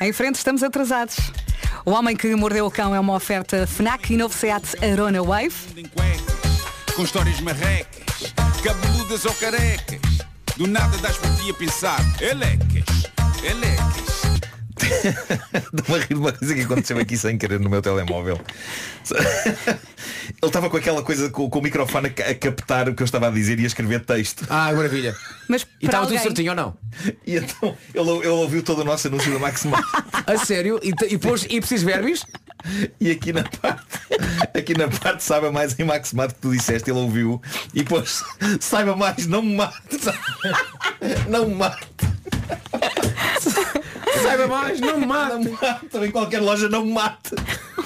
Em 0.00 0.12
frente 0.12 0.34
estamos 0.36 0.62
atrasados. 0.62 1.16
O 1.86 1.92
Homem 1.92 2.16
que 2.16 2.34
Mordeu 2.34 2.66
o 2.66 2.70
Cão 2.70 2.94
é 2.94 3.00
uma 3.00 3.14
oferta 3.14 3.66
FNAC 3.66 4.12
e 4.12 4.16
novo 4.16 4.34
Seat 4.34 4.76
Arona 4.84 5.22
Wave. 5.22 5.54
Com 6.96 7.02
histórias 7.02 7.40
marrecas, 7.40 8.32
cabeludas 8.62 9.24
ou 9.24 9.34
carecas. 9.34 10.00
Do 10.56 10.68
nada 10.68 10.96
das 10.98 11.16
por 11.16 11.28
ti 11.36 11.50
a 11.50 11.54
pensar, 11.54 12.00
elecas, 12.20 13.10
elecas. 13.42 14.23
Estou-me 14.76 15.94
a 15.94 15.98
rir 16.04 16.08
de 16.08 16.14
uma 16.14 16.32
coisa 16.32 16.54
que 16.54 16.60
aconteceu 16.62 16.98
aqui 16.98 17.16
sem 17.16 17.38
querer 17.38 17.60
no 17.60 17.70
meu 17.70 17.80
telemóvel. 17.80 18.40
Ele 19.10 19.78
estava 20.42 20.68
com 20.70 20.76
aquela 20.76 21.02
coisa 21.02 21.30
com, 21.30 21.48
com 21.48 21.58
o 21.58 21.62
microfone 21.62 22.08
a, 22.08 22.10
ca- 22.10 22.26
a 22.28 22.34
captar 22.34 22.88
o 22.88 22.94
que 22.94 23.02
eu 23.02 23.04
estava 23.04 23.28
a 23.28 23.30
dizer 23.30 23.58
e 23.60 23.64
a 23.64 23.66
escrever 23.66 24.00
texto. 24.04 24.44
Ah, 24.50 24.72
maravilha. 24.72 25.14
Mas 25.48 25.66
E 25.80 25.86
estava 25.86 26.06
tudo 26.06 26.18
certinho 26.18 26.50
ou 26.50 26.56
não? 26.56 26.76
E 27.26 27.36
então 27.36 27.76
ele, 27.94 28.10
ele 28.10 28.28
ouviu 28.28 28.62
todo 28.62 28.80
o 28.80 28.84
nosso 28.84 29.06
anúncio 29.08 29.32
da 29.32 29.38
Maximal. 29.38 29.80
A 30.26 30.38
sério? 30.38 30.80
E, 30.82 30.92
e 31.12 31.18
pôs 31.18 31.44
e 31.48 31.60
preciso 31.60 31.84
verbos? 31.86 32.24
E 32.98 33.10
aqui 33.10 33.32
na 33.32 33.44
parte, 33.44 33.84
aqui 34.54 34.76
na 34.76 34.88
parte 34.88 35.22
saiba 35.22 35.52
mais 35.52 35.78
em 35.78 35.84
Maximat 35.84 36.32
que 36.32 36.40
tu 36.40 36.50
disseste, 36.50 36.90
ele 36.90 36.98
ouviu 36.98 37.40
e 37.74 37.84
pôs 37.84 38.24
saiba 38.58 38.96
mais, 38.96 39.26
não 39.26 39.42
me 39.42 39.54
mate. 39.56 39.74
Não 41.28 41.46
me 41.46 41.54
mate. 41.56 41.86
Saiba 44.24 44.46
mais, 44.46 44.80
não 44.80 44.98
me 44.98 45.06
mate. 45.06 45.32
Não 45.32 45.40
me 45.40 45.50
mate. 45.50 45.96
Em 46.06 46.10
qualquer 46.10 46.40
loja 46.40 46.68
não 46.68 46.84
me 46.84 46.92
mate. 46.92 47.34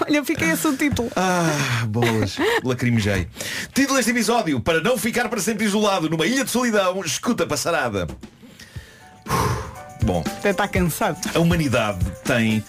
Olha, 0.07 0.25
fica 0.25 0.45
esse 0.45 0.67
o 0.69 0.77
título. 0.77 1.11
Ah, 1.17 1.85
bolas. 1.87 2.37
Lacrimejei. 2.65 3.29
Título 3.75 3.97
deste 3.97 4.13
episódio, 4.13 4.61
para 4.61 4.81
não 4.81 4.97
ficar 4.97 5.29
para 5.29 5.41
sempre 5.41 5.65
isolado 5.65 6.09
numa 6.09 6.27
ilha 6.27 6.45
de 6.45 6.51
solidão, 6.51 7.01
escuta 7.05 7.47
passarada. 7.47 8.07
Bom, 10.05 10.23
Até 10.27 10.51
está 10.51 10.67
cansado. 10.69 11.19
a 11.35 11.39
humanidade 11.41 11.99
tem 12.25 12.65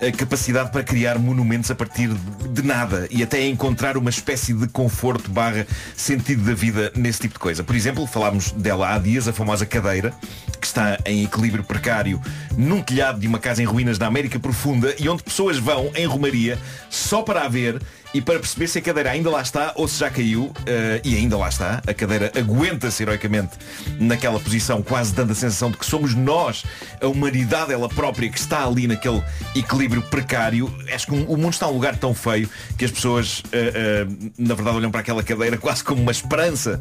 a 0.00 0.12
capacidade 0.12 0.70
para 0.70 0.82
criar 0.82 1.18
monumentos 1.18 1.70
a 1.70 1.74
partir 1.74 2.08
de 2.08 2.62
nada 2.62 3.06
e 3.10 3.22
até 3.22 3.46
encontrar 3.46 3.96
uma 3.96 4.10
espécie 4.10 4.52
de 4.52 4.66
conforto 4.68 5.30
barra 5.30 5.66
sentido 5.96 6.44
da 6.44 6.54
vida 6.54 6.92
nesse 6.94 7.20
tipo 7.20 7.34
de 7.34 7.40
coisa. 7.40 7.62
Por 7.62 7.74
exemplo, 7.74 8.06
falámos 8.06 8.52
dela 8.52 8.94
há 8.94 8.98
dias, 8.98 9.28
a 9.28 9.32
famosa 9.32 9.66
cadeira, 9.66 10.12
que 10.60 10.66
está 10.66 10.98
em 11.04 11.24
equilíbrio 11.24 11.64
precário 11.64 12.20
num 12.56 12.82
telhado 12.82 13.20
de 13.20 13.26
uma 13.26 13.38
casa 13.38 13.62
em 13.62 13.66
ruínas 13.66 13.98
da 13.98 14.06
América 14.06 14.38
Profunda 14.38 14.94
e 14.98 15.08
onde 15.08 15.22
pessoas 15.22 15.58
vão 15.58 15.90
em 15.94 16.06
Romaria 16.06 16.58
só 16.90 17.22
para 17.22 17.42
a 17.42 17.48
ver 17.48 17.80
e 18.14 18.20
para 18.22 18.38
perceber 18.38 18.68
se 18.68 18.78
a 18.78 18.80
cadeira 18.82 19.10
ainda 19.10 19.28
lá 19.28 19.42
está 19.42 19.72
ou 19.74 19.88
se 19.88 19.98
já 19.98 20.08
caiu, 20.08 20.52
eh, 20.66 21.00
e 21.04 21.16
ainda 21.16 21.36
lá 21.36 21.48
está, 21.48 21.82
a 21.86 21.92
cadeira 21.92 22.30
aguenta-se 22.38 23.02
heroicamente 23.02 23.50
naquela 23.98 24.38
posição, 24.38 24.80
quase 24.82 25.12
dando 25.12 25.32
a 25.32 25.34
sensação 25.34 25.70
de 25.70 25.76
que 25.76 25.84
somos 25.84 26.14
nós, 26.14 26.64
a 27.00 27.06
humanidade 27.08 27.72
ela 27.72 27.88
própria, 27.88 28.28
que 28.28 28.38
está 28.38 28.64
ali 28.64 28.86
naquele 28.86 29.20
equilíbrio 29.54 30.00
precário. 30.02 30.72
Acho 30.94 31.06
que 31.08 31.12
um- 31.14 31.24
o 31.26 31.36
mundo 31.36 31.52
está 31.52 31.66
num 31.66 31.72
lugar 31.72 31.96
tão 31.96 32.14
feio 32.14 32.48
que 32.78 32.84
as 32.84 32.90
pessoas, 32.92 33.42
eh, 33.52 33.72
eh, 33.74 34.06
na 34.38 34.54
verdade, 34.54 34.76
olham 34.76 34.90
para 34.92 35.00
aquela 35.00 35.22
cadeira 35.22 35.56
quase 35.58 35.82
como 35.82 36.00
uma 36.00 36.12
esperança. 36.12 36.80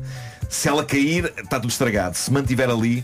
Se 0.50 0.68
ela 0.70 0.86
cair, 0.86 1.34
está 1.38 1.60
tudo 1.60 1.72
estragado. 1.72 2.16
Se 2.16 2.32
mantiver 2.32 2.70
ali, 2.70 3.04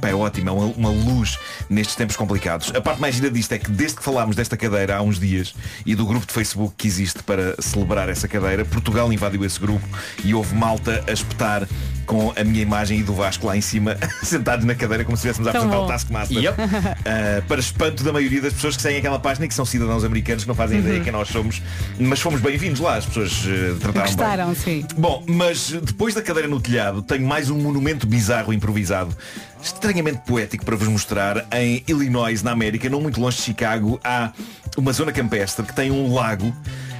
Pá, 0.00 0.08
é 0.08 0.14
ótimo, 0.14 0.48
é 0.48 0.52
uma, 0.52 0.64
uma 0.66 0.88
luz 0.90 1.38
nestes 1.68 1.94
tempos 1.96 2.16
complicados. 2.16 2.72
A 2.74 2.80
parte 2.80 3.00
mais 3.00 3.14
gira 3.14 3.30
disto 3.30 3.52
é 3.52 3.58
que 3.58 3.70
desde 3.70 3.96
que 3.98 4.02
falámos 4.02 4.34
desta 4.36 4.56
cadeira 4.56 4.96
há 4.96 5.02
uns 5.02 5.18
dias 5.18 5.54
e 5.84 5.94
do 5.94 6.06
grupo 6.06 6.26
de 6.26 6.32
Facebook 6.32 6.74
que 6.76 6.86
existe 6.86 7.22
para 7.22 7.60
celebrar 7.60 8.08
essa 8.08 8.26
cadeira, 8.28 8.64
Portugal 8.64 9.12
invadiu 9.12 9.44
esse 9.44 9.58
grupo 9.60 9.86
e 10.24 10.34
houve 10.34 10.54
malta 10.54 11.04
a 11.06 11.12
espetar 11.12 11.66
com 12.06 12.32
a 12.36 12.42
minha 12.42 12.60
imagem 12.62 12.98
e 13.00 13.02
do 13.04 13.14
Vasco 13.14 13.46
lá 13.46 13.56
em 13.56 13.60
cima, 13.60 13.96
sentados 14.22 14.64
na 14.64 14.74
cadeira 14.74 15.04
como 15.04 15.16
se 15.16 15.28
estivéssemos 15.28 15.46
a 15.46 15.50
apresentar 15.50 15.76
bom. 15.76 15.84
o 15.84 15.88
Taskmaster. 15.88 16.36
Yep. 16.38 16.56
Ah, 17.10 17.42
para 17.48 17.60
espanto 17.60 18.02
da 18.04 18.12
maioria 18.12 18.40
das 18.42 18.52
pessoas 18.52 18.76
que 18.76 18.82
seguem 18.82 18.98
aquela 18.98 19.18
página 19.18 19.46
e 19.46 19.48
que 19.48 19.54
são 19.54 19.64
cidadãos 19.64 20.04
americanos 20.04 20.44
que 20.44 20.48
não 20.48 20.54
fazem 20.54 20.78
ideia 20.78 20.98
Uhum. 20.98 21.04
quem 21.04 21.12
nós 21.12 21.28
somos, 21.28 21.62
mas 21.98 22.20
fomos 22.20 22.40
bem-vindos 22.40 22.80
lá, 22.80 22.96
as 22.96 23.06
pessoas 23.06 23.32
eh, 23.46 23.74
trataram 23.80 23.92
bem. 23.92 24.02
Gostaram, 24.02 24.54
sim. 24.54 24.84
Bom, 24.96 25.24
mas 25.26 25.70
depois 25.70 26.14
da 26.14 26.20
cadeira 26.22 26.48
no 26.48 26.60
telhado, 26.60 27.00
tenho 27.02 27.26
mais 27.26 27.48
um 27.50 27.58
monumento 27.58 28.06
bizarro 28.06 28.52
improvisado, 28.52 29.16
estranhamente 29.62 30.18
poético 30.26 30.64
para 30.64 30.76
vos 30.76 30.88
mostrar. 30.88 31.46
Em 31.52 31.82
Illinois, 31.86 32.42
na 32.42 32.52
América, 32.52 32.88
não 32.88 33.00
muito 33.00 33.20
longe 33.20 33.36
de 33.36 33.42
Chicago, 33.42 34.00
há 34.02 34.32
uma 34.76 34.92
zona 34.92 35.12
campestre 35.12 35.64
que 35.66 35.74
tem 35.74 35.90
um 35.90 36.12
lago. 36.12 36.54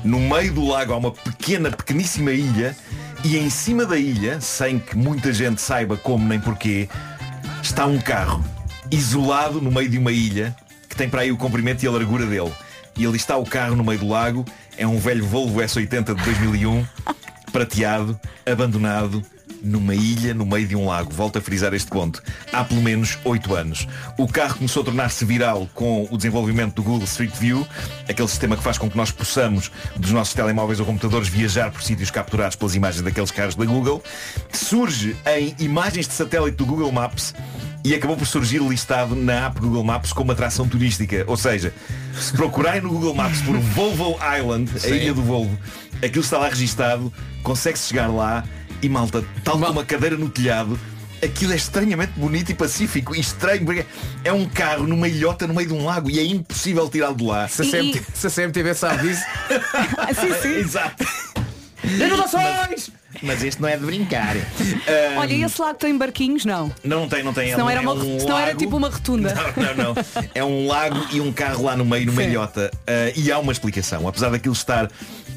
No 0.05 0.19
meio 0.19 0.53
do 0.53 0.67
lago 0.67 0.93
há 0.93 0.97
uma 0.97 1.13
pequena, 1.13 1.71
pequeníssima 1.71 2.33
ilha 2.33 2.77
e 3.25 3.37
em 3.37 3.51
cima 3.51 3.85
da 3.85 3.99
ilha, 3.99 4.41
sem 4.41 4.79
que 4.79 4.97
muita 4.97 5.33
gente 5.33 5.61
saiba 5.61 5.97
como 5.97 6.27
nem 6.27 6.41
porquê, 6.41 6.89
está 7.63 7.87
um 7.87 7.99
carro 7.99 8.43
isolado 8.91 9.61
no 9.61 9.71
meio 9.71 9.89
de 9.89 9.99
uma 9.99 10.11
ilha 10.11 10.57
que 10.89 10.97
tem 10.97 11.09
para 11.09 11.23
aí 11.23 11.31
o 11.31 11.37
comprimento 11.37 11.85
e 11.85 11.89
a 11.89 11.91
largura 11.91 12.27
dele. 12.27 12.53
E 12.97 13.07
ali 13.07 13.17
está 13.17 13.37
o 13.37 13.45
carro 13.45 13.77
no 13.77 13.85
meio 13.85 13.99
do 13.99 14.09
lago. 14.09 14.45
É 14.77 14.87
um 14.87 14.99
velho 14.99 15.25
Volvo 15.25 15.61
S80 15.61 16.15
de 16.15 16.25
2001, 16.25 16.85
prateado, 17.53 18.19
abandonado, 18.45 19.23
numa 19.63 19.95
ilha 19.95 20.35
no 20.35 20.47
meio 20.47 20.67
de 20.67 20.77
um 20.77 20.87
lago. 20.87 21.13
Volto 21.13 21.39
a 21.39 21.41
frisar 21.41 21.73
este 21.75 21.91
ponto. 21.91 22.23
Há 22.53 22.65
pelo 22.65 22.83
menos 22.83 23.19
8 23.25 23.55
anos. 23.55 23.87
O 24.19 24.27
carro 24.27 24.57
começou 24.57 24.83
a 24.83 24.85
tornar-se 24.85 25.25
viral 25.25 25.69
com 25.75 26.07
o 26.11 26.17
desenvolvimento 26.17 26.75
do 26.75 26.83
Google 26.83 27.05
Street 27.05 27.35
View, 27.37 27.67
aquele 28.09 28.29
sistema 28.29 28.57
que 28.57 28.63
faz 28.63 28.79
com 28.79 28.91
que 28.91 28.97
nós 28.97 29.11
possamos, 29.11 29.71
dos 29.97 30.13
nossos 30.13 30.35
telemóveis 30.35 30.81
ou 30.81 30.87
computadores, 30.87 31.29
viajar 31.29 31.71
por 31.71 31.83
sítios 31.83 32.11
capturados 32.11 32.57
pelas 32.57 32.75
imagens 32.75 33.03
daqueles 33.03 33.31
carros 33.31 33.55
da 33.55 33.65
Google. 33.65 34.03
Surge 34.53 35.17
em 35.27 35.55
imagens 35.59 36.07
de 36.07 36.15
satélite 36.15 36.57
do 36.57 36.67
Google 36.67 36.93
Maps 36.93 37.35
e 37.85 37.95
acabou 37.95 38.17
por 38.17 38.27
surgir 38.27 38.61
listado 38.61 39.15
na 39.15 39.47
app 39.47 39.61
Google 39.61 39.85
Maps 39.85 40.13
como 40.13 40.33
atração 40.33 40.69
turística. 40.69 41.25
Ou 41.27 41.37
seja, 41.37 41.73
se 42.19 42.33
procurarem 42.33 42.83
no 42.83 42.91
Google 42.91 43.15
Maps 43.15 43.41
por 43.43 43.57
Volvo 43.59 44.17
Island, 44.39 44.71
a 44.75 44.79
Sim. 44.79 44.95
ilha 44.95 45.15
do 45.15 45.23
Volvo, 45.23 45.59
aquilo 45.97 46.23
está 46.23 46.39
lá 46.39 46.49
registado, 46.49 47.13
consegue-se 47.43 47.89
chegar 47.89 48.09
lá 48.09 48.45
e 48.83 48.89
malta, 48.89 49.25
tal 49.45 49.59
como 49.59 49.71
uma 49.73 49.85
cadeira 49.85 50.17
no 50.17 50.29
telhado, 50.29 50.79
aquilo 51.23 51.53
é 51.53 51.57
estranhamente 51.57 52.13
bonito 52.17 52.51
e 52.51 52.55
pacífico 52.55 53.15
e 53.15 53.21
estranho, 53.21 53.65
porque 53.65 53.85
é 54.25 54.33
um 54.33 54.47
carro 54.49 54.87
numa 54.87 55.09
ilhota 55.09 55.47
no 55.47 55.55
meio 55.55 55.69
de 55.69 55.75
um 55.75 55.85
lago 55.85 56.11
e 56.11 56.19
é 56.19 56.25
impossível 56.25 56.89
tirá-lo 56.89 57.17
de 57.17 57.25
lá. 57.25 57.47
Se 57.49 57.63
a, 57.63 57.65
CMT, 57.65 58.03
se 58.15 58.27
a 58.27 58.31
CMTV 58.31 58.75
sabe 58.75 59.09
disso. 59.09 59.23
sim, 60.21 60.35
sim. 60.43 60.55
Exato. 60.61 61.05
Inovações! 61.83 62.91
Mas 63.23 63.43
este 63.43 63.61
não 63.61 63.69
é 63.69 63.77
de 63.77 63.85
brincar. 63.85 64.37
Olha, 65.19 65.33
e 65.33 65.43
esse 65.43 65.61
lago 65.61 65.79
tem 65.79 65.97
barquinhos? 65.97 66.45
Não. 66.45 66.71
Não, 66.85 67.01
não 67.01 67.09
tem, 67.09 67.23
não 67.23 67.33
tem. 67.33 67.51
Senão 67.51 67.69
é 67.69 67.73
era, 67.73 67.81
um- 67.83 67.93
uma, 67.93 68.03
é 68.05 68.07
um 68.07 68.21
senão 68.21 68.37
era 68.39 68.47
lago. 68.49 68.59
tipo 68.59 68.77
uma 68.77 68.89
rotunda. 68.89 69.35
Não, 69.35 69.75
não, 69.75 69.95
não. 69.95 70.05
É 70.35 70.45
um 70.45 70.67
lago 70.69 71.07
e 71.11 71.21
um 71.21 71.33
carro 71.33 71.65
lá 71.65 71.75
no 71.77 71.85
meio, 71.85 72.07
numa 72.07 72.23
Sim. 72.23 72.29
ilhota. 72.29 72.71
Ah, 72.87 73.13
e 73.17 73.33
há 73.33 73.39
uma 73.39 73.51
explicação. 73.53 74.07
Apesar 74.07 74.31
daquilo 74.31 74.55
estar 74.55 74.89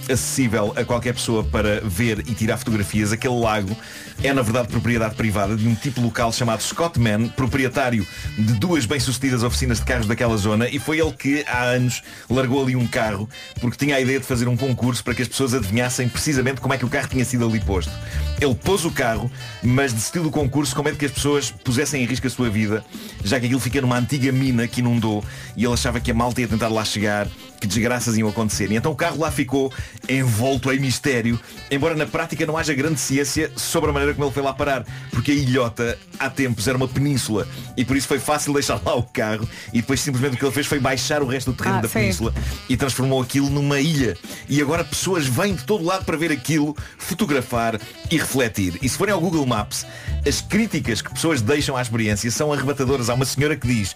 acessível 0.09 0.73
a 0.75 0.83
qualquer 0.83 1.13
pessoa 1.13 1.43
para 1.43 1.81
ver 1.81 2.19
e 2.19 2.33
tirar 2.33 2.57
fotografias, 2.57 3.11
aquele 3.11 3.39
lago 3.39 3.75
é 4.23 4.33
na 4.33 4.41
verdade 4.41 4.67
propriedade 4.67 5.15
privada 5.15 5.55
de 5.55 5.67
um 5.67 5.75
tipo 5.75 6.01
local 6.01 6.31
chamado 6.31 6.61
Scottman, 6.61 7.29
proprietário 7.29 8.05
de 8.37 8.53
duas 8.53 8.85
bem-sucedidas 8.85 9.43
oficinas 9.43 9.79
de 9.79 9.85
carros 9.85 10.07
daquela 10.07 10.37
zona 10.37 10.69
e 10.69 10.79
foi 10.79 10.99
ele 10.99 11.11
que 11.11 11.43
há 11.47 11.63
anos 11.63 12.01
largou 12.29 12.63
ali 12.63 12.75
um 12.75 12.87
carro 12.87 13.29
porque 13.59 13.77
tinha 13.77 13.95
a 13.95 14.01
ideia 14.01 14.19
de 14.19 14.25
fazer 14.25 14.47
um 14.47 14.57
concurso 14.57 15.03
para 15.03 15.13
que 15.13 15.21
as 15.21 15.27
pessoas 15.27 15.53
adivinhassem 15.53 16.07
precisamente 16.07 16.61
como 16.61 16.73
é 16.73 16.77
que 16.77 16.85
o 16.85 16.89
carro 16.89 17.07
tinha 17.07 17.25
sido 17.25 17.45
ali 17.45 17.59
posto. 17.59 17.91
Ele 18.39 18.55
pôs 18.55 18.85
o 18.85 18.91
carro, 18.91 19.31
mas 19.61 19.93
desistiu 19.93 20.23
do 20.23 20.31
concurso 20.31 20.75
com 20.75 20.83
medo 20.83 20.97
que 20.97 21.05
as 21.05 21.11
pessoas 21.11 21.51
pusessem 21.51 22.03
em 22.03 22.05
risco 22.05 22.27
a 22.27 22.29
sua 22.29 22.49
vida, 22.49 22.83
já 23.23 23.39
que 23.39 23.45
aquilo 23.45 23.59
fica 23.59 23.81
numa 23.81 23.97
antiga 23.97 24.31
mina 24.31 24.67
que 24.67 24.79
inundou 24.81 25.23
e 25.55 25.63
ele 25.63 25.73
achava 25.73 25.99
que 25.99 26.11
a 26.11 26.13
malta 26.13 26.41
ia 26.41 26.47
tentar 26.47 26.67
lá 26.67 26.83
chegar, 26.83 27.27
que 27.63 27.67
desgraças 27.67 28.17
iam 28.17 28.27
acontecer. 28.27 28.69
E 28.69 28.75
então 28.75 28.91
o 28.91 28.95
carro 28.95 29.17
lá 29.21 29.31
ficou 29.31 29.71
envolto 30.09 30.69
em 30.69 30.79
mistério, 30.79 31.39
embora 31.71 31.95
na 31.95 32.05
prática 32.05 32.45
não 32.45 32.57
haja 32.57 32.73
grande 32.73 32.99
ciência 32.99 33.49
sobre 33.55 33.89
a 33.89 33.93
maneira 33.93 34.13
como 34.13 34.25
ele 34.25 34.33
foi 34.33 34.43
lá 34.43 34.51
parar, 34.53 34.85
porque 35.11 35.31
a 35.31 35.33
ilhota 35.33 35.97
há 36.19 36.29
tempos 36.29 36.67
era 36.67 36.75
uma 36.75 36.89
península 36.89 37.47
e 37.77 37.85
por 37.85 37.95
isso 37.95 38.05
foi 38.09 38.19
fácil 38.19 38.51
deixar 38.53 38.81
lá 38.85 38.93
o 38.95 39.03
carro 39.03 39.47
e 39.71 39.79
depois 39.79 40.01
simplesmente 40.01 40.35
o 40.35 40.37
que 40.37 40.43
ele 40.43 40.51
fez 40.51 40.67
foi 40.67 40.77
baixar 40.77 41.23
o 41.23 41.25
resto 41.25 41.51
do 41.53 41.57
terreno 41.57 41.77
Ah, 41.77 41.81
da 41.83 41.87
sim. 41.87 41.93
península 41.99 42.33
e 42.67 42.75
transformou 42.75 43.21
aquilo 43.21 43.49
numa 43.49 43.79
ilha. 43.79 44.17
E 44.49 44.61
agora 44.61 44.83
pessoas 44.83 45.25
vêm 45.25 45.55
de 45.55 45.63
todo 45.63 45.85
lado 45.85 46.03
para 46.03 46.17
ver 46.17 46.33
aquilo, 46.33 46.75
fotografar 46.97 47.79
e 48.11 48.17
refletir. 48.17 48.77
E 48.81 48.89
se 48.89 48.97
forem 48.97 49.13
ao 49.13 49.21
Google 49.21 49.45
Maps, 49.45 49.85
as 50.27 50.41
críticas 50.41 51.01
que 51.01 51.13
pessoas 51.13 51.41
deixam 51.41 51.77
à 51.77 51.81
experiência 51.81 52.29
são 52.29 52.51
arrebatadoras. 52.51 53.09
Há 53.09 53.13
uma 53.13 53.23
senhora 53.25 53.55
que 53.55 53.65
diz, 53.67 53.95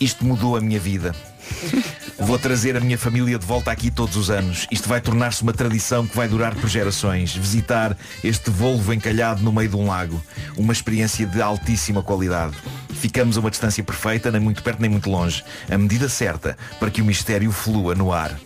isto 0.00 0.24
mudou 0.24 0.56
a 0.56 0.60
minha 0.60 0.80
vida. 0.80 1.14
Vou 2.18 2.38
trazer 2.38 2.76
a 2.76 2.80
minha 2.80 2.98
família 2.98 3.38
de 3.38 3.46
volta 3.46 3.70
aqui 3.70 3.90
todos 3.90 4.16
os 4.16 4.28
anos. 4.28 4.66
Isto 4.70 4.88
vai 4.88 5.00
tornar-se 5.00 5.42
uma 5.42 5.52
tradição 5.52 6.06
que 6.06 6.16
vai 6.16 6.28
durar 6.28 6.54
por 6.54 6.68
gerações. 6.68 7.34
Visitar 7.34 7.96
este 8.24 8.50
Volvo 8.50 8.92
encalhado 8.92 9.42
no 9.42 9.52
meio 9.52 9.68
de 9.68 9.76
um 9.76 9.86
lago. 9.86 10.22
Uma 10.56 10.72
experiência 10.72 11.26
de 11.26 11.40
altíssima 11.40 12.02
qualidade. 12.02 12.54
Ficamos 12.90 13.36
a 13.36 13.40
uma 13.40 13.50
distância 13.50 13.84
perfeita, 13.84 14.32
nem 14.32 14.40
muito 14.40 14.62
perto 14.62 14.80
nem 14.80 14.90
muito 14.90 15.08
longe. 15.08 15.44
A 15.70 15.78
medida 15.78 16.08
certa 16.08 16.58
para 16.80 16.90
que 16.90 17.00
o 17.00 17.04
mistério 17.04 17.52
flua 17.52 17.94
no 17.94 18.12
ar. 18.12 18.36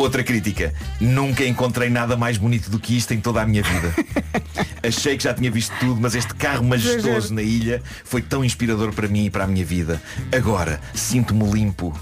Outra 0.00 0.24
crítica. 0.24 0.72
Nunca 0.98 1.44
encontrei 1.44 1.90
nada 1.90 2.16
mais 2.16 2.38
bonito 2.38 2.70
do 2.70 2.80
que 2.80 2.96
isto 2.96 3.12
em 3.12 3.20
toda 3.20 3.42
a 3.42 3.46
minha 3.46 3.62
vida. 3.62 3.94
Achei 4.82 5.14
que 5.14 5.24
já 5.24 5.34
tinha 5.34 5.50
visto 5.50 5.74
tudo, 5.78 6.00
mas 6.00 6.14
este 6.14 6.34
carro 6.34 6.64
majestoso 6.64 7.34
na 7.34 7.42
ilha 7.42 7.82
foi 8.02 8.22
tão 8.22 8.42
inspirador 8.42 8.94
para 8.94 9.06
mim 9.06 9.26
e 9.26 9.30
para 9.30 9.44
a 9.44 9.46
minha 9.46 9.62
vida. 9.62 10.00
Agora, 10.34 10.80
sinto-me 10.94 11.44
limpo. 11.50 11.94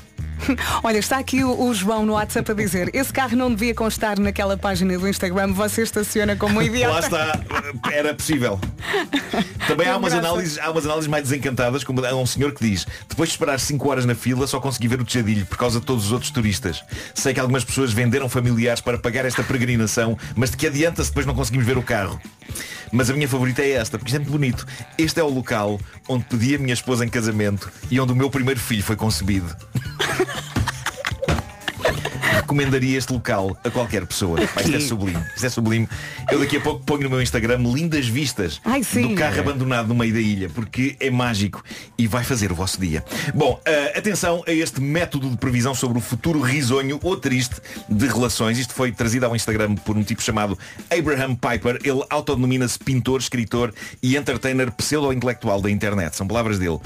Olha, 0.83 0.99
está 0.99 1.19
aqui 1.19 1.45
o, 1.45 1.69
o 1.69 1.75
João 1.75 2.05
no 2.05 2.15
WhatsApp 2.15 2.51
a 2.51 2.55
dizer 2.55 2.91
esse 2.93 3.13
carro 3.13 3.37
não 3.37 3.53
devia 3.53 3.75
constar 3.75 4.19
naquela 4.19 4.57
página 4.57 4.99
do 4.99 5.09
Instagram, 5.09 5.53
você 5.53 5.83
estaciona 5.83 6.37
como 6.37 6.59
um 6.59 6.63
idiota. 6.63 6.95
Lá 6.95 7.01
está, 7.01 7.41
era 7.93 8.15
possível. 8.15 8.59
Também 9.67 9.89
há 9.89 9.97
umas, 9.97 10.13
análises, 10.15 10.59
há 10.59 10.71
umas 10.71 10.85
análises 10.85 11.09
mais 11.09 11.25
desencantadas, 11.25 11.85
como 11.85 12.05
há 12.05 12.15
um 12.15 12.27
senhor 12.27 12.53
que 12.53 12.67
diz, 12.67 12.87
depois 13.09 13.29
de 13.29 13.35
esperar 13.35 13.59
5 13.59 13.89
horas 13.89 14.07
na 14.07 14.15
fila, 14.15 14.47
só 14.47 14.61
consegui 14.61 14.89
ver 14.89 15.01
o 15.01 15.05
tejadilho 15.05 15.45
por 15.47 15.59
causa 15.59 15.81
de 15.81 15.87
todos 15.87 16.07
os 16.07 16.13
outros 16.13 16.31
turistas. 16.31 16.83
Sei 17.15 17.35
que 17.35 17.41
algumas 17.41 17.65
pessoas 17.65 17.93
venderam 17.93 18.29
familiares 18.29 18.81
para 18.81 18.99
pagar 18.99 19.25
esta 19.25 19.43
peregrinação, 19.43 20.17
mas 20.35 20.51
de 20.51 20.57
que 20.57 20.67
adianta 20.67 21.03
se 21.03 21.11
depois 21.11 21.27
não 21.27 21.35
conseguimos 21.35 21.67
ver 21.67 21.77
o 21.77 21.83
carro? 21.83 22.21
Mas 22.93 23.11
a 23.11 23.13
minha 23.13 23.29
favorita 23.29 23.63
é 23.63 23.73
esta, 23.73 23.99
porque 23.99 24.11
isto 24.11 24.17
é 24.17 24.19
muito 24.19 24.33
bonito. 24.33 24.67
Este 24.97 25.21
é 25.21 25.23
o 25.23 25.29
local 25.29 25.81
onde 26.09 26.25
pedi 26.25 26.55
a 26.55 26.59
minha 26.59 26.75
esposa 26.75 27.05
em 27.05 27.09
casamento 27.09 27.71
e 27.91 28.01
onde 28.01 28.13
o 28.13 28.17
meu 28.17 28.31
primeiro 28.31 28.61
filho 28.61 28.83
foi 28.83 28.97
concebido. 28.97 29.55
Recomendaria 32.35 32.97
este 32.97 33.13
local 33.13 33.57
a 33.65 33.71
qualquer 33.71 34.07
pessoa. 34.07 34.39
Pá, 34.55 34.63
isto 34.63 34.77
é 34.77 34.81
sublime. 34.81 35.23
Isto 35.35 35.47
é 35.47 35.49
sublime. 35.49 35.89
Eu 36.31 36.39
daqui 36.39 36.57
a 36.57 36.61
pouco 36.61 36.85
ponho 36.85 37.03
no 37.03 37.11
meu 37.11 37.23
Instagram 37.23 37.59
lindas 37.59 38.07
vistas 38.07 38.61
Ai, 38.65 38.81
do 38.81 39.15
carro 39.15 39.41
abandonado 39.41 39.89
no 39.89 39.95
meio 39.95 40.13
da 40.13 40.21
ilha, 40.21 40.49
porque 40.49 40.97
é 41.01 41.11
mágico 41.11 41.63
e 41.97 42.07
vai 42.07 42.25
fazer 42.25 42.53
o 42.53 42.55
vosso 42.55 42.81
dia. 42.81 43.05
Bom, 43.35 43.61
ah, 43.67 43.99
atenção 43.99 44.43
a 44.47 44.53
este 44.53 44.81
método 44.81 45.31
de 45.31 45.37
previsão 45.37 45.75
sobre 45.75 45.99
o 45.99 46.01
futuro 46.01 46.41
risonho 46.41 46.99
ou 47.03 47.17
triste 47.17 47.57
de 47.89 48.07
relações. 48.07 48.59
Isto 48.59 48.75
foi 48.75 48.93
trazido 48.93 49.27
ao 49.27 49.35
Instagram 49.35 49.75
por 49.77 49.97
um 49.97 50.03
tipo 50.03 50.23
chamado 50.23 50.59
Abraham 50.91 51.35
Piper. 51.35 51.79
Ele 51.85 52.03
autodenomina-se 52.11 52.79
pintor, 52.79 53.21
escritor 53.21 53.73
e 54.03 54.17
entertainer 54.17 54.71
pseudo-intelectual 54.73 55.61
da 55.61 55.71
internet. 55.71 56.17
São 56.17 56.27
palavras 56.27 56.59
dele. 56.59 56.79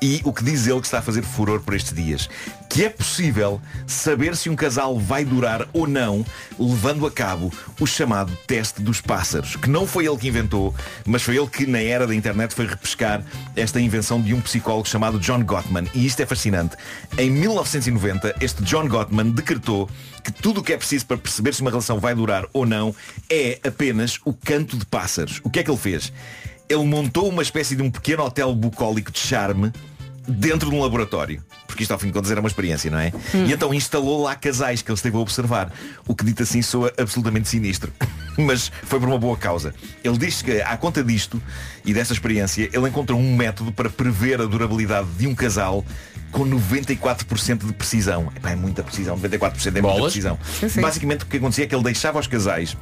E 0.00 0.20
o 0.24 0.32
que 0.32 0.44
diz 0.44 0.66
ele 0.66 0.80
que 0.80 0.86
está 0.86 1.00
a 1.00 1.02
fazer 1.02 1.22
furor 1.22 1.60
por 1.60 1.74
estes 1.74 1.92
dias? 1.92 2.28
Que 2.68 2.84
é 2.84 2.88
possível 2.88 3.60
saber 3.86 4.36
se 4.36 4.48
um 4.48 4.54
casal 4.54 4.96
vai 4.98 5.24
durar 5.24 5.66
ou 5.72 5.88
não, 5.88 6.24
levando 6.58 7.04
a 7.04 7.10
cabo 7.10 7.52
o 7.80 7.86
chamado 7.86 8.36
teste 8.46 8.80
dos 8.80 9.00
pássaros. 9.00 9.56
Que 9.56 9.68
não 9.68 9.86
foi 9.86 10.06
ele 10.06 10.16
que 10.16 10.28
inventou, 10.28 10.72
mas 11.04 11.22
foi 11.22 11.36
ele 11.36 11.48
que 11.48 11.66
na 11.66 11.80
era 11.80 12.06
da 12.06 12.14
internet 12.14 12.54
foi 12.54 12.66
repescar 12.66 13.24
esta 13.56 13.80
invenção 13.80 14.20
de 14.20 14.32
um 14.32 14.40
psicólogo 14.40 14.88
chamado 14.88 15.18
John 15.18 15.42
Gottman. 15.42 15.88
E 15.92 16.06
isto 16.06 16.20
é 16.20 16.26
fascinante. 16.26 16.76
Em 17.16 17.30
1990, 17.30 18.36
este 18.40 18.62
John 18.62 18.86
Gottman 18.86 19.30
decretou 19.30 19.90
que 20.22 20.30
tudo 20.30 20.60
o 20.60 20.62
que 20.62 20.72
é 20.72 20.76
preciso 20.76 21.06
para 21.06 21.18
perceber 21.18 21.54
se 21.54 21.62
uma 21.62 21.70
relação 21.70 21.98
vai 21.98 22.14
durar 22.14 22.46
ou 22.52 22.64
não 22.64 22.94
é 23.28 23.58
apenas 23.66 24.20
o 24.24 24.32
canto 24.32 24.76
de 24.76 24.86
pássaros. 24.86 25.40
O 25.42 25.50
que 25.50 25.58
é 25.58 25.64
que 25.64 25.70
ele 25.70 25.78
fez? 25.78 26.12
Ele 26.68 26.84
montou 26.84 27.28
uma 27.28 27.42
espécie 27.42 27.74
de 27.74 27.82
um 27.82 27.90
pequeno 27.90 28.24
hotel 28.24 28.54
bucólico 28.54 29.10
de 29.10 29.18
charme 29.18 29.72
dentro 30.28 30.68
de 30.68 30.76
um 30.76 30.82
laboratório. 30.82 31.42
Porque 31.66 31.82
isto 31.82 31.92
ao 31.92 31.98
fim 31.98 32.08
de 32.08 32.12
contas 32.12 32.30
era 32.30 32.40
uma 32.40 32.48
experiência, 32.48 32.90
não 32.90 32.98
é? 32.98 33.12
E 33.46 33.52
então 33.52 33.72
instalou 33.72 34.22
lá 34.22 34.34
casais 34.34 34.82
que 34.82 34.90
ele 34.90 34.96
esteve 34.96 35.16
a 35.16 35.20
observar. 35.20 35.72
O 36.06 36.14
que 36.14 36.24
dito 36.24 36.42
assim 36.42 36.60
soa 36.60 36.92
absolutamente 36.98 37.48
sinistro. 37.48 37.92
Mas 38.36 38.70
foi 38.82 39.00
por 39.00 39.08
uma 39.08 39.18
boa 39.18 39.36
causa. 39.36 39.74
Ele 40.04 40.18
diz 40.18 40.42
que 40.42 40.60
à 40.60 40.76
conta 40.76 41.02
disto 41.02 41.40
e 41.84 41.94
dessa 41.94 42.12
experiência, 42.12 42.68
ele 42.72 42.88
encontrou 42.88 43.18
um 43.18 43.34
método 43.36 43.72
para 43.72 43.88
prever 43.88 44.40
a 44.40 44.44
durabilidade 44.44 45.08
de 45.16 45.26
um 45.26 45.34
casal 45.34 45.84
com 46.30 46.44
94% 46.44 47.66
de 47.66 47.72
precisão. 47.72 48.30
Epá, 48.36 48.50
é 48.50 48.56
muita 48.56 48.82
precisão, 48.82 49.18
94% 49.18 49.66
é 49.66 49.70
muita 49.70 49.80
Bolas. 49.80 50.02
precisão. 50.04 50.38
Sim, 50.60 50.68
sim. 50.68 50.80
Basicamente 50.80 51.22
o 51.22 51.26
que 51.26 51.36
acontecia 51.38 51.64
é 51.64 51.66
que 51.66 51.74
ele 51.74 51.84
deixava 51.84 52.18
os 52.18 52.26
casais 52.26 52.76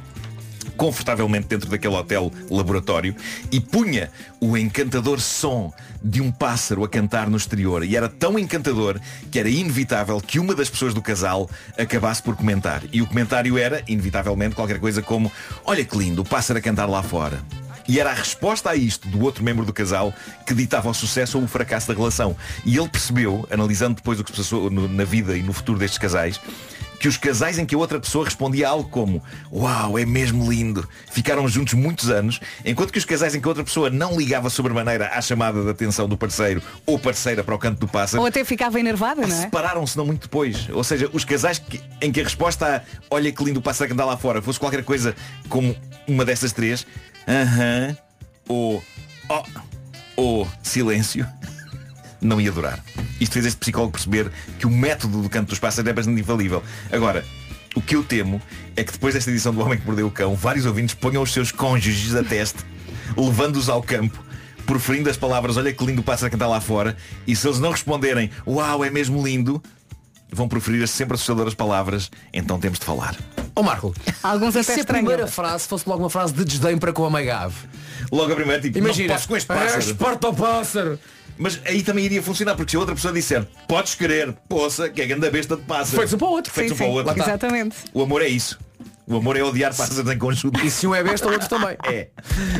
confortavelmente 0.75 1.47
dentro 1.47 1.69
daquele 1.69 1.95
hotel 1.95 2.31
laboratório 2.49 3.15
e 3.51 3.59
punha 3.59 4.09
o 4.39 4.57
encantador 4.57 5.19
som 5.19 5.73
de 6.03 6.21
um 6.21 6.31
pássaro 6.31 6.83
a 6.83 6.87
cantar 6.87 7.29
no 7.29 7.37
exterior. 7.37 7.83
E 7.83 7.95
era 7.95 8.07
tão 8.07 8.37
encantador 8.37 8.99
que 9.31 9.39
era 9.39 9.49
inevitável 9.49 10.19
que 10.21 10.39
uma 10.39 10.53
das 10.53 10.69
pessoas 10.69 10.93
do 10.93 11.01
casal 11.01 11.49
acabasse 11.77 12.21
por 12.21 12.35
comentar. 12.35 12.83
E 12.91 13.01
o 13.01 13.07
comentário 13.07 13.57
era 13.57 13.83
inevitavelmente 13.87 14.55
qualquer 14.55 14.79
coisa 14.79 15.01
como 15.01 15.31
olha 15.65 15.83
que 15.83 15.97
lindo 15.97 16.21
o 16.21 16.25
pássaro 16.25 16.59
a 16.59 16.61
cantar 16.61 16.87
lá 16.87 17.01
fora. 17.01 17.41
E 17.87 17.99
era 17.99 18.11
a 18.11 18.13
resposta 18.13 18.69
a 18.69 18.75
isto 18.75 19.07
do 19.07 19.21
outro 19.21 19.43
membro 19.43 19.65
do 19.65 19.71
casal 19.71 20.13
que 20.45 20.53
ditava 20.53 20.89
o 20.89 20.93
sucesso 20.93 21.37
ou 21.37 21.45
o 21.45 21.47
fracasso 21.47 21.87
da 21.87 21.93
relação. 21.93 22.35
E 22.65 22.77
ele 22.77 22.89
percebeu, 22.89 23.47
analisando 23.49 23.95
depois 23.95 24.19
o 24.19 24.23
que 24.23 24.31
se 24.31 24.37
passou 24.37 24.69
na 24.69 25.05
vida 25.05 25.37
e 25.37 25.41
no 25.41 25.53
futuro 25.53 25.79
destes 25.79 25.97
casais, 25.97 26.39
que 26.99 27.07
os 27.07 27.15
casais 27.17 27.59
em 27.59 27.65
que 27.65 27.75
a 27.75 27.77
outra 27.77 27.99
pessoa 27.99 28.25
respondia 28.25 28.67
algo 28.69 28.89
como 28.89 29.23
Uau, 29.51 29.97
é 29.99 30.05
mesmo 30.05 30.51
lindo, 30.51 30.87
ficaram 31.11 31.47
juntos 31.47 31.73
muitos 31.75 32.09
anos, 32.09 32.39
enquanto 32.65 32.91
que 32.91 32.97
os 32.97 33.05
casais 33.05 33.35
em 33.35 33.39
que 33.39 33.47
a 33.47 33.49
outra 33.49 33.63
pessoa 33.63 33.89
não 33.89 34.17
ligava 34.17 34.49
sobremaneira 34.49 35.09
à 35.13 35.21
chamada 35.21 35.63
de 35.63 35.69
atenção 35.69 36.07
do 36.09 36.17
parceiro 36.17 36.61
ou 36.85 36.97
parceira 36.97 37.43
para 37.43 37.53
o 37.55 37.59
canto 37.59 37.79
do 37.79 37.87
pássaro, 37.87 38.21
Ou 38.21 38.27
até 38.27 38.43
ficava 38.43 38.79
enervada, 38.79 39.21
não 39.27 39.35
é? 39.35 39.41
separaram-se 39.41 39.95
não 39.97 40.05
muito 40.05 40.23
depois. 40.23 40.67
Ou 40.69 40.83
seja, 40.83 41.09
os 41.13 41.23
casais 41.23 41.59
que- 41.59 41.81
em 42.01 42.11
que 42.11 42.19
a 42.21 42.23
resposta 42.23 42.65
a 42.77 42.81
olha 43.13 43.31
que 43.31 43.43
lindo 43.43 43.59
o 43.59 43.63
pássaro 43.63 43.87
que 43.89 43.93
anda 43.93 44.03
lá 44.05 44.17
fora 44.17 44.41
fosse 44.41 44.59
qualquer 44.59 44.83
coisa 44.83 45.15
como 45.49 45.75
uma 46.07 46.25
dessas 46.25 46.51
três, 46.51 46.85
aham, 47.27 47.95
ou 48.47 48.83
oh, 49.29 49.43
ou 50.15 50.47
silêncio, 50.63 51.27
não 52.21 52.41
ia 52.41 52.51
durar. 52.51 52.79
Isto 53.19 53.33
fez 53.33 53.45
este 53.47 53.57
psicólogo 53.57 53.93
perceber 53.93 54.31
que 54.59 54.67
o 54.67 54.69
método 54.69 55.21
do 55.21 55.29
canto 55.29 55.49
dos 55.49 55.59
pássaros 55.59 55.89
é 55.89 55.93
bastante 55.93 56.19
infalível. 56.21 56.61
Agora, 56.91 57.25
o 57.75 57.81
que 57.81 57.95
eu 57.95 58.03
temo 58.03 58.41
é 58.75 58.83
que 58.83 58.91
depois 58.91 59.13
desta 59.13 59.29
edição 59.31 59.53
do 59.53 59.61
Homem 59.61 59.77
que 59.79 59.85
Mordeu 59.85 60.07
o 60.07 60.11
Cão, 60.11 60.35
vários 60.35 60.65
ouvintes 60.65 60.95
ponham 60.95 61.21
os 61.23 61.31
seus 61.33 61.51
cônjuges 61.51 62.15
a 62.15 62.23
teste, 62.23 62.59
levando-os 63.17 63.69
ao 63.69 63.81
campo, 63.81 64.23
proferindo 64.65 65.09
as 65.09 65.17
palavras 65.17 65.57
olha 65.57 65.71
que 65.73 65.85
lindo 65.85 66.01
o 66.01 66.03
pássaro 66.03 66.29
que 66.29 66.35
está 66.35 66.47
lá 66.47 66.59
fora, 66.61 66.95
e 67.25 67.35
se 67.35 67.47
eles 67.47 67.59
não 67.59 67.71
responderem 67.71 68.29
uau, 68.45 68.83
é 68.83 68.89
mesmo 68.89 69.23
lindo, 69.25 69.61
vão 70.31 70.47
proferir 70.47 70.83
as 70.83 70.89
sempre 70.91 71.15
assustadoras 71.15 71.53
palavras, 71.53 72.11
então 72.33 72.59
temos 72.59 72.79
de 72.79 72.85
falar. 72.85 73.15
Ó 73.55 73.63
Marco, 73.63 73.93
Alguns 74.21 74.55
até 74.55 74.63
se 74.63 74.71
a 74.71 74.75
estranham. 74.81 75.05
primeira 75.05 75.25
frase 75.27 75.67
fosse 75.67 75.87
logo 75.89 76.03
uma 76.03 76.09
frase 76.11 76.33
de 76.33 76.45
desdém 76.45 76.77
para 76.77 76.93
com 76.93 77.05
a 77.05 77.09
Magave? 77.09 77.55
Logo 78.11 78.31
a 78.31 78.35
primeira, 78.35 78.61
tipo, 78.61 78.77
Imagina, 78.77 79.07
não 79.07 79.15
posso 79.15 79.27
com 79.27 79.35
este 79.37 79.51
"Ah, 79.51 79.55
pássaro. 79.55 79.79
esparta 79.81 80.27
o 80.29 80.33
pássaro. 80.35 80.99
Mas 81.37 81.59
aí 81.65 81.83
também 81.83 82.05
iria 82.05 82.21
funcionar, 82.21 82.55
porque 82.55 82.71
se 82.71 82.77
a 82.77 82.79
outra 82.79 82.95
pessoa 82.95 83.13
disser, 83.13 83.45
podes 83.67 83.95
querer, 83.95 84.33
poça, 84.49 84.89
que 84.89 85.01
é 85.01 85.05
grande 85.05 85.29
besta 85.29 85.55
de 85.55 85.63
pássaro. 85.63 85.97
Feito 85.97 86.15
um 86.15 86.17
para 86.17 86.27
o 86.27 86.31
outro. 86.31 86.53
Sim, 86.53 86.71
um 86.71 86.75
para 86.75 86.85
o 86.85 86.91
outro. 86.91 87.21
exatamente. 87.21 87.75
O 87.93 88.01
amor 88.01 88.21
é 88.21 88.27
isso. 88.27 88.57
O 89.09 89.15
amor 89.15 89.37
é 89.37 89.41
odiar 89.41 89.73
pássaros 89.73 90.11
em 90.11 90.17
conjunto. 90.17 90.59
E 90.65 90.69
se 90.69 90.85
um 90.85 90.93
é 90.93 91.01
besta, 91.01 91.29
o 91.29 91.31
outro 91.31 91.47
também. 91.47 91.77
É. 91.85 92.09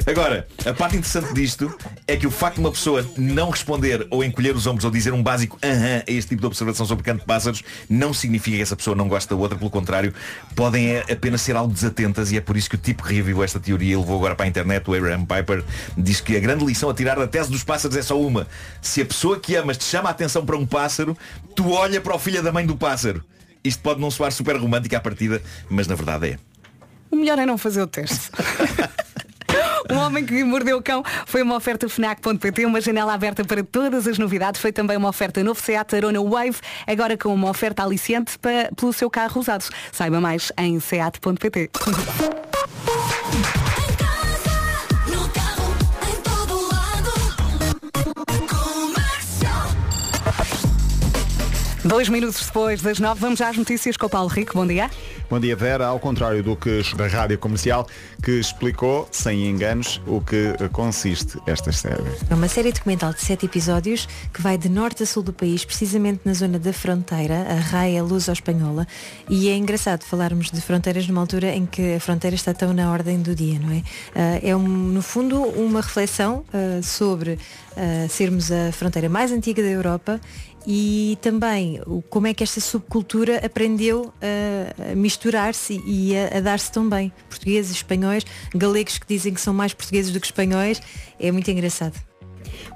Agora, 0.09 0.47
a 0.65 0.73
parte 0.73 0.95
interessante 0.95 1.33
disto 1.33 1.77
é 2.07 2.15
que 2.15 2.25
o 2.25 2.31
facto 2.31 2.55
de 2.55 2.61
uma 2.61 2.71
pessoa 2.71 3.05
não 3.17 3.49
responder 3.49 4.07
ou 4.09 4.23
encolher 4.23 4.55
os 4.55 4.65
ombros 4.65 4.85
ou 4.85 4.89
dizer 4.89 5.11
um 5.13 5.21
básico 5.21 5.59
aham 5.61 6.03
a 6.07 6.09
este 6.09 6.29
tipo 6.29 6.39
de 6.39 6.47
observação 6.47 6.85
sobre 6.85 7.03
canto 7.03 7.19
de 7.19 7.25
pássaros 7.25 7.63
não 7.89 8.13
significa 8.13 8.55
que 8.55 8.63
essa 8.63 8.77
pessoa 8.77 8.95
não 8.95 9.09
gosta 9.09 9.35
da 9.35 9.41
outra, 9.41 9.57
pelo 9.57 9.69
contrário, 9.69 10.13
podem 10.55 10.95
é, 10.95 11.05
apenas 11.11 11.41
ser 11.41 11.57
algo 11.57 11.73
desatentas 11.73 12.31
e 12.31 12.37
é 12.37 12.41
por 12.41 12.55
isso 12.55 12.69
que 12.69 12.75
o 12.75 12.79
tipo 12.79 13.03
que 13.03 13.13
reviu 13.13 13.43
esta 13.43 13.59
teoria 13.59 13.95
e 13.95 13.97
levou 13.97 14.15
agora 14.15 14.33
para 14.33 14.45
a 14.45 14.47
internet, 14.47 14.89
o 14.89 14.93
Abraham 14.93 15.25
Piper, 15.25 15.65
diz 15.97 16.21
que 16.21 16.37
a 16.37 16.39
grande 16.39 16.63
lição 16.63 16.89
a 16.89 16.93
tirar 16.93 17.19
da 17.19 17.27
tese 17.27 17.51
dos 17.51 17.65
pássaros 17.65 17.97
é 17.97 18.01
só 18.01 18.17
uma. 18.17 18.47
Se 18.81 19.01
a 19.01 19.05
pessoa 19.05 19.37
que 19.37 19.53
amas 19.57 19.75
te 19.75 19.83
chama 19.83 20.07
a 20.07 20.11
atenção 20.13 20.45
para 20.45 20.55
um 20.55 20.65
pássaro, 20.65 21.17
tu 21.57 21.71
olha 21.71 21.99
para 21.99 22.15
o 22.15 22.19
filho 22.19 22.41
da 22.41 22.53
mãe 22.53 22.65
do 22.65 22.77
pássaro. 22.77 23.21
Isto 23.67 23.81
pode 23.81 23.99
não 23.99 24.09
soar 24.09 24.31
super 24.31 24.55
romântico 24.57 24.95
à 24.95 24.99
partida, 24.99 25.41
mas 25.69 25.87
na 25.87 25.95
verdade 25.95 26.29
é. 26.31 26.39
O 27.11 27.15
melhor 27.15 27.39
é 27.39 27.45
não 27.45 27.57
fazer 27.57 27.81
o 27.81 27.87
teste. 27.87 28.29
Um 29.89 29.97
Homem 29.97 30.25
que 30.25 30.43
Mordeu 30.43 30.77
o 30.77 30.81
Cão 30.81 31.01
foi 31.25 31.41
uma 31.41 31.55
oferta 31.55 31.87
FNAC.pt, 31.87 32.65
uma 32.65 32.81
janela 32.81 33.13
aberta 33.13 33.45
para 33.45 33.63
todas 33.63 34.05
as 34.05 34.17
novidades. 34.17 34.59
Foi 34.59 34.71
também 34.71 34.97
uma 34.97 35.07
oferta 35.07 35.41
novo 35.43 35.61
Seat 35.61 35.95
Arona 35.95 36.21
Wave, 36.21 36.57
agora 36.85 37.17
com 37.17 37.33
uma 37.33 37.49
oferta 37.49 37.83
aliciente 37.83 38.37
para, 38.37 38.69
pelo 38.75 38.91
seu 38.91 39.09
carro 39.09 39.39
usado. 39.39 39.65
Saiba 39.91 40.19
mais 40.19 40.51
em 40.57 40.79
seat.pt. 40.79 41.69
Dois 51.87 52.09
minutos 52.09 52.45
depois 52.45 52.81
das 52.81 52.99
nove, 52.99 53.21
vamos 53.21 53.39
às 53.39 53.55
notícias 53.55 53.95
com 53.95 54.07
o 54.07 54.09
Paulo 54.09 54.27
Rico. 54.27 54.51
Bom 54.53 54.67
dia. 54.67 54.91
Bom 55.29 55.39
dia, 55.39 55.55
Vera. 55.55 55.87
Ao 55.87 55.97
contrário 55.97 56.43
do 56.43 56.53
que 56.53 56.81
da 56.97 57.07
rádio 57.07 57.37
comercial, 57.37 57.87
que 58.21 58.31
explicou, 58.31 59.07
sem 59.09 59.47
enganos, 59.47 60.01
o 60.05 60.19
que 60.19 60.53
consiste 60.73 61.39
esta 61.47 61.71
série. 61.71 62.03
É 62.29 62.35
uma 62.35 62.49
série 62.49 62.73
documental 62.73 63.13
de 63.13 63.21
sete 63.21 63.45
episódios 63.45 64.05
que 64.33 64.41
vai 64.41 64.57
de 64.57 64.67
norte 64.67 65.03
a 65.03 65.05
sul 65.05 65.23
do 65.23 65.31
país, 65.31 65.63
precisamente 65.63 66.21
na 66.25 66.33
zona 66.33 66.59
da 66.59 66.73
fronteira, 66.73 67.47
a 67.49 67.55
raia 67.55 68.03
luso-espanhola. 68.03 68.85
E 69.29 69.47
é 69.47 69.55
engraçado 69.55 70.03
falarmos 70.03 70.51
de 70.51 70.59
fronteiras 70.59 71.07
numa 71.07 71.21
altura 71.21 71.55
em 71.55 71.65
que 71.65 71.95
a 71.95 71.99
fronteira 72.01 72.35
está 72.35 72.53
tão 72.53 72.73
na 72.73 72.91
ordem 72.91 73.21
do 73.21 73.33
dia, 73.33 73.59
não 73.59 73.71
é? 73.71 73.81
Ah, 74.13 74.39
é, 74.43 74.53
um, 74.53 74.67
no 74.67 75.01
fundo, 75.01 75.41
uma 75.41 75.79
reflexão 75.79 76.43
ah, 76.53 76.81
sobre 76.83 77.39
ah, 77.77 78.07
sermos 78.09 78.51
a 78.51 78.73
fronteira 78.73 79.07
mais 79.07 79.31
antiga 79.31 79.63
da 79.63 79.69
Europa 79.69 80.19
e 80.69 81.17
também 81.21 81.79
o- 81.87 82.01
como 82.01 82.27
é 82.27 82.33
que 82.33 82.43
esta 82.43 82.59
subcultura 82.59 83.37
aprendeu 83.45 84.13
a, 84.21 84.93
misturar-se 84.95 85.81
e 85.87 86.13
a, 86.17 86.37
a 86.37 86.41
dar-se 86.41 86.69
tão 86.71 86.87
bem. 86.89 87.11
Portugueses, 87.29 87.71
espanhóis, 87.71 88.25
galegos 88.53 88.97
que 88.97 89.07
dizem 89.07 89.33
que 89.33 89.39
são 89.39 89.53
mais 89.53 89.73
portugueses 89.73 90.11
do 90.11 90.19
que 90.19 90.27
espanhóis. 90.27 90.81
É 91.17 91.31
muito 91.31 91.49
engraçado. 91.49 91.93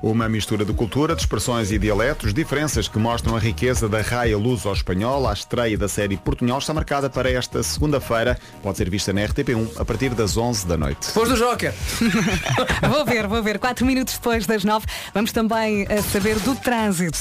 Uma 0.02 0.28
mistura 0.28 0.66
de 0.66 0.74
cultura, 0.74 1.14
de 1.16 1.22
expressões 1.22 1.72
e 1.72 1.78
dialetos, 1.78 2.34
diferenças 2.34 2.88
que 2.88 2.98
mostram 2.98 3.36
a 3.36 3.40
riqueza 3.40 3.88
da 3.88 4.02
raia 4.02 4.36
luso-espanhola. 4.38 5.30
A 5.30 5.34
estreia 5.34 5.78
da 5.78 5.88
série 5.88 6.18
Portunhol 6.18 6.58
está 6.60 6.74
marcada 6.74 7.10
para 7.10 7.30
esta 7.30 7.62
segunda-feira. 7.62 8.38
Pode 8.64 8.78
ser 8.78 8.90
vista 8.90 9.14
na 9.14 9.22
RTP1 9.22 9.80
a 9.80 9.86
partir 9.86 10.10
das 10.16 10.38
11 10.38 10.66
da 10.66 10.76
noite. 10.78 11.08
Depois 11.08 11.30
do 11.30 11.36
Joker. 11.36 11.74
Vou 12.90 13.06
ver, 13.06 13.28
vou 13.28 13.44
ver. 13.44 13.60
Quatro 13.60 13.86
minutos 13.86 14.16
depois 14.16 14.46
das 14.48 14.64
nove, 14.64 14.86
vamos 15.14 15.32
também 15.32 15.86
eh, 15.88 16.02
saber 16.02 16.40
do 16.40 16.56
trânsito. 16.56 17.20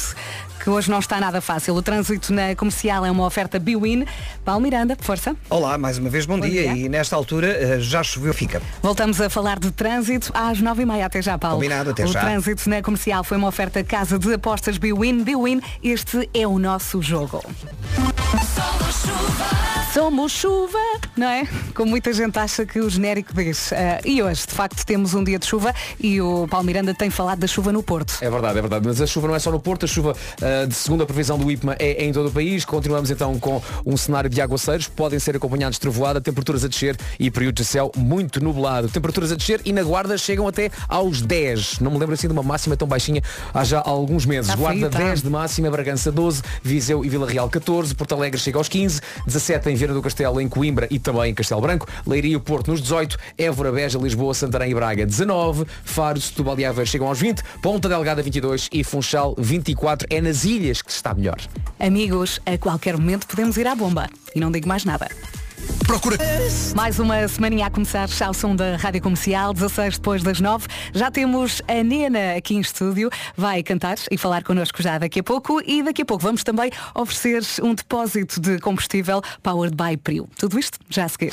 Que 0.62 0.68
hoje 0.68 0.90
não 0.90 0.98
está 0.98 1.18
nada 1.18 1.40
fácil. 1.40 1.74
O 1.74 1.80
trânsito 1.82 2.32
na 2.34 2.54
comercial 2.54 3.04
é 3.06 3.10
uma 3.10 3.24
oferta 3.24 3.58
Biwin. 3.58 4.04
Paulo 4.44 4.60
Miranda, 4.60 4.94
força. 5.00 5.34
Olá, 5.48 5.78
mais 5.78 5.96
uma 5.96 6.10
vez 6.10 6.26
bom, 6.26 6.38
Bom 6.38 6.46
dia. 6.46 6.74
dia. 6.74 6.84
E 6.84 6.88
nesta 6.88 7.16
altura 7.16 7.48
eh, 7.48 7.80
já 7.80 8.02
choveu, 8.02 8.34
fica. 8.34 8.60
Voltamos 8.82 9.20
a 9.22 9.30
falar 9.30 9.58
de 9.58 9.70
trânsito 9.70 10.30
às 10.34 10.60
nove 10.60 10.82
e 10.82 10.86
meia. 10.86 11.06
Até 11.06 11.22
já, 11.22 11.38
Paulo. 11.38 11.56
Combinado, 11.56 11.90
até 11.90 12.04
o 12.04 12.08
já. 12.08 12.20
trânsito 12.20 12.68
na 12.68 12.82
comercial 12.82 13.24
foi 13.24 13.38
uma 13.38 13.48
oferta 13.48 13.82
Casa 13.82 14.18
de 14.18 14.34
Apostas 14.34 14.76
Biwin. 14.76 15.24
Biwin, 15.24 15.62
este 15.82 16.28
é 16.34 16.46
o 16.46 16.58
nosso 16.58 17.00
jogo. 17.00 17.42
Somos 19.92 20.30
chuva, 20.30 20.78
não 21.16 21.26
é? 21.26 21.48
Como 21.74 21.90
muita 21.90 22.12
gente 22.12 22.38
acha 22.38 22.64
que 22.64 22.78
o 22.78 22.88
genérico 22.88 23.34
diz. 23.34 23.72
Ah, 23.72 24.00
e 24.04 24.22
hoje, 24.22 24.46
de 24.46 24.54
facto, 24.54 24.86
temos 24.86 25.14
um 25.14 25.24
dia 25.24 25.36
de 25.36 25.44
chuva 25.46 25.74
e 25.98 26.20
o 26.20 26.46
Paulo 26.46 26.64
Miranda 26.64 26.94
tem 26.94 27.10
falado 27.10 27.40
da 27.40 27.48
chuva 27.48 27.72
no 27.72 27.82
Porto. 27.82 28.16
É 28.20 28.30
verdade, 28.30 28.58
é 28.58 28.60
verdade. 28.60 28.86
Mas 28.86 29.00
a 29.00 29.06
chuva 29.06 29.26
não 29.26 29.34
é 29.34 29.40
só 29.40 29.50
no 29.50 29.58
Porto, 29.58 29.86
a 29.86 29.88
chuva 29.88 30.14
ah, 30.40 30.46
de 30.66 30.74
segunda 30.74 31.06
previsão 31.06 31.38
do 31.38 31.50
IPMA 31.50 31.76
é 31.78 32.04
em 32.04 32.12
todo 32.12 32.28
o 32.28 32.32
país. 32.32 32.64
Continuamos 32.64 33.10
então 33.10 33.38
com 33.38 33.62
um 33.84 33.96
cenário 33.96 34.28
de 34.28 34.40
aguaceiros. 34.40 34.88
Podem 34.88 35.18
ser 35.18 35.36
acompanhados 35.36 35.76
de 35.76 35.80
trovoada, 35.80 36.20
temperaturas 36.20 36.64
a 36.64 36.68
descer 36.68 36.96
e 37.18 37.30
períodos 37.30 37.66
de 37.66 37.70
céu 37.70 37.90
muito 37.96 38.42
nublado. 38.42 38.88
Temperaturas 38.88 39.32
a 39.32 39.36
descer 39.36 39.60
e 39.64 39.72
na 39.72 39.82
guarda 39.82 40.16
chegam 40.16 40.46
até 40.46 40.70
aos 40.88 41.22
10. 41.22 41.80
Não 41.80 41.90
me 41.90 41.98
lembro 41.98 42.14
assim 42.14 42.26
de 42.26 42.32
uma 42.32 42.42
máxima 42.42 42.76
tão 42.76 42.88
baixinha 42.88 43.22
há 43.52 43.64
já 43.64 43.82
alguns 43.84 44.26
meses. 44.26 44.50
Está 44.50 44.60
guarda 44.60 44.78
frio, 44.78 44.90
tá? 44.90 44.98
10 44.98 45.22
de 45.22 45.30
máxima, 45.30 45.70
Bragança 45.70 46.10
12, 46.10 46.42
Viseu 46.62 47.04
e 47.04 47.08
Vila 47.08 47.28
Real 47.28 47.48
14, 47.48 47.94
Porto 47.94 48.14
Alegre 48.14 48.40
chega 48.40 48.58
aos 48.58 48.68
15, 48.68 49.00
17 49.26 49.70
em 49.70 49.74
Viana 49.74 49.94
do 49.94 50.02
Castelo, 50.02 50.40
em 50.40 50.48
Coimbra 50.48 50.86
e 50.90 50.98
também 50.98 51.30
em 51.30 51.34
Castelo 51.34 51.60
Branco, 51.60 51.86
Leiria 52.06 52.36
e 52.36 52.40
Porto 52.40 52.70
nos 52.70 52.80
18, 52.80 53.16
Évora, 53.38 53.72
Beja, 53.72 53.98
Lisboa, 53.98 54.34
Santarém 54.34 54.70
e 54.70 54.74
Braga 54.74 55.06
19, 55.06 55.66
Faro, 55.84 56.20
Setúbal 56.20 56.58
e 56.58 56.64
Aveiro 56.64 56.90
chegam 56.90 57.08
aos 57.08 57.18
20, 57.18 57.42
Ponta 57.62 57.88
Delgada 57.88 58.22
22 58.22 58.68
e 58.72 58.82
Funchal 58.82 59.34
24. 59.38 60.06
É 60.10 60.20
nas 60.20 60.39
ilhas 60.44 60.82
que 60.82 60.90
se 60.92 60.96
está 60.96 61.14
melhor. 61.14 61.38
Amigos, 61.78 62.40
a 62.46 62.56
qualquer 62.58 62.96
momento 62.96 63.26
podemos 63.26 63.56
ir 63.56 63.66
à 63.66 63.74
bomba. 63.74 64.08
E 64.34 64.40
não 64.40 64.50
digo 64.50 64.68
mais 64.68 64.84
nada. 64.84 65.08
Procura. 65.86 66.16
Mais 66.74 66.98
uma 66.98 67.26
semaninha 67.26 67.66
a 67.66 67.70
começar 67.70 68.08
ao 68.24 68.32
som 68.32 68.54
da 68.54 68.76
Rádio 68.76 69.02
Comercial, 69.02 69.52
16 69.52 69.98
depois 69.98 70.22
das 70.22 70.40
9. 70.40 70.66
Já 70.94 71.10
temos 71.10 71.60
a 71.66 71.82
Nena 71.82 72.36
aqui 72.36 72.54
em 72.54 72.60
estúdio. 72.60 73.10
Vai 73.36 73.62
cantar 73.62 73.96
e 74.10 74.16
falar 74.16 74.44
connosco 74.44 74.82
já 74.82 74.98
daqui 74.98 75.20
a 75.20 75.22
pouco. 75.22 75.60
E 75.66 75.82
daqui 75.82 76.02
a 76.02 76.04
pouco 76.04 76.22
vamos 76.22 76.44
também 76.44 76.70
oferecer 76.94 77.42
um 77.62 77.74
depósito 77.74 78.40
de 78.40 78.58
combustível 78.58 79.20
Powered 79.42 79.76
by 79.76 79.96
Prio. 79.96 80.28
Tudo 80.38 80.58
isto 80.58 80.78
já 80.88 81.04
a 81.04 81.08
seguir. 81.08 81.32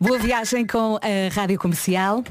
Boa 0.00 0.18
viagem 0.18 0.66
com 0.66 0.96
a 0.96 1.34
Rádio 1.34 1.58
Comercial. 1.58 2.24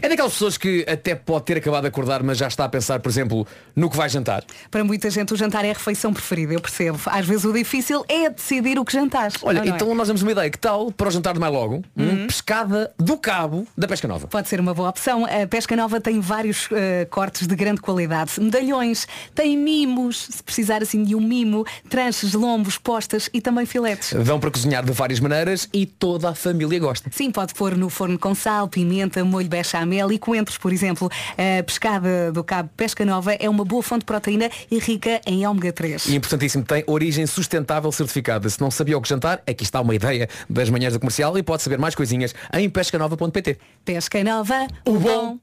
É 0.00 0.08
daquelas 0.08 0.32
pessoas 0.32 0.56
que 0.56 0.84
até 0.88 1.14
pode 1.14 1.44
ter 1.44 1.58
acabado 1.58 1.82
de 1.82 1.88
acordar, 1.88 2.22
mas 2.22 2.38
já 2.38 2.48
está 2.48 2.64
a 2.64 2.68
pensar, 2.68 3.00
por 3.00 3.08
exemplo, 3.08 3.46
no 3.74 3.90
que 3.90 3.96
vai 3.96 4.08
jantar. 4.08 4.44
Para 4.70 4.84
muita 4.84 5.10
gente 5.10 5.32
o 5.32 5.36
jantar 5.36 5.64
é 5.64 5.70
a 5.70 5.74
refeição 5.74 6.12
preferida, 6.12 6.54
eu 6.54 6.60
percebo. 6.60 6.98
Às 7.06 7.26
vezes 7.26 7.44
o 7.44 7.52
difícil 7.52 8.04
é 8.08 8.30
decidir 8.30 8.78
o 8.78 8.84
que 8.84 8.92
jantar. 8.92 9.32
Olha, 9.42 9.60
é? 9.60 9.68
então 9.68 9.94
nós 9.94 10.06
temos 10.06 10.22
uma 10.22 10.32
ideia. 10.32 10.50
Que 10.50 10.58
tal 10.58 10.92
para 10.92 11.08
o 11.08 11.10
jantar 11.10 11.34
de 11.34 11.40
mais 11.40 11.52
logo? 11.52 11.82
Uhum. 11.96 12.24
Hum, 12.24 12.26
pescada 12.26 12.92
do 12.98 13.16
cabo 13.16 13.66
da 13.76 13.88
Pesca 13.88 14.06
Nova. 14.06 14.26
Pode 14.28 14.48
ser 14.48 14.60
uma 14.60 14.74
boa 14.74 14.90
opção. 14.90 15.24
A 15.24 15.46
Pesca 15.46 15.74
Nova 15.74 16.00
tem 16.00 16.20
vários 16.20 16.68
eh, 16.72 17.06
cortes 17.10 17.46
de 17.46 17.54
grande 17.54 17.80
qualidade. 17.80 18.40
Medalhões, 18.40 19.06
tem 19.34 19.56
mimos, 19.56 20.28
se 20.30 20.42
precisar 20.42 20.82
assim 20.82 21.02
de 21.02 21.14
um 21.14 21.20
mimo, 21.20 21.66
tranches, 21.88 22.34
lombos, 22.34 22.78
postas 22.78 23.28
e 23.32 23.40
também 23.40 23.66
filetes. 23.66 24.12
Dão 24.24 24.38
para 24.38 24.50
cozinhar 24.50 24.84
de 24.84 24.92
várias 24.92 25.20
maneiras 25.20 25.68
e 25.72 25.86
toda 25.86 26.30
a 26.30 26.34
família 26.34 26.78
gosta. 26.78 27.10
Sim, 27.12 27.30
pode 27.30 27.54
pôr 27.54 27.76
no 27.76 27.88
forno 27.88 28.18
com 28.18 28.34
sal, 28.34 28.68
pimenta, 28.68 29.24
molho 29.24 29.48
bechamel 29.64 30.12
e 30.12 30.18
coentros, 30.18 30.58
por 30.58 30.72
exemplo. 30.72 31.10
A 31.32 31.62
pescada 31.62 32.30
do 32.30 32.44
Cabo 32.44 32.70
Pesca 32.76 33.04
Nova 33.04 33.32
é 33.32 33.48
uma 33.48 33.64
boa 33.64 33.82
fonte 33.82 34.00
de 34.00 34.06
proteína 34.06 34.50
e 34.70 34.78
rica 34.78 35.20
em 35.26 35.46
ômega 35.46 35.72
3. 35.72 36.06
E 36.06 36.14
importantíssimo, 36.14 36.64
tem 36.64 36.84
origem 36.86 37.26
sustentável 37.26 37.90
certificada. 37.90 38.48
Se 38.48 38.60
não 38.60 38.70
sabia 38.70 38.96
o 38.96 39.02
que 39.02 39.08
jantar, 39.08 39.42
aqui 39.46 39.64
está 39.64 39.80
uma 39.80 39.94
ideia 39.94 40.28
das 40.48 40.68
manhãs 40.70 40.92
da 40.92 40.98
comercial 40.98 41.36
e 41.38 41.42
pode 41.42 41.62
saber 41.62 41.78
mais 41.78 41.94
coisinhas 41.94 42.34
em 42.52 42.68
pescanova.pt. 42.68 43.58
Pesca 43.84 44.22
Nova, 44.22 44.66
o 44.84 44.98
bom 44.98 45.38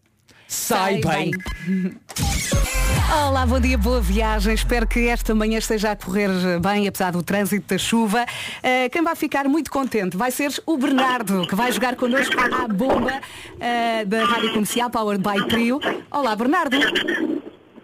sai 0.51 0.99
bem. 0.99 1.31
Olá, 3.27 3.45
bom 3.45 3.59
dia, 3.59 3.77
boa 3.77 4.01
viagem. 4.01 4.53
Espero 4.53 4.85
que 4.85 5.07
esta 5.07 5.33
manhã 5.33 5.57
esteja 5.57 5.91
a 5.91 5.95
correr 5.95 6.29
bem, 6.61 6.87
apesar 6.87 7.11
do 7.11 7.23
trânsito 7.23 7.67
da 7.67 7.77
chuva. 7.77 8.23
Uh, 8.23 8.89
quem 8.89 9.01
vai 9.01 9.15
ficar 9.15 9.45
muito 9.45 9.71
contente 9.71 10.17
vai 10.17 10.29
ser 10.29 10.51
o 10.65 10.77
Bernardo, 10.77 11.47
que 11.47 11.55
vai 11.55 11.71
jogar 11.71 11.95
connosco 11.95 12.35
à 12.39 12.67
bomba 12.67 13.21
uh, 13.21 14.05
da 14.05 14.25
Rádio 14.25 14.51
Comercial 14.51 14.89
Powered 14.89 15.23
by 15.23 15.47
Trio. 15.47 15.79
Olá, 16.11 16.35
Bernardo. 16.35 16.77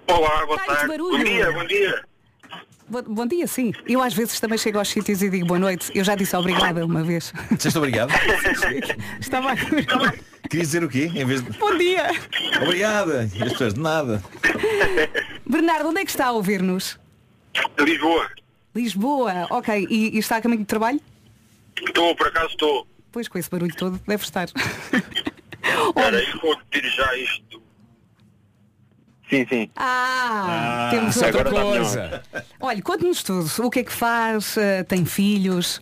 Olá, 0.08 0.46
boa 0.46 0.60
tarde. 0.66 0.88
barulho. 0.88 1.18
Bom 1.18 1.24
dia, 1.24 1.52
bom 1.52 1.66
dia. 1.66 2.04
Bo- 2.90 3.04
bom 3.04 3.26
dia, 3.28 3.46
sim. 3.48 3.74
Eu 3.86 4.02
às 4.02 4.14
vezes 4.14 4.40
também 4.40 4.58
chego 4.58 4.78
aos 4.80 4.88
sítios 4.88 5.22
e 5.22 5.30
digo 5.30 5.46
boa 5.46 5.60
noite. 5.60 5.92
Eu 5.94 6.04
já 6.04 6.16
disse 6.16 6.36
obrigada 6.36 6.86
uma 6.86 7.04
vez. 7.04 7.34
Disseste 7.52 7.78
obrigado? 7.78 8.12
Estava 9.20 9.52
a... 9.52 9.56
Querias 10.50 10.68
dizer 10.70 10.84
o 10.84 10.90
quê? 10.90 11.12
Em 11.14 11.26
vez 11.26 11.44
de... 11.44 11.52
Bom 11.58 11.78
dia. 11.78 12.08
Obrigada. 12.62 13.30
E 13.36 13.44
as 13.44 13.52
pessoas 13.52 13.74
de 13.74 13.80
nada. 13.82 14.24
Bernardo, 15.46 15.90
onde 15.90 16.00
é 16.02 16.06
que 16.06 16.12
está 16.12 16.28
a 16.28 16.32
ouvir-nos? 16.32 16.98
Lisboa. 17.80 18.30
Lisboa. 18.74 19.48
Ok. 19.50 19.88
E, 19.90 20.16
e 20.16 20.20
está 20.20 20.38
a 20.38 20.42
caminho 20.42 20.62
de 20.62 20.68
trabalho? 20.68 21.02
Estou, 21.86 22.16
por 22.16 22.28
acaso 22.28 22.48
estou. 22.52 22.88
Pois 23.12 23.28
com 23.28 23.38
esse 23.38 23.50
barulho 23.50 23.76
todo 23.76 24.00
deve 24.08 24.24
estar. 24.24 24.48
Espera 24.48 26.18
aí, 26.18 26.40
vou 26.42 26.58
pedir 26.70 26.88
já 26.90 27.18
isto. 27.18 27.62
Sim, 29.30 29.46
sim. 29.50 29.70
Ah, 29.76 30.88
temos 30.90 31.22
agora 31.22 31.50
outra 31.50 31.66
melhor. 31.66 31.82
coisa. 31.84 32.24
Olha, 32.62 32.82
conte-nos 32.82 33.24
tudo. 33.24 33.50
O 33.66 33.70
que 33.70 33.80
é 33.80 33.84
que 33.84 33.92
faz? 33.92 34.58
Eh, 34.58 34.84
tem 34.84 35.04
filhos? 35.06 35.82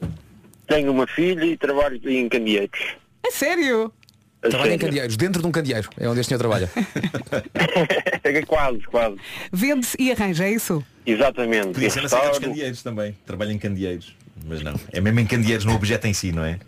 Tenho 0.68 0.92
uma 0.92 1.06
filha 1.06 1.46
e 1.46 1.56
trabalho 1.56 2.00
em 2.10 2.28
Candeeiros. 2.28 2.80
É 3.24 3.30
sério? 3.30 3.94
A 4.42 4.50
Trabalha 4.50 4.70
em 4.70 4.72
sério. 4.72 4.86
candeeiros, 4.88 5.18
dentro 5.18 5.42
de 5.42 5.48
um 5.48 5.52
candeeiro. 5.52 5.90
É 5.98 6.10
onde 6.10 6.22
este 6.22 6.30
senhor 6.30 6.40
trabalha. 6.40 6.70
quase, 8.48 8.80
quase. 8.82 9.16
Vende-se 9.52 9.96
e 10.00 10.12
arranja, 10.12 10.46
é 10.46 10.52
isso? 10.52 10.84
Exatamente. 11.06 11.70
Podia 11.74 11.90
ser 11.90 12.02
na 12.02 12.08
dos 12.30 12.40
candeeiros 12.40 12.82
também. 12.82 13.16
Trabalho 13.26 13.52
em 13.52 13.60
candeeiros. 13.60 14.16
Mas 14.48 14.62
não. 14.62 14.74
É 14.92 15.00
mesmo 15.00 15.20
em 15.20 15.26
candeeiros, 15.26 15.66
no 15.66 15.74
objeto 15.74 16.08
em 16.08 16.14
si, 16.14 16.32
não 16.32 16.44
é? 16.44 16.60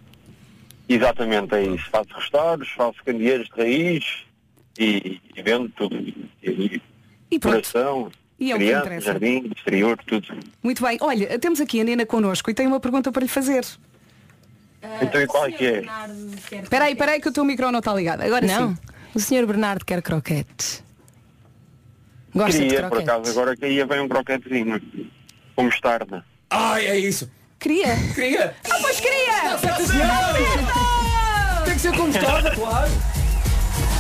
Exatamente, 0.88 1.54
é 1.56 1.64
isso. 1.64 1.90
Faço 1.92 2.10
restauros, 2.16 2.70
faço 2.70 2.98
candeeiros 3.04 3.48
de 3.50 3.62
raiz 3.62 4.27
e, 4.78 5.22
e 5.36 5.42
vendo 5.42 5.70
tudo. 5.70 5.96
E, 5.96 6.82
E 7.32 7.40
decoração, 7.40 8.12
E 8.40 8.52
é 8.52 8.56
o 8.56 8.58
que 8.58 8.66
criança, 8.66 8.86
interessa. 8.86 9.06
jardim, 9.12 9.52
exterior, 9.56 9.98
tudo. 10.06 10.28
Muito 10.64 10.84
bem. 10.84 10.98
Olha, 11.02 11.40
temos 11.40 11.60
aqui 11.60 11.82
a 11.82 11.84
Nena 11.84 12.06
connosco 12.06 12.50
e 12.50 12.54
tenho 12.54 12.70
uma 12.70 12.80
pergunta 12.80 13.12
para 13.12 13.22
lhe 13.24 13.28
fazer. 13.28 13.66
Então 15.02 15.22
e 15.22 15.28
qual 15.28 15.46
é 15.46 15.52
que 15.52 15.66
é? 15.66 15.84
Espera 16.62 16.86
aí, 16.86 16.94
espera 16.94 17.12
aí 17.14 17.20
que 17.22 17.28
o 17.28 17.32
teu 17.34 17.44
micro 17.44 17.70
não 17.72 17.80
está 17.80 17.94
ligado. 17.94 18.22
Agora 18.22 18.46
Não. 18.46 18.70
sim. 18.76 18.78
O 19.16 19.20
senhor 19.20 19.46
Bernardo 19.46 19.84
quer 19.84 20.02
croquetes. 20.02 20.84
Gosta 22.34 22.52
de 22.52 22.66
Queria, 22.66 22.82
por 22.84 22.90
croquetes? 22.92 23.10
acaso, 23.10 23.32
agora 23.32 23.58
caía 23.58 23.86
bem 23.88 24.00
um 24.00 24.08
croquetezinho. 24.08 24.80
Com 25.56 25.64
mostarda. 25.64 26.24
Ai, 26.52 26.86
é 26.86 26.98
isso. 27.00 27.30
Queria. 27.60 27.96
Queria. 28.14 28.56
Ah, 28.70 28.78
pois 28.80 29.00
queria! 29.00 29.58
Tem 31.66 31.74
que 31.74 31.80
ser 31.80 31.98
com 31.98 32.06
mostarda, 32.06 32.52
claro. 32.56 32.92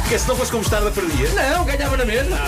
Porque 0.08 0.20
se 0.20 0.28
não 0.30 0.38
fosse 0.38 0.50
com 0.54 0.60
mostarda 0.60 0.90
perdia. 0.90 1.30
Não, 1.32 1.66
ganhava 1.66 1.98
na 1.98 2.06
mesma. 2.06 2.38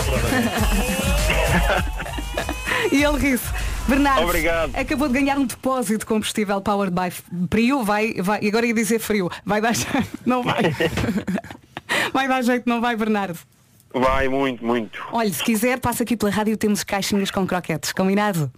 E 2.91 3.03
ele 3.03 3.17
ri-se. 3.17 3.43
Bernardo, 3.85 4.23
Obrigado. 4.23 4.71
acabou 4.75 5.09
de 5.09 5.13
ganhar 5.13 5.37
um 5.37 5.45
depósito 5.45 5.99
de 5.99 6.05
combustível 6.05 6.61
Powered 6.61 6.95
by 6.95 7.11
Frio. 7.51 7.83
Vai, 7.83 8.13
vai, 8.13 8.39
e 8.41 8.47
agora 8.47 8.65
ia 8.65 8.73
dizer 8.73 8.97
frio. 8.97 9.29
Vai 9.45 9.59
dar 9.59 9.75
jeito. 9.75 10.07
Não 10.25 10.41
vai. 10.41 10.73
Vai 12.13 12.27
dar 12.27 12.41
jeito, 12.41 12.67
não 12.67 12.79
vai, 12.79 12.95
Bernardo. 12.95 13.37
Vai 13.93 14.29
muito, 14.29 14.65
muito. 14.65 15.05
Olha, 15.11 15.31
se 15.31 15.43
quiser, 15.43 15.79
passa 15.79 16.03
aqui 16.03 16.15
pela 16.15 16.31
rádio 16.31 16.55
temos 16.55 16.83
caixinhas 16.83 17.29
com 17.29 17.45
croquetes. 17.45 17.91
Combinado? 17.91 18.49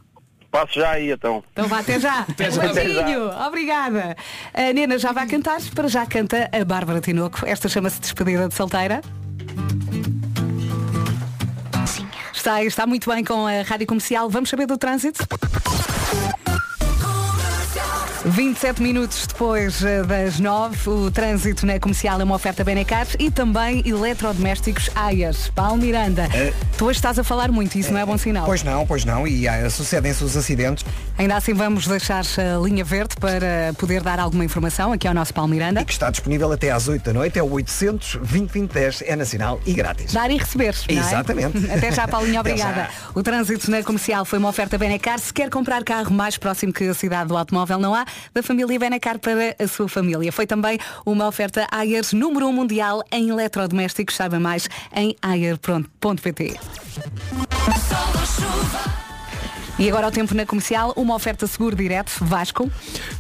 Passo 0.52 0.74
já 0.74 0.92
aí 0.92 1.12
então. 1.12 1.42
Então 1.54 1.68
vá, 1.68 1.80
até 1.80 1.98
já. 1.98 2.20
Até 2.28 2.52
já. 2.52 2.70
Um 2.70 2.74
beijinho. 2.74 3.30
Obrigada. 3.48 4.18
A 4.54 4.74
Nena 4.74 5.00
já 5.00 5.14
vai 5.14 5.26
cantar. 5.26 5.62
Para 5.74 5.88
já 5.88 6.06
canta 6.06 6.50
a 6.52 6.66
Bárbara 6.66 7.00
Tinoco. 7.00 7.46
Esta 7.46 7.70
chama-se 7.70 8.02
Despedida 8.02 8.50
de 8.50 8.54
Solteira. 8.54 9.02
Está, 12.34 12.64
está 12.64 12.86
muito 12.86 13.10
bem 13.10 13.24
com 13.24 13.46
a 13.48 13.62
rádio 13.62 13.88
comercial. 13.88 14.30
Vamos 14.30 14.50
saber 14.50 14.66
do 14.66 14.78
trânsito? 14.78 15.26
27 18.32 18.82
minutos 18.82 19.28
depois 19.28 19.84
eh, 19.84 20.04
das 20.04 20.40
9, 20.40 20.90
o 20.90 21.12
trânsito 21.12 21.66
na 21.66 21.78
comercial 21.78 22.22
é 22.22 22.24
uma 22.24 22.36
oferta 22.36 22.64
Benecar 22.64 23.06
e 23.20 23.30
também 23.30 23.84
eletrodomésticos 23.86 24.90
Aias. 24.96 25.52
Paulo 25.54 25.78
Miranda, 25.78 26.30
tu 26.78 26.86
hoje 26.86 26.98
estás 26.98 27.20
a 27.20 27.26
falar 27.26 27.52
muito, 27.52 27.78
isso 27.78 27.92
não 27.92 28.00
é 28.00 28.06
bom 28.06 28.18
sinal. 28.18 28.46
Pois 28.46 28.64
não, 28.64 28.88
pois 28.88 29.04
não, 29.04 29.28
e 29.28 29.50
ah, 29.50 29.70
sucedem-se 29.70 30.24
os 30.24 30.38
acidentes. 30.38 30.86
Ainda 31.18 31.36
assim 31.36 31.54
vamos 31.54 31.86
deixar 31.88 32.24
a 32.38 32.58
linha 32.64 32.86
verde 32.86 33.16
para 33.20 33.74
poder 33.78 34.02
dar 34.02 34.18
alguma 34.18 34.46
informação 34.46 34.94
aqui 34.94 35.10
ao 35.10 35.14
nosso 35.14 35.34
Paulo 35.34 35.50
Miranda. 35.50 35.84
Que 35.84 35.92
está 35.92 36.10
disponível 36.10 36.50
até 36.54 36.72
às 36.72 36.88
8 36.88 37.04
da 37.04 37.14
noite, 37.14 37.38
é 37.38 37.44
o 37.44 37.52
800 37.52 38.16
2010 38.16 39.04
é 39.08 39.16
nacional 39.18 39.60
e 39.66 39.74
grátis. 39.74 40.14
Dar 40.14 40.32
e 40.32 40.38
receber. 40.38 40.74
é? 40.88 40.94
Exatamente. 40.94 41.58
Até 41.70 41.92
já, 41.92 42.08
Paulinho, 42.08 42.40
obrigada. 42.40 42.84
já. 42.84 42.90
O 43.14 43.22
trânsito 43.22 43.70
na 43.70 43.84
comercial 43.84 44.24
foi 44.24 44.40
uma 44.40 44.48
oferta 44.48 44.78
Benecar. 44.78 45.20
Se 45.20 45.34
quer 45.34 45.50
comprar 45.50 45.84
carro 45.84 46.14
mais 46.14 46.38
próximo 46.38 46.72
que 46.72 46.86
a 46.86 46.94
cidade 46.94 47.28
do 47.28 47.38
automóvel, 47.38 47.78
não 47.78 47.94
há, 47.94 48.06
da 48.34 48.44
família 48.44 48.80
Benecar 48.80 49.20
para 49.20 49.56
a 49.60 49.68
sua 49.68 49.88
família. 49.88 50.32
Foi 50.32 50.48
também 50.48 50.78
uma 51.06 51.28
oferta 51.28 51.68
Ayers 51.72 52.14
número 52.14 52.48
1 52.48 52.54
mundial 52.54 53.04
em 53.12 53.30
eletrodomésticos. 53.30 54.16
Saiba 54.16 54.40
mais 54.40 54.68
em 54.96 55.16
ayer.pt. 55.22 56.60
E 59.82 59.90
agora 59.90 60.10
o 60.10 60.12
tempo 60.12 60.36
na 60.36 60.46
comercial, 60.46 60.94
uma 60.96 61.16
oferta 61.16 61.48
seguro 61.48 61.76
direto, 61.76 62.12
Vasco. 62.22 62.70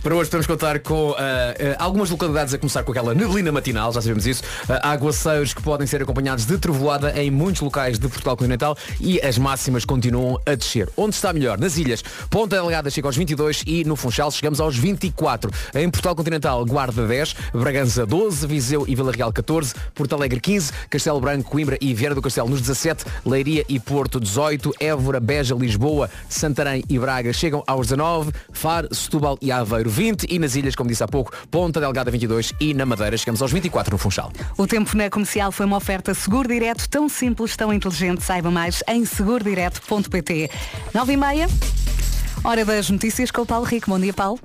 Para 0.04 0.14
hoje 0.14 0.30
podemos 0.30 0.46
contar 0.46 0.78
com 0.78 1.16
ah, 1.18 1.56
ah, 1.80 1.84
algumas 1.84 2.12
localidades 2.12 2.54
a 2.54 2.58
começar 2.60 2.84
com 2.84 2.92
aquela 2.92 3.16
neblina 3.16 3.52
matinal, 3.52 3.92
já 3.92 4.00
sabemos 4.00 4.28
isso, 4.28 4.44
ah, 4.70 4.92
aguaceiros 4.92 5.56
que 5.56 5.62
podem 5.64 5.88
ser 5.88 6.04
acompanhados 6.04 6.46
de 6.46 6.60
trovoada 6.60 7.20
em 7.20 7.32
muitos 7.32 7.64
locais 7.64 7.98
de 7.98 8.08
Portugal 8.08 8.38
continental 8.38 8.78
e 9.00 9.20
as 9.22 9.40
máximas 9.40 9.86
continuam 9.86 10.40
a 10.46 10.54
descer. 10.54 10.88
Onde 10.96 11.16
está 11.16 11.34
melhor? 11.34 11.58
Nas 11.58 11.78
ilhas. 11.78 12.04
Ponta 12.30 12.58
Delgada 12.58 12.92
chega 12.92 13.08
aos 13.08 13.18
22 13.18 13.64
e 13.66 13.84
no 13.84 13.96
Funchal 13.96 14.30
chegamos 14.30 14.60
aos 14.60 14.78
24. 14.78 15.50
Em 15.74 15.90
Portugal 15.90 16.16
continental, 16.16 16.64
Guarda 16.64 17.08
10, 17.08 17.36
Bragança 17.54 18.06
12, 18.06 18.46
Viseu 18.46 18.86
e 18.88 18.94
Vila 18.94 19.12
Real 19.12 19.34
14, 19.34 19.74
Porto 19.96 20.14
Alegre 20.14 20.40
15, 20.40 20.72
Castelo 20.92 21.20
Branco, 21.20 21.50
Coimbra 21.50 21.80
e 21.82 21.92
Vieira 21.96 22.14
do 22.14 22.22
Castelo 22.22 22.50
nos 22.50 22.62
17, 22.62 23.04
Leiria 23.26 23.66
e 23.68 23.80
Porto 23.80 24.20
18, 24.20 24.76
Évora, 24.80 25.20
Beja, 25.20 25.56
Lisboa, 25.56 26.08
Santarém 26.52 26.84
e 26.90 27.00
Braga 27.00 27.32
chegam 27.32 27.64
aos 27.66 27.88
19, 27.88 28.32
Faro, 28.52 28.94
Setúbal 28.94 29.38
e 29.42 29.52
Aveiro 29.52 29.90
20 29.90 30.28
e 30.30 30.38
nas 30.38 30.56
ilhas, 30.56 30.76
como 30.76 30.90
disse 30.90 31.02
há 31.02 31.08
pouco, 31.08 31.32
Ponta 31.50 31.80
Delgada 31.80 32.12
22 32.12 32.52
e 32.60 32.74
na 32.74 32.86
Madeira 32.86 33.18
chegamos 33.18 33.42
aos 33.42 33.54
24 33.54 33.94
no 33.94 33.98
Funchal. 33.98 34.32
O 34.58 34.68
tempo 34.68 34.96
na 34.98 35.10
comercial 35.10 35.52
foi 35.52 35.66
uma 35.66 35.78
oferta 35.78 36.14
seguro 36.14 36.50
direto, 36.50 36.90
tão 36.90 37.08
simples, 37.08 37.56
tão 37.56 37.72
inteligente. 37.72 38.22
Saiba 38.22 38.52
mais 38.52 38.84
em 38.88 39.06
segurodireto.pt. 39.06 40.52
9 40.94 41.14
e 41.14 41.18
meia. 41.18 41.48
Hora 42.44 42.66
das 42.66 42.90
notícias 42.90 43.32
com 43.32 43.44
o 43.44 43.46
Paulo 43.46 43.66
Rico. 43.66 43.90
Bom 43.90 44.00
dia, 44.00 44.14
Paulo. 44.14 44.40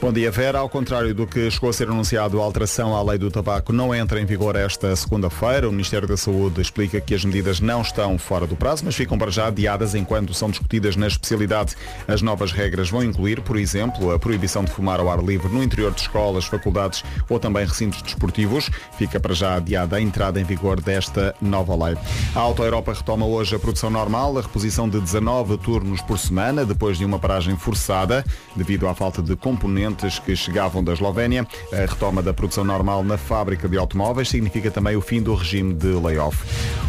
Bom 0.00 0.12
dia, 0.12 0.30
Vera. 0.30 0.60
Ao 0.60 0.68
contrário 0.68 1.12
do 1.12 1.26
que 1.26 1.50
chegou 1.50 1.70
a 1.70 1.72
ser 1.72 1.88
anunciado, 1.88 2.40
a 2.40 2.44
alteração 2.44 2.94
à 2.94 3.02
lei 3.02 3.18
do 3.18 3.32
tabaco 3.32 3.72
não 3.72 3.92
entra 3.92 4.20
em 4.20 4.24
vigor 4.24 4.54
esta 4.54 4.94
segunda-feira. 4.94 5.68
O 5.68 5.72
Ministério 5.72 6.06
da 6.06 6.16
Saúde 6.16 6.60
explica 6.60 7.00
que 7.00 7.14
as 7.14 7.24
medidas 7.24 7.58
não 7.58 7.82
estão 7.82 8.16
fora 8.16 8.46
do 8.46 8.54
prazo, 8.54 8.84
mas 8.84 8.94
ficam 8.94 9.18
para 9.18 9.30
já 9.30 9.48
adiadas 9.48 9.96
enquanto 9.96 10.32
são 10.32 10.50
discutidas 10.50 10.94
na 10.94 11.08
especialidade. 11.08 11.74
As 12.06 12.22
novas 12.22 12.52
regras 12.52 12.88
vão 12.88 13.02
incluir, 13.02 13.40
por 13.40 13.56
exemplo, 13.56 14.12
a 14.12 14.18
proibição 14.18 14.62
de 14.62 14.70
fumar 14.70 15.00
ao 15.00 15.10
ar 15.10 15.22
livre 15.22 15.52
no 15.52 15.62
interior 15.64 15.92
de 15.92 16.02
escolas, 16.02 16.44
faculdades 16.44 17.02
ou 17.28 17.40
também 17.40 17.66
recintos 17.66 18.00
desportivos. 18.00 18.70
Fica 18.96 19.18
para 19.18 19.34
já 19.34 19.56
adiada 19.56 19.96
a 19.96 20.00
entrada 20.00 20.40
em 20.40 20.44
vigor 20.44 20.80
desta 20.80 21.34
nova 21.40 21.74
lei. 21.86 21.96
A 22.36 22.38
Auto 22.38 22.62
Europa 22.62 22.92
retoma 22.92 23.26
hoje 23.26 23.56
a 23.56 23.58
produção 23.58 23.90
normal, 23.90 24.38
a 24.38 24.42
reposição 24.42 24.88
de 24.88 25.00
19 25.00 25.58
turnos 25.58 26.00
por 26.02 26.20
semana, 26.20 26.64
depois 26.64 26.98
de 26.98 27.04
uma 27.04 27.18
paragem 27.18 27.56
forçada, 27.56 28.24
devido 28.54 28.86
à 28.86 28.94
falta 28.94 29.20
de 29.20 29.34
componentes 29.48 30.18
que 30.18 30.36
chegavam 30.36 30.84
da 30.84 30.92
Eslovénia. 30.92 31.46
A 31.72 31.76
retoma 31.76 32.22
da 32.22 32.34
produção 32.34 32.64
normal 32.64 33.02
na 33.02 33.16
fábrica 33.16 33.66
de 33.66 33.78
automóveis 33.78 34.28
significa 34.28 34.70
também 34.70 34.94
o 34.94 35.00
fim 35.00 35.22
do 35.22 35.34
regime 35.34 35.72
de 35.72 35.88
layoff. 35.88 36.36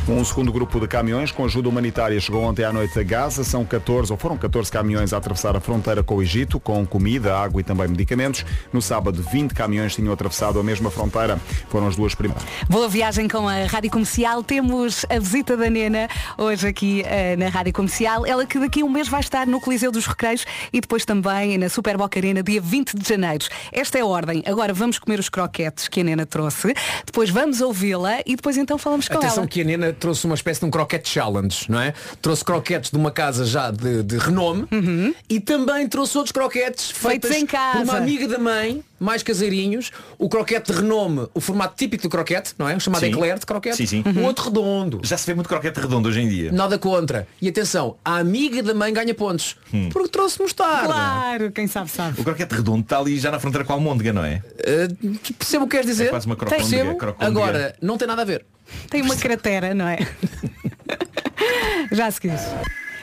Um 0.10 0.26
segundo 0.26 0.52
grupo 0.52 0.80
de 0.80 0.88
caminhões 0.88 1.32
com 1.32 1.46
ajuda 1.46 1.70
humanitária 1.70 2.20
chegou 2.20 2.42
ontem 2.42 2.64
à 2.66 2.74
noite 2.74 3.00
a 3.00 3.04
Gaza. 3.04 3.44
São 3.44 3.64
14, 3.64 4.12
ou 4.12 4.18
foram 4.18 4.36
14 4.36 4.72
caminhões 4.72 5.14
a 5.14 5.18
atravessar 5.18 5.56
a 5.56 5.60
fronteira 5.60 6.02
com 6.02 6.16
o 6.16 6.24
Egito, 6.24 6.60
com 6.60 6.84
comida, 6.84 7.38
água 7.38 7.62
e 7.62 7.64
também 7.64 7.88
medicamentos. 7.88 8.44
No 8.74 8.82
sábado, 8.82 9.24
20 9.32 9.54
caminhões 9.54 9.94
tinham 9.94 10.12
atravessado 10.12 10.60
a 10.60 10.64
mesma 10.64 10.90
fronteira. 10.90 11.40
Foram 11.70 11.88
as 11.88 11.96
duas 11.96 12.16
primeiras. 12.16 12.44
Boa 12.68 12.90
viagem 12.90 13.28
com 13.28 13.48
a 13.48 13.66
Rádio 13.66 13.92
Comercial. 13.92 14.42
Temos 14.44 15.06
a 15.08 15.20
visita 15.20 15.56
da 15.56 15.70
Nena 15.70 16.10
hoje 16.40 16.68
aqui 16.68 17.04
eh, 17.06 17.36
na 17.36 17.50
Rádio 17.50 17.72
Comercial. 17.72 18.26
Ela 18.26 18.48
que 18.48 18.58
daqui 18.58 18.82
a 18.82 18.86
um 18.86 18.90
mês 18.90 19.08
vai 19.08 19.20
estar 19.20 19.46
no 19.46 19.62
Coliseu 19.62 19.92
dos 19.92 20.08
Recreios 20.08 20.44
e 20.74 20.82
depois 20.82 21.06
também 21.06 21.56
na 21.60 21.70
Super 21.70 21.98
Boca 21.98 22.18
Arena, 22.18 22.42
dia 22.42 22.60
20 22.60 22.98
de 22.98 23.08
janeiro. 23.08 23.46
Esta 23.72 24.00
é 24.00 24.02
a 24.02 24.06
ordem. 24.08 24.42
Agora 24.48 24.74
vamos 24.74 24.98
comer 24.98 25.20
os 25.20 25.30
croquetes 25.30 25.88
que 25.88 26.02
a 26.02 26.04
Nena 26.04 26.26
trouxe. 26.26 26.74
Depois 27.06 27.30
vamos 27.30 27.62
ouvi-la 27.62 28.22
e 28.26 28.36
depois 28.36 28.58
então 28.58 28.76
falamos 28.80 29.08
com 29.08 29.14
Atenção 29.14 29.44
ela. 29.44 29.48
que 29.48 29.62
a 29.62 29.64
Nena 29.64 29.99
trouxe 30.00 30.26
uma 30.26 30.36
espécie 30.36 30.60
de 30.62 30.66
um 30.66 30.72
croquete 30.72 31.10
challenge, 31.10 31.66
não 31.70 31.80
é? 31.80 31.94
Trouxe 32.22 32.44
croquetes 32.44 32.92
de 32.92 32.98
uma 32.98 33.12
casa 33.12 33.46
já 33.46 33.70
de, 33.72 34.04
de 34.04 34.18
renome 34.18 34.68
e 35.30 35.40
também 35.40 35.88
trouxe 35.88 36.18
outros 36.18 36.32
croquetes 36.32 36.92
Feitos 36.92 37.30
em 37.32 37.46
casa. 37.46 37.78
por 37.78 37.84
uma 37.84 37.98
amiga 37.98 38.28
da 38.28 38.38
mãe, 38.38 38.84
mais 39.00 39.24
caseirinhos. 39.24 39.92
O 40.18 40.28
croquete 40.28 40.72
de 40.72 40.80
renome, 40.80 41.28
o 41.34 41.40
formato 41.40 41.76
típico 41.76 42.04
do 42.04 42.10
croquete, 42.10 42.54
não 42.58 42.68
é? 42.68 42.76
O 42.76 42.80
chamado 42.80 43.02
Sim. 43.02 43.12
eclair 43.12 43.40
de 43.40 43.46
croquete. 43.46 43.78
Sim, 43.78 43.86
sim. 43.86 44.04
O 44.18 44.24
outro 44.24 44.46
redondo. 44.46 45.00
Já 45.04 45.18
se 45.18 45.26
vê 45.26 45.34
muito 45.34 45.48
croquete 45.48 45.80
redondo 45.80 46.10
hoje 46.10 46.22
em 46.22 46.28
dia. 46.28 46.52
Nada 46.52 46.78
contra. 46.78 47.28
E 47.42 47.48
atenção, 47.48 47.96
a 48.04 48.18
amiga 48.18 48.62
da 48.62 48.74
mãe 48.74 48.92
ganha 48.94 49.14
pontos. 49.14 49.56
Hum. 49.74 49.90
Porque 49.92 50.10
trouxe 50.10 50.42
mostarda. 50.42 50.88
Claro, 50.88 51.52
quem 51.52 51.68
sabe 51.68 51.90
sabe. 51.90 52.20
O 52.20 52.24
croquete 52.24 52.56
redondo 52.56 52.82
está 52.82 53.00
ali 53.00 53.18
já 53.20 53.32
na 53.32 53.40
fronteira 53.40 53.66
com 53.66 53.74
a 53.74 53.76
almôndega, 53.76 54.14
não 54.14 54.24
é? 54.24 54.42
Uh, 54.60 55.20
percebo 55.38 55.66
o 55.66 55.68
que 55.68 55.76
queres 55.76 55.90
dizer. 55.90 56.08
É 56.08 56.10
quase 56.10 56.26
uma 56.26 56.36
crocôndega. 56.36 56.98
Agora, 57.20 57.76
não 57.82 57.98
tem 57.98 58.08
nada 58.08 58.22
a 58.22 58.26
ver. 58.26 58.46
Tem 58.90 59.02
uma 59.02 59.16
cratera, 59.16 59.74
não 59.74 59.88
é? 59.88 60.00
Já 61.92 62.10
se 62.12 62.22
quis. 62.22 62.42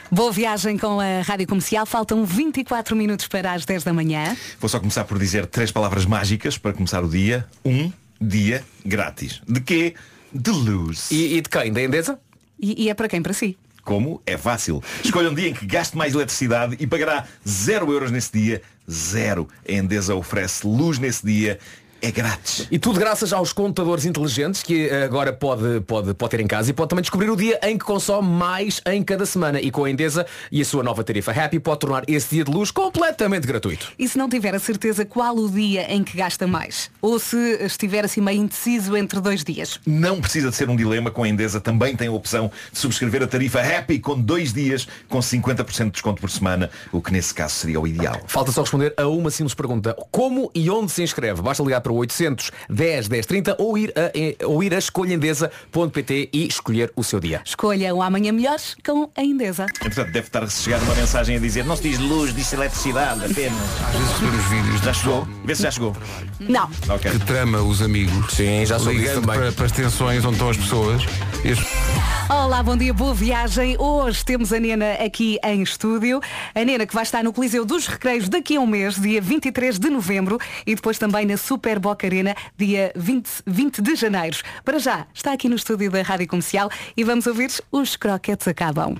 Boa 0.09 0.31
viagem 0.31 0.77
com 0.77 0.99
a 0.99 1.21
Rádio 1.21 1.47
Comercial. 1.47 1.85
Faltam 1.85 2.23
24 2.23 2.95
minutos 2.95 3.27
para 3.27 3.53
as 3.53 3.65
10 3.65 3.83
da 3.83 3.93
manhã. 3.93 4.37
Vou 4.59 4.69
só 4.69 4.79
começar 4.79 5.03
por 5.03 5.19
dizer 5.19 5.45
três 5.45 5.71
palavras 5.71 6.05
mágicas 6.05 6.57
para 6.57 6.71
começar 6.71 7.03
o 7.03 7.09
dia. 7.09 7.45
Um 7.65 7.91
dia 8.19 8.63
grátis. 8.85 9.41
De 9.47 9.59
quê? 9.59 9.95
De 10.33 10.51
luz. 10.51 11.11
E, 11.11 11.37
e 11.37 11.41
de 11.41 11.49
quem? 11.49 11.71
Da 11.73 11.81
Endesa? 11.81 12.19
E, 12.59 12.85
e 12.85 12.89
é 12.89 12.93
para 12.93 13.09
quem? 13.09 13.21
Para 13.21 13.33
si. 13.33 13.57
Como? 13.83 14.21
É 14.25 14.37
fácil. 14.37 14.81
Escolha 15.03 15.29
um 15.29 15.33
dia 15.33 15.49
em 15.49 15.53
que 15.53 15.65
gaste 15.65 15.97
mais 15.97 16.13
eletricidade 16.13 16.77
e 16.79 16.87
pagará 16.87 17.25
zero 17.47 17.91
euros 17.91 18.11
nesse 18.11 18.31
dia. 18.31 18.61
Zero. 18.89 19.47
A 19.67 19.71
Endesa 19.71 20.15
oferece 20.15 20.65
luz 20.65 20.99
nesse 20.99 21.25
dia 21.25 21.59
é 22.01 22.11
grátis. 22.11 22.67
E 22.71 22.79
tudo 22.79 22.99
graças 22.99 23.33
aos 23.33 23.53
contadores 23.53 24.05
inteligentes 24.05 24.61
que 24.63 24.87
eh, 24.87 25.03
agora 25.03 25.33
pode, 25.33 25.81
pode, 25.81 26.13
pode 26.13 26.31
ter 26.31 26.39
em 26.39 26.47
casa 26.47 26.69
e 26.69 26.73
pode 26.73 26.89
também 26.89 27.01
descobrir 27.01 27.29
o 27.29 27.35
dia 27.35 27.59
em 27.63 27.77
que 27.77 27.85
consome 27.85 28.27
mais 28.27 28.81
em 28.85 29.03
cada 29.03 29.25
semana. 29.25 29.59
E 29.59 29.71
com 29.71 29.85
a 29.85 29.89
Endesa 29.89 30.25
e 30.51 30.61
a 30.61 30.65
sua 30.65 30.83
nova 30.83 31.03
tarifa 31.03 31.31
Happy 31.31 31.59
pode 31.59 31.79
tornar 31.79 32.03
esse 32.07 32.35
dia 32.35 32.43
de 32.43 32.51
luz 32.51 32.71
completamente 32.71 33.47
gratuito. 33.47 33.91
E 33.97 34.07
se 34.07 34.17
não 34.17 34.29
tiver 34.29 34.53
a 34.55 34.59
certeza 34.59 35.05
qual 35.05 35.35
o 35.35 35.49
dia 35.49 35.91
em 35.91 36.03
que 36.03 36.17
gasta 36.17 36.45
mais? 36.45 36.89
Ou 37.01 37.19
se 37.19 37.37
estiver 37.63 38.05
assim 38.05 38.21
meio 38.21 38.41
indeciso 38.41 38.95
entre 38.95 39.19
dois 39.19 39.43
dias? 39.43 39.79
Não 39.85 40.21
precisa 40.21 40.49
de 40.49 40.55
ser 40.55 40.69
um 40.69 40.75
dilema, 40.75 41.11
com 41.11 41.23
a 41.23 41.29
Endesa 41.29 41.59
também 41.59 41.95
tem 41.95 42.07
a 42.07 42.11
opção 42.11 42.51
de 42.71 42.77
subscrever 42.77 43.23
a 43.23 43.27
tarifa 43.27 43.59
Happy 43.59 43.99
com 43.99 44.19
dois 44.19 44.53
dias 44.53 44.87
com 45.07 45.19
50% 45.19 45.85
de 45.85 45.91
desconto 45.91 46.21
por 46.21 46.29
semana, 46.29 46.69
o 46.91 47.01
que 47.01 47.11
nesse 47.11 47.33
caso 47.33 47.55
seria 47.55 47.79
o 47.79 47.87
ideal. 47.87 48.21
Falta 48.27 48.51
só 48.51 48.61
responder 48.61 48.93
a 48.97 49.07
uma 49.07 49.31
simples 49.31 49.53
pergunta. 49.53 49.95
Como 50.11 50.51
e 50.53 50.69
onde 50.69 50.91
se 50.91 51.01
inscreve? 51.01 51.41
Basta 51.41 51.63
ligar 51.63 51.81
para 51.81 51.86
o 51.86 51.86
800 51.91 52.51
10 52.69 53.07
10 53.07 53.25
30 53.25 53.55
ou 53.59 53.77
ir 53.77 53.93
a, 53.95 54.45
ou 54.45 54.63
ir 54.63 54.73
a 54.73 54.77
escolhaendesa.pt 54.77 56.29
e 56.33 56.47
escolher 56.47 56.91
o 56.95 57.03
seu 57.03 57.19
dia. 57.19 57.41
Escolha 57.45 57.93
um 57.93 58.01
amanhã 58.01 58.31
melhores 58.31 58.75
com 58.85 59.09
a 59.15 59.23
Endesa. 59.23 59.65
Entretanto, 59.75 60.11
deve 60.11 60.27
estar 60.27 60.43
a 60.43 60.47
chegar 60.47 60.81
uma 60.81 60.95
mensagem 60.95 61.35
a 61.37 61.39
dizer 61.39 61.65
não 61.65 61.75
se 61.75 61.83
diz 61.83 61.99
luz, 61.99 62.33
diz 62.33 62.51
eletricidade 62.53 63.25
apenas. 63.25 63.57
Às 63.87 63.95
vezes 63.95 64.11
recebemos 64.11 64.45
vídeos. 64.49 64.81
Já 64.81 64.93
chegou? 64.93 65.27
Vê 65.45 65.55
se 65.55 65.63
já 65.63 65.71
chegou. 65.71 65.95
Não. 66.39 66.69
Ok. 66.89 67.11
Que 67.11 67.19
trama 67.19 67.61
os 67.61 67.81
amigos. 67.81 68.33
Sim, 68.33 68.65
já 68.65 68.77
Ligando 68.77 69.21
também. 69.21 69.37
para, 69.39 69.51
para 69.51 69.65
as 69.65 69.71
tensões 69.71 70.23
onde 70.23 70.35
estão 70.35 70.49
as 70.49 70.57
pessoas. 70.57 71.01
As- 71.03 72.07
Olá, 72.29 72.61
bom 72.61 72.75
dia, 72.75 72.93
boa 72.93 73.13
viagem. 73.13 73.77
Hoje 73.79 74.23
temos 74.25 74.51
a 74.51 74.59
Nena 74.59 74.93
aqui 74.95 75.39
em 75.45 75.61
estúdio. 75.61 76.19
A 76.53 76.63
Nena 76.65 76.85
que 76.85 76.93
vai 76.93 77.03
estar 77.03 77.23
no 77.23 77.31
Coliseu 77.31 77.63
dos 77.65 77.87
Recreios 77.87 78.27
daqui 78.27 78.57
a 78.57 78.59
um 78.59 78.67
mês, 78.67 78.95
dia 78.95 79.21
23 79.21 79.79
de 79.79 79.89
novembro, 79.89 80.37
e 80.65 80.75
depois 80.75 80.97
também 80.97 81.25
na 81.25 81.37
Super 81.37 81.76
Boca 81.79 82.05
Arena, 82.05 82.35
dia 82.57 82.91
20, 82.95 83.29
20 83.45 83.81
de 83.81 83.95
janeiro. 83.95 84.37
Para 84.63 84.79
já, 84.79 85.05
está 85.13 85.33
aqui 85.33 85.47
no 85.49 85.55
estúdio 85.55 85.89
da 85.91 86.01
Rádio 86.01 86.27
Comercial 86.27 86.69
e 86.95 87.03
vamos 87.03 87.27
ouvir 87.27 87.51
os 87.71 87.95
croquetes 87.95 88.47
acabam. 88.47 88.95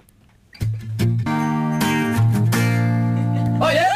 Olha! 3.60 3.88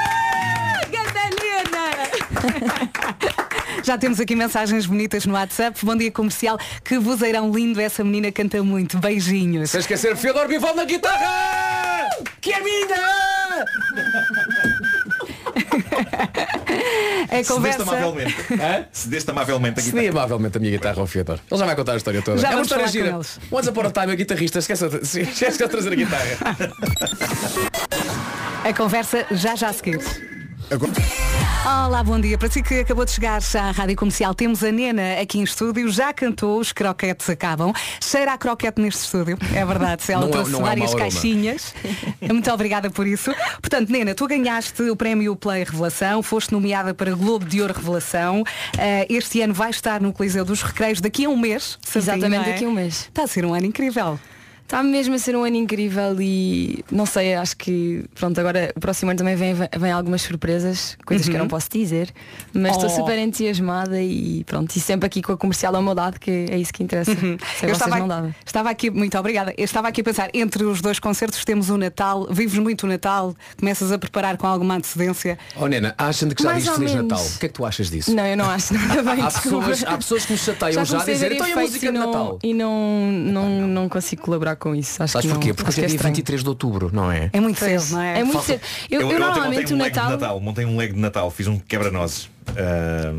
Já 3.84 3.98
temos 3.98 4.20
aqui 4.20 4.36
mensagens 4.36 4.86
bonitas 4.86 5.26
no 5.26 5.34
WhatsApp. 5.34 5.84
Bom 5.84 5.96
dia 5.96 6.12
comercial. 6.12 6.58
Que 6.84 7.00
vozeirão 7.00 7.52
lindo. 7.52 7.82
Essa 7.82 8.04
menina 8.04 8.32
canta 8.32 8.62
muito. 8.64 8.98
Beijinhos. 9.00 9.72
Sem 9.72 9.80
esquecer 9.80 10.16
Fiodor 10.16 10.48
Bivol 10.48 10.76
na 10.76 10.86
guitarra! 10.86 12.10
Que 12.40 12.54
é 12.54 12.60
minha! 12.60 13.66
É 17.30 17.44
Se 17.44 17.54
deste 17.54 17.54
conversa. 17.54 17.84
amavelmente. 17.84 18.36
Se 18.92 19.08
deste 19.10 19.32
amavelmente 19.32 19.80
aqui. 19.80 19.90
Cedi 19.92 20.08
amavelmente 20.10 20.58
a 20.58 20.60
minha 20.60 20.72
guitarra 20.72 21.00
ao 21.00 21.08
Fiodor. 21.08 21.40
Ele 21.50 21.60
já 21.60 21.66
vai 21.66 21.76
contar 21.76 21.94
a 21.94 21.98
história 21.98 22.22
toda. 22.22 22.38
Já 22.40 22.52
é 22.52 22.56
uma 22.56 22.62
história 22.64 22.88
gira. 22.88 23.20
Once 23.52 23.70
upon 23.70 23.82
a 23.82 23.92
time 23.92 24.12
a 24.12 24.16
guitarrista 24.16 24.60
esquece, 24.60 24.86
esquece 25.02 25.58
de 25.58 25.68
trazer 25.68 25.94
a 25.94 25.96
guitarra. 25.96 26.38
A 28.64 28.74
conversa 28.74 29.26
já 29.32 29.56
já 29.56 29.70
a 29.70 29.74
seguir. 30.80 30.92
Olá, 31.64 32.04
bom 32.04 32.20
dia. 32.20 32.38
Para 32.38 32.50
si 32.50 32.64
que 32.64 32.80
acabou 32.80 33.06
de 33.06 33.12
chegar 33.12 33.40
à 33.56 33.72
Rádio 33.72 33.96
Comercial, 33.96 34.34
temos 34.34 34.64
a 34.64 34.72
Nena 34.72 35.20
aqui 35.22 35.38
em 35.40 35.44
estúdio. 35.44 35.90
Já 35.92 36.12
cantou 36.14 36.60
Os 36.60 36.72
Croquetes 36.72 37.30
Acabam. 37.30 37.72
Cheira 38.02 38.34
a 38.34 38.38
croquete 38.38 38.82
neste 38.82 39.04
estúdio. 39.06 39.38
É 39.54 39.64
verdade. 39.66 40.04
Ela 40.10 40.22
Não 40.22 40.30
é- 40.30 40.32
trouxe 40.32 40.54
é 40.54 40.58
um 40.58 40.62
várias 40.62 40.90
aroma. 40.92 41.00
caixinhas. 41.06 41.74
Muito 42.22 42.50
obrigada 42.52 42.90
por 42.90 43.06
isso. 43.06 43.32
Portanto, 43.62 43.90
Nena, 43.92 44.16
tu 44.16 44.28
ganhaste 44.28 44.82
o 44.84 44.96
prémio 44.96 45.36
Play 45.36 45.64
Revelação. 45.64 46.24
Foste 46.24 46.52
nomeada 46.54 46.94
para 46.94 47.12
Globo 47.14 47.46
de 47.46 47.62
Ouro 47.62 47.74
Revelação. 47.74 48.44
Eh, 48.78 49.06
este 49.10 49.42
ano 49.42 49.54
vai 49.54 49.70
estar 49.70 50.02
no 50.02 50.12
Coliseu 50.14 50.44
dos 50.44 50.62
Recreios 50.64 51.00
daqui 51.00 51.26
a 51.26 51.30
um 51.30 51.38
mês. 51.38 51.78
certinho, 51.84 52.16
Exatamente, 52.16 52.50
é? 52.50 52.54
daqui 52.54 52.66
a 52.66 52.68
um 52.68 52.74
mês. 52.74 53.02
Está 53.02 53.24
a 53.24 53.28
ser 53.28 53.46
um 53.46 53.54
ano 53.54 53.66
incrível. 53.66 54.20
Está 54.72 54.82
mesmo 54.82 55.16
a 55.16 55.20
ser 55.20 55.36
um 55.36 55.44
ano 55.44 55.58
incrível 55.58 56.16
e 56.22 56.82
não 56.90 57.06
sei, 57.06 57.36
acho 57.36 57.58
que 57.58 58.06
pronto, 58.16 58.40
agora 58.40 58.72
o 58.74 58.80
próximo 58.80 59.12
ano 59.12 59.18
também 59.18 59.36
vem, 59.36 59.54
vem 59.54 59.92
algumas 59.92 60.22
surpresas, 60.22 60.98
coisas 61.06 61.28
que 61.28 61.34
eu 61.34 61.36
Uhum. 61.36 61.42
não 61.42 61.50
posso 61.50 61.68
dizer, 61.70 62.10
mas 62.54 62.78
estou 62.78 62.90
Oh. 62.90 62.96
super 62.96 63.20
entusiasmada 63.20 64.02
e 64.02 64.46
pronto, 64.46 64.74
e 64.74 64.80
sempre 64.80 65.08
aqui 65.08 65.22
com 65.22 65.34
a 65.34 65.38
comercial 65.38 65.76
ao 65.76 65.82
meu 65.82 65.94
lado, 65.94 66.18
que 66.22 66.32
é 66.50 66.58
isso 66.58 66.72
que 66.72 66.82
interessa. 66.84 67.14
Sem 67.14 67.32
Eu 67.34 67.38
vocês 67.60 67.72
estava, 67.74 68.00
não 68.00 68.08
dava. 68.08 68.36
estava 68.46 68.70
aqui, 68.70 68.90
muito 68.90 69.18
obrigada. 69.18 69.54
Eu 69.58 69.66
estava 69.66 69.90
aqui 69.90 70.00
a 70.00 70.04
pensar, 70.06 70.30
entre 70.34 70.64
os 70.64 70.80
dois 70.80 71.00
concertos 71.00 71.44
temos 71.44 71.70
o 71.70 71.76
Natal, 71.78 72.26
vives 72.32 72.58
muito 72.58 72.86
o 72.86 72.88
Natal, 72.88 73.36
começas 73.60 73.92
a 73.92 73.98
preparar 74.00 74.38
com 74.38 74.48
alguma 74.48 74.76
antecedência. 74.76 75.38
Oh 75.58 75.68
Nena, 75.68 75.94
gente 76.14 76.34
que 76.34 76.44
já 76.44 76.50
Mais 76.52 76.64
diz 76.64 76.74
Feliz 76.74 76.94
menos. 76.94 77.10
Natal. 77.10 77.26
O 77.26 77.40
que 77.40 77.46
é 77.46 77.50
que 77.50 77.54
tu 77.56 77.66
achas 77.66 77.90
disso? 77.90 78.16
Não, 78.16 78.26
eu 78.26 78.38
não 78.38 78.50
acho 78.50 78.74
nada 78.74 79.04
bem. 79.04 79.22
Há 79.22 79.32
pessoas, 79.32 79.84
há 79.84 79.98
pessoas 79.98 80.26
que 80.26 80.32
me 80.32 80.38
chateiam 80.40 80.72
já, 80.74 80.82
a 80.82 80.86
comecei 80.86 81.14
dizer 81.14 81.32
então 81.34 81.46
a 81.46 81.50
efeitos 81.50 81.72
música 81.74 81.86
e 81.88 81.92
de 81.92 81.98
não, 81.98 82.08
Natal. 82.08 82.40
E 82.42 82.54
não, 82.54 83.12
não, 83.12 83.68
não 83.68 83.90
consigo 83.90 84.22
colaborar 84.22 84.61
com 84.62 84.76
isso. 84.76 85.02
Acho 85.02 85.14
Sabes 85.14 85.26
que 85.26 85.28
não, 85.28 85.40
porquê? 85.40 85.54
Porque 85.54 85.70
hoje 85.70 85.82
é 85.82 85.88
dia 85.88 85.96
estranho. 85.96 86.16
23 86.16 86.44
de 86.44 86.50
outubro, 86.50 86.92
não 86.94 87.12
é? 87.12 87.32
É 87.34 87.40
muito 87.40 87.60
cedo, 87.60 87.84
não 87.92 88.02
é? 88.02 88.20
É 88.20 88.24
muito 88.24 88.44
cedo. 88.44 88.62
Eu, 88.90 89.02
eu, 89.02 89.08
ontem 89.08 89.20
normalmente 89.20 89.74
montei 89.74 89.74
o 89.74 89.76
um 89.76 89.82
leg 89.82 89.92
de 89.92 89.98
Natal. 89.98 90.10
Natal. 90.12 90.40
Montei 90.40 90.66
um 90.66 90.78
leg 90.78 90.94
de 90.94 91.00
Natal, 91.00 91.32
fiz 91.32 91.48
um 91.48 91.58
quebra-nozes. 91.58 92.30
Ah, 92.50 93.12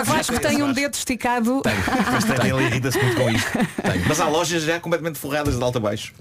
O 0.00 0.04
Vasco 0.04 0.38
tem 0.40 0.62
um 0.62 0.72
dedo 0.72 0.94
esticado. 0.94 1.62
Mas 2.10 2.24
tem, 2.24 2.50
ele 2.50 2.64
irrita-se 2.64 2.98
muito 3.02 3.16
com 3.16 3.30
isto. 3.30 3.50
Mas 4.08 4.20
há 4.20 4.28
lojas 4.28 4.62
já 4.62 4.80
completamente 4.80 5.18
forradas 5.18 5.56
de 5.56 5.62
alto 5.62 5.76
a 5.76 5.80
baixo. 5.80 6.14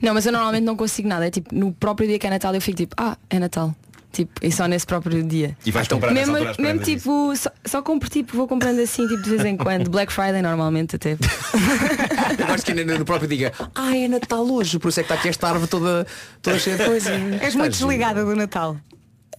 Não, 0.00 0.14
mas 0.14 0.24
eu 0.26 0.32
normalmente 0.32 0.64
não 0.64 0.76
consigo 0.76 1.08
nada. 1.08 1.26
É 1.26 1.30
tipo, 1.30 1.54
no 1.54 1.72
próprio 1.72 2.08
dia 2.08 2.18
que 2.18 2.26
é 2.26 2.30
Natal 2.30 2.54
eu 2.54 2.60
fico 2.60 2.76
tipo, 2.76 2.94
ah, 2.96 3.16
é 3.28 3.38
Natal. 3.38 3.74
Tipo, 4.16 4.32
e 4.40 4.50
só 4.50 4.66
nesse 4.66 4.86
próprio 4.86 5.22
dia. 5.22 5.54
E 5.66 5.70
vais 5.70 5.86
comprar 5.86 6.10
mesmo, 6.10 6.34
mesmo 6.58 6.82
tipo, 6.82 7.36
só, 7.36 7.50
só 7.66 7.82
compro 7.82 8.08
tipo, 8.08 8.34
vou 8.34 8.48
comprando 8.48 8.80
assim 8.80 9.06
tipo 9.06 9.22
de 9.22 9.28
vez 9.28 9.44
em 9.44 9.58
quando. 9.58 9.90
Black 9.90 10.10
Friday 10.10 10.40
normalmente 10.40 10.96
até. 10.96 11.18
Eu 12.40 12.46
gosto 12.46 12.64
que 12.64 12.72
ainda 12.72 12.98
no 12.98 13.04
próprio 13.04 13.28
diga, 13.28 13.52
ah, 13.74 13.94
é 13.94 14.08
Natal 14.08 14.42
hoje, 14.50 14.78
por 14.78 14.88
isso 14.88 15.00
é 15.00 15.02
que 15.02 15.12
está 15.12 15.20
aqui 15.20 15.28
esta 15.28 15.48
árvore 15.50 15.68
toda, 15.68 16.06
toda 16.40 16.58
cheia 16.58 16.78
de 16.78 16.84
coisa. 16.86 17.10
És 17.42 17.54
muito 17.54 17.72
desligada 17.72 18.24
do 18.24 18.34
Natal. 18.34 18.78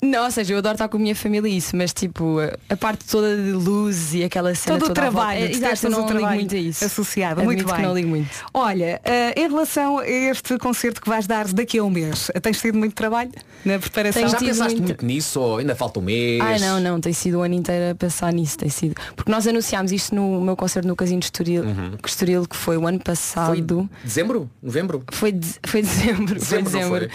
Não, 0.01 0.25
ou 0.25 0.31
seja, 0.31 0.53
eu 0.53 0.59
adoro 0.59 0.75
estar 0.75 0.87
com 0.87 0.97
a 0.97 0.99
minha 0.99 1.15
família 1.15 1.49
e 1.49 1.57
isso, 1.57 1.75
mas 1.75 1.91
tipo, 1.93 2.37
a, 2.69 2.77
parte 2.77 3.05
toda 3.05 3.35
de 3.35 3.51
luz 3.51 4.13
e 4.13 4.23
aquela 4.23 4.53
cena 4.53 4.77
Todo 4.77 4.91
o 4.91 4.93
toda 4.93 5.07
à 5.07 5.09
volta- 5.09 5.27
trabalho, 5.27 5.45
É, 5.45 5.51
exato, 5.51 5.85
eu 5.87 5.89
não 5.91 5.97
o 5.99 6.01
ligo 6.01 6.13
trabalho 6.19 6.35
muito 6.39 6.55
a 6.55 6.57
isso. 6.59 6.85
associado. 6.85 7.41
Admito 7.41 7.45
muito 7.45 7.65
que 7.65 7.73
bem. 7.73 7.81
não 7.87 7.95
ligo 7.95 8.07
muito. 8.09 8.29
Olha, 8.53 9.01
eh, 9.03 9.33
em 9.35 9.49
relação 9.49 9.97
a 9.99 10.07
este 10.07 10.57
concerto 10.59 11.01
que 11.01 11.09
vais 11.09 11.25
dar 11.25 11.47
daqui 11.47 11.79
a 11.79 11.83
um 11.83 11.89
mês, 11.89 12.29
tens 12.41 12.61
tido 12.61 12.77
muito 12.77 12.93
trabalho 12.93 13.31
na 13.65 13.79
preparação? 13.79 14.21
Tenho 14.21 14.31
Já 14.31 14.37
pensaste 14.39 14.75
muito- 14.75 14.87
muito 14.87 15.05
nisso 15.05 15.39
ou 15.39 15.57
ainda 15.57 15.75
falta 15.75 15.99
um 15.99 16.03
mês? 16.03 16.41
Ai 16.41 16.59
não, 16.59 16.79
não, 16.79 17.01
tem 17.01 17.13
sido 17.13 17.39
o 17.39 17.41
ano 17.41 17.55
inteiro 17.55 17.91
a 17.91 17.95
pensar 17.95 18.31
nisso, 18.31 18.57
tem 18.57 18.69
sido. 18.69 18.95
Porque 19.15 19.31
nós 19.31 19.47
anunciámos 19.47 19.91
isto 19.91 20.13
no 20.13 20.39
meu 20.41 20.55
concerto 20.55 20.87
no 20.87 20.95
Casino 20.95 21.19
de 21.21 21.25
Estoril, 21.25 21.63
Uhum. 21.63 21.97
Estoril 22.05 22.45
que 22.47 22.55
foi 22.55 22.77
o 22.77 22.85
ano 22.87 22.99
passado. 22.99 23.89
Dezembro? 24.03 24.49
Novembro? 24.61 25.03
Foi, 25.11 25.31
de- 25.31 25.55
foi 25.65 25.81
dezembro. 25.81 26.39
foi 26.39 26.61
Dezembro, 26.61 26.71
não 26.71 26.79
dezembro. 26.79 27.09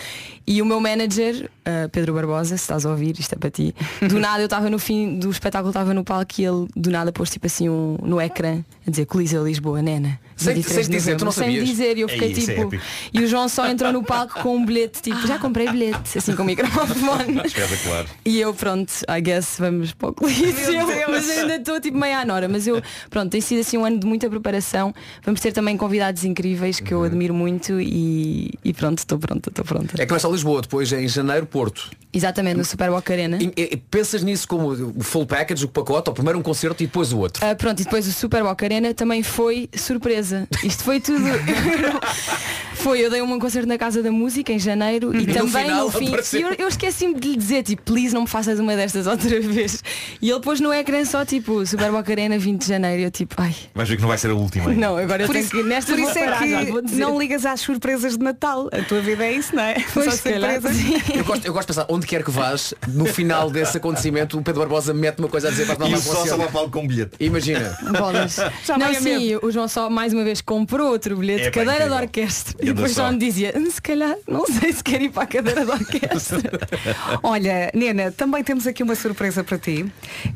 E 0.46 0.60
o 0.60 0.66
meu 0.66 0.80
manager, 0.80 1.48
uh, 1.66 1.88
Pedro 1.90 2.14
Barbosa, 2.14 2.56
se 2.56 2.62
estás 2.64 2.84
a 2.84 2.90
ouvir, 2.90 3.18
isto 3.18 3.34
é 3.34 3.38
para 3.38 3.50
ti, 3.50 3.74
do 4.08 4.18
nada 4.20 4.40
eu 4.42 4.46
estava 4.46 4.68
no 4.68 4.78
fim 4.78 5.18
do 5.18 5.30
espetáculo, 5.30 5.70
estava 5.70 5.94
no 5.94 6.02
palco 6.04 6.32
e 6.38 6.44
ele 6.44 6.66
do 6.74 6.90
nada 6.90 7.12
pôs 7.12 7.30
tipo 7.30 7.46
assim 7.46 7.68
um, 7.68 7.96
no 8.02 8.20
ecrã 8.20 8.64
a 8.86 8.90
dizer 8.90 9.06
Coliseu 9.06 9.44
Lisboa, 9.46 9.80
Nena. 9.82 10.18
Sem- 10.36 10.54
23 10.54 10.86
sem 10.86 10.96
dizer, 10.96 11.16
tu 11.16 11.24
não 11.24 11.30
Sem 11.30 11.44
sabias? 11.44 11.68
dizer, 11.68 11.96
e 11.96 12.00
eu 12.00 12.08
Ei, 12.08 12.14
fiquei 12.14 12.32
isso 12.32 12.50
é 12.50 12.54
tipo. 12.54 12.66
épico. 12.66 12.82
e 13.14 13.20
o 13.22 13.26
João 13.28 13.48
só 13.48 13.68
entrou 13.68 13.92
no 13.92 14.02
palco 14.04 14.40
com 14.40 14.56
um 14.56 14.66
bilhete, 14.66 15.00
tipo, 15.00 15.24
já 15.26 15.38
comprei 15.38 15.68
bilhete, 15.70 16.18
assim 16.18 16.34
com 16.34 16.42
o 16.42 16.46
microfone. 16.46 17.40
Espetacular. 17.46 18.06
E 18.24 18.40
eu, 18.40 18.52
pronto, 18.52 18.92
I 19.08 19.20
guess 19.20 19.56
vamos 19.58 19.92
para 19.92 20.08
o 20.08 20.12
Coliseu. 20.14 20.86
Mas 21.08 21.28
eu 21.28 21.42
ainda 21.42 21.56
estou 21.56 21.80
tipo 21.80 21.96
meia 21.96 22.18
à 22.20 22.24
nora. 22.24 22.48
Mas 22.48 22.66
eu, 22.66 22.82
pronto, 23.08 23.30
tem 23.30 23.40
sido 23.40 23.60
assim 23.60 23.76
um 23.78 23.84
ano 23.84 24.00
de 24.00 24.06
muita 24.06 24.28
preparação. 24.28 24.92
Vamos 25.24 25.40
ter 25.40 25.52
também 25.52 25.76
convidados 25.76 26.24
incríveis 26.24 26.80
que 26.80 26.92
eu 26.92 27.04
admiro 27.04 27.34
muito 27.34 27.80
e, 27.80 28.50
e 28.64 28.72
pronto, 28.72 28.98
estou 28.98 29.18
pronta, 29.18 29.48
estou 29.48 29.64
pronta. 29.64 30.02
É 30.02 30.06
Lisboa, 30.32 30.62
depois 30.62 30.92
em 30.92 31.06
janeiro, 31.08 31.46
Porto. 31.46 31.90
Exatamente, 32.12 32.56
no 32.58 32.64
Super 32.64 32.90
Boca 32.90 33.12
Arena. 33.12 33.38
E- 33.40 33.52
e- 33.56 33.76
pensas 33.76 34.22
nisso 34.22 34.46
como 34.46 34.68
o 34.98 35.02
full 35.02 35.24
package, 35.26 35.64
o 35.64 35.68
pacote, 35.68 36.10
ou 36.10 36.14
primeiro 36.14 36.38
um 36.38 36.42
concerto 36.42 36.82
e 36.82 36.86
depois 36.86 37.12
o 37.12 37.18
outro? 37.18 37.44
Ah, 37.46 37.54
pronto, 37.54 37.80
e 37.80 37.84
depois 37.84 38.06
o 38.06 38.12
Super 38.12 38.42
Boca 38.42 38.66
Arena 38.66 38.92
também 38.92 39.22
foi 39.22 39.68
surpresa. 39.74 40.46
Isto 40.62 40.84
foi 40.84 41.00
tudo. 41.00 41.24
foi, 42.82 43.00
eu 43.00 43.10
dei 43.10 43.22
um 43.22 43.38
concerto 43.38 43.68
na 43.68 43.78
Casa 43.78 44.02
da 44.02 44.10
Música 44.10 44.52
em 44.52 44.58
janeiro 44.58 45.14
e 45.14 45.26
no 45.26 45.32
também 45.32 45.64
final 45.66 45.84
no 45.86 45.90
fim. 45.90 46.08
apareceu. 46.08 46.40
E 46.40 46.42
eu, 46.42 46.54
eu 46.58 46.68
esqueci-me 46.68 47.14
de 47.18 47.28
lhe 47.28 47.36
dizer, 47.36 47.62
tipo, 47.62 47.82
please 47.82 48.12
não 48.14 48.22
me 48.22 48.26
faças 48.26 48.58
uma 48.58 48.74
destas 48.76 49.06
outra 49.06 49.38
vez. 49.40 49.82
E 50.20 50.28
ele 50.30 50.40
pôs 50.40 50.60
no 50.60 50.72
ecrã 50.72 51.04
só 51.04 51.24
tipo 51.24 51.64
Super 51.64 51.90
Boca 51.92 52.10
Arena 52.12 52.38
20 52.38 52.60
de 52.62 52.68
janeiro. 52.68 53.00
E 53.02 53.04
eu 53.04 53.10
tipo, 53.10 53.34
ai, 53.38 53.54
Vais 53.74 53.88
ver 53.88 53.96
que 53.96 54.02
não 54.02 54.08
vai 54.08 54.18
ser 54.18 54.30
a 54.30 54.34
última. 54.34 54.70
hein? 54.72 54.78
não, 54.78 54.96
agora 54.96 55.22
eu 55.22 55.26
Por 55.26 55.32
tenho 55.34 55.44
isso, 55.44 55.54
que 55.56 55.62
nesta 55.62 55.92
por 55.92 55.98
isso 56.00 56.18
é 56.18 56.64
que 56.66 56.96
não 56.96 57.18
ligas 57.18 57.46
às 57.46 57.60
surpresas 57.60 58.16
de 58.18 58.24
Natal. 58.24 58.68
A 58.72 58.82
tua 58.82 59.00
vida 59.00 59.24
é 59.24 59.32
isso, 59.32 59.54
não 59.54 59.62
é? 59.62 59.74
Pois, 59.94 60.06
Só 60.06 60.10
surpresas. 60.12 60.76
sim. 60.76 60.94
Eu 61.14 61.24
gosto, 61.24 61.46
eu 61.46 61.52
gosto 61.52 61.68
de 61.68 61.74
pensar, 61.74 61.86
onde 61.88 62.06
quer 62.06 62.24
que 62.24 62.30
vás, 62.30 62.74
no 62.88 63.06
final 63.06 63.50
desse 63.50 63.76
acontecimento, 63.76 64.38
o 64.38 64.42
Pedro 64.42 64.60
Barbosa 64.60 64.92
mete 64.92 65.18
uma 65.20 65.28
coisa 65.28 65.48
a 65.48 65.50
dizer 65.50 65.66
para 65.66 65.74
E 65.74 65.78
tomar 65.78 65.96
o 65.98 66.00
sol 66.00 66.26
sobe 66.26 66.42
ao 66.42 66.50
palco 66.50 66.70
com 66.70 66.80
um 66.80 66.86
bilhete. 66.88 67.12
Imagina. 67.20 67.76
Bolas. 67.96 68.36
Já 68.64 68.76
não, 68.76 68.92
sim, 68.94 69.36
o 69.42 69.50
João 69.50 69.68
só 69.68 69.88
mais 69.88 70.12
uma 70.12 70.24
vez 70.24 70.40
comprou 70.40 70.90
outro 70.90 71.16
bilhete, 71.16 71.46
É, 71.46 71.50
cadeira 71.50 71.88
de 71.88 71.94
orquestra. 71.94 72.71
Ele 72.72 72.76
depois 72.76 72.92
só. 72.92 73.10
me 73.10 73.18
dizia, 73.18 73.52
"Hum, 73.56 73.70
se 73.70 73.80
calhar, 73.80 74.16
não 74.28 74.46
sei 74.46 74.72
se 74.72 74.82
quer 74.82 75.00
ir 75.02 75.10
para 75.10 75.22
a 75.22 75.26
cadeira 75.26 75.64
de 75.64 75.70
orquestra. 75.70 76.40
Olha, 77.22 77.70
Nena, 77.74 78.10
também 78.12 78.42
temos 78.42 78.66
aqui 78.66 78.82
uma 78.82 78.94
surpresa 78.94 79.42
para 79.44 79.58
ti. 79.58 79.86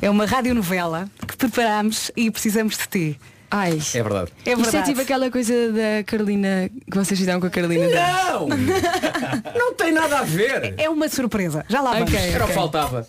É 0.01 0.09
uma 0.11 0.27
radionovela 0.27 1.09
que 1.27 1.37
preparámos 1.37 2.11
e 2.17 2.31
precisamos 2.31 2.77
de 2.77 2.87
ti. 2.89 3.21
Ai. 3.51 3.79
É 3.95 4.03
verdade. 4.03 4.33
É 4.45 4.51
Isto 4.51 4.61
é 4.61 4.63
verdade. 4.65 4.87
tipo 4.87 5.01
aquela 5.01 5.31
coisa 5.31 5.53
da 5.73 6.03
Carolina 6.05 6.69
que 6.91 6.97
vocês 6.99 7.19
fizeram 7.19 7.41
com 7.41 7.47
a 7.47 7.51
Carolina. 7.51 7.87
Não! 7.89 8.49
Não 9.57 9.73
tem 9.75 9.93
nada 9.93 10.19
a 10.19 10.23
ver. 10.23 10.75
É 10.77 10.91
uma 10.91 11.09
surpresa. 11.09 11.65
Já 11.69 11.81
lá 11.81 11.93
vamos. 11.93 12.13
Ok, 12.13 12.19
Era 12.21 12.45
o 12.45 12.49
que 12.49 12.53
ok. 12.53 12.55
faltava. 12.55 13.07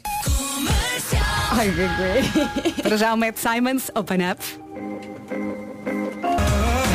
Ai, 1.51 1.69
bebê. 1.71 2.71
Para 2.84 2.97
já 2.97 3.13
o 3.13 3.17
Matt 3.17 3.38
Simons, 3.38 3.89
Open 3.95 4.19
Up. 4.32 4.43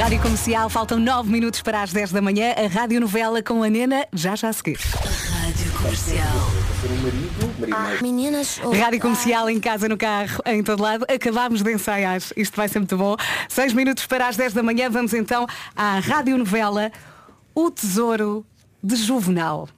Rádio 0.03 0.20
Comercial, 0.20 0.68
faltam 0.68 0.98
9 0.98 1.30
minutos 1.30 1.62
para 1.62 1.80
as 1.80 1.92
10 1.92 2.11
da 2.11 2.20
manhã. 2.20 2.53
A 2.57 2.66
Rádio 2.66 3.00
Novela 3.00 3.40
com 3.40 3.62
a 3.62 3.70
Nena 3.70 4.05
já 4.12 4.34
já 4.34 4.48
a 4.48 4.53
seguir. 4.53 4.76
Rádio 4.76 5.72
Comercial. 5.74 6.26
Meninas, 8.03 8.59
Rádio 8.59 9.00
Comercial 9.00 9.48
em 9.48 9.61
casa, 9.61 9.88
no 9.88 9.96
carro, 9.96 10.42
em 10.46 10.61
todo 10.61 10.82
lado. 10.82 11.07
Acabámos 11.09 11.62
de 11.62 11.72
ensaiar. 11.72 12.20
Isto 12.36 12.57
vai 12.57 12.68
ser 12.68 12.80
muito 12.80 12.96
bom. 12.96 13.14
6 13.48 13.74
minutos 13.74 14.05
para 14.05 14.26
as 14.26 14.36
10 14.36 14.55
da 14.55 14.62
manhã. 14.64 14.90
Vamos 14.90 15.14
então 15.14 15.46
à 15.76 16.00
Rádio 16.00 16.36
Novela 16.36 16.90
O 17.55 17.70
Tesouro 17.70 18.44
de 18.82 18.96
Juvenal. 18.96 19.68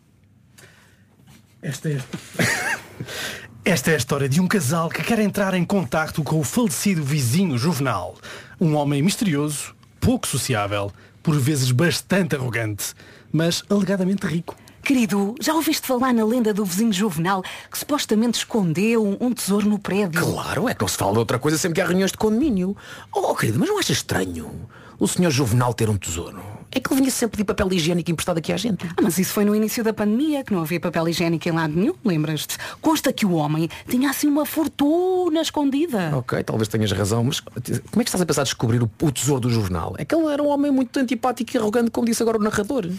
Esta 1.60 1.90
é... 1.90 1.98
Esta 3.62 3.90
é 3.90 3.94
a 3.94 3.98
história 3.98 4.28
de 4.28 4.40
um 4.40 4.46
casal 4.46 4.88
que 4.88 5.02
quer 5.02 5.18
entrar 5.18 5.52
em 5.52 5.66
contacto 5.66 6.22
com 6.22 6.40
o 6.40 6.44
falecido 6.44 7.04
vizinho 7.04 7.58
Juvenal. 7.58 8.14
Um 8.60 8.74
homem 8.74 9.02
misterioso, 9.02 9.74
pouco 10.04 10.28
sociável, 10.28 10.92
por 11.22 11.34
vezes 11.38 11.70
bastante 11.70 12.36
arrogante, 12.36 12.92
mas 13.32 13.62
alegadamente 13.70 14.26
rico. 14.26 14.54
Querido, 14.82 15.34
já 15.40 15.54
ouviste 15.54 15.86
falar 15.86 16.12
na 16.12 16.26
lenda 16.26 16.52
do 16.52 16.62
vizinho 16.62 16.92
Juvenal 16.92 17.42
que 17.70 17.78
supostamente 17.78 18.36
escondeu 18.36 19.16
um, 19.18 19.32
tesouro 19.32 19.66
no 19.66 19.78
prédio? 19.78 20.20
Claro, 20.20 20.68
é 20.68 20.74
que 20.74 20.82
não 20.82 20.88
se 20.88 20.98
fala 20.98 21.14
de 21.14 21.20
outra 21.20 21.38
coisa 21.38 21.56
sempre 21.56 21.76
que 21.76 21.80
há 21.80 21.86
reuniões 21.86 22.12
de 22.12 22.18
condomínio. 22.18 22.76
Oh, 23.10 23.34
querido, 23.34 23.58
mas 23.58 23.66
não 23.66 23.78
achas 23.78 23.96
estranho 23.96 24.68
o 25.00 25.08
senhor 25.08 25.30
Juvenal 25.30 25.72
ter 25.72 25.88
um 25.88 25.96
tesouro? 25.96 26.42
É 26.74 26.80
que 26.80 26.92
ele 26.92 27.00
vinha 27.00 27.10
sempre 27.10 27.36
pedir 27.36 27.44
papel 27.44 27.72
higiênico 27.72 28.10
emprestado 28.10 28.38
aqui 28.38 28.52
à 28.52 28.56
gente. 28.56 28.84
Ah, 28.96 29.02
mas 29.02 29.16
isso 29.16 29.32
foi 29.32 29.44
no 29.44 29.54
início 29.54 29.84
da 29.84 29.92
pandemia, 29.94 30.42
que 30.42 30.52
não 30.52 30.60
havia 30.60 30.80
papel 30.80 31.08
higiênico 31.08 31.48
em 31.48 31.52
lado 31.52 31.72
nenhum, 31.72 31.94
lembras-te? 32.04 32.58
Consta 32.80 33.12
que 33.12 33.24
o 33.24 33.32
homem 33.32 33.68
tinha 33.88 34.10
assim 34.10 34.26
uma 34.26 34.44
fortuna 34.44 35.40
escondida. 35.40 36.10
Ok, 36.16 36.42
talvez 36.42 36.66
tenhas 36.66 36.90
razão, 36.90 37.22
mas 37.22 37.38
como 37.38 37.52
é 37.58 38.02
que 38.02 38.08
estás 38.08 38.20
a 38.20 38.26
pensar 38.26 38.42
descobrir 38.42 38.82
o, 38.82 38.90
o 39.00 39.12
tesouro 39.12 39.42
do 39.42 39.50
Juvenal? 39.50 39.94
É 39.98 40.04
que 40.04 40.14
ele 40.14 40.26
era 40.26 40.42
um 40.42 40.48
homem 40.48 40.72
muito 40.72 40.98
antipático 40.98 41.56
e 41.56 41.58
arrogante, 41.58 41.92
como 41.92 42.06
disse 42.06 42.22
agora 42.22 42.38
o 42.38 42.42
narrador. 42.42 42.90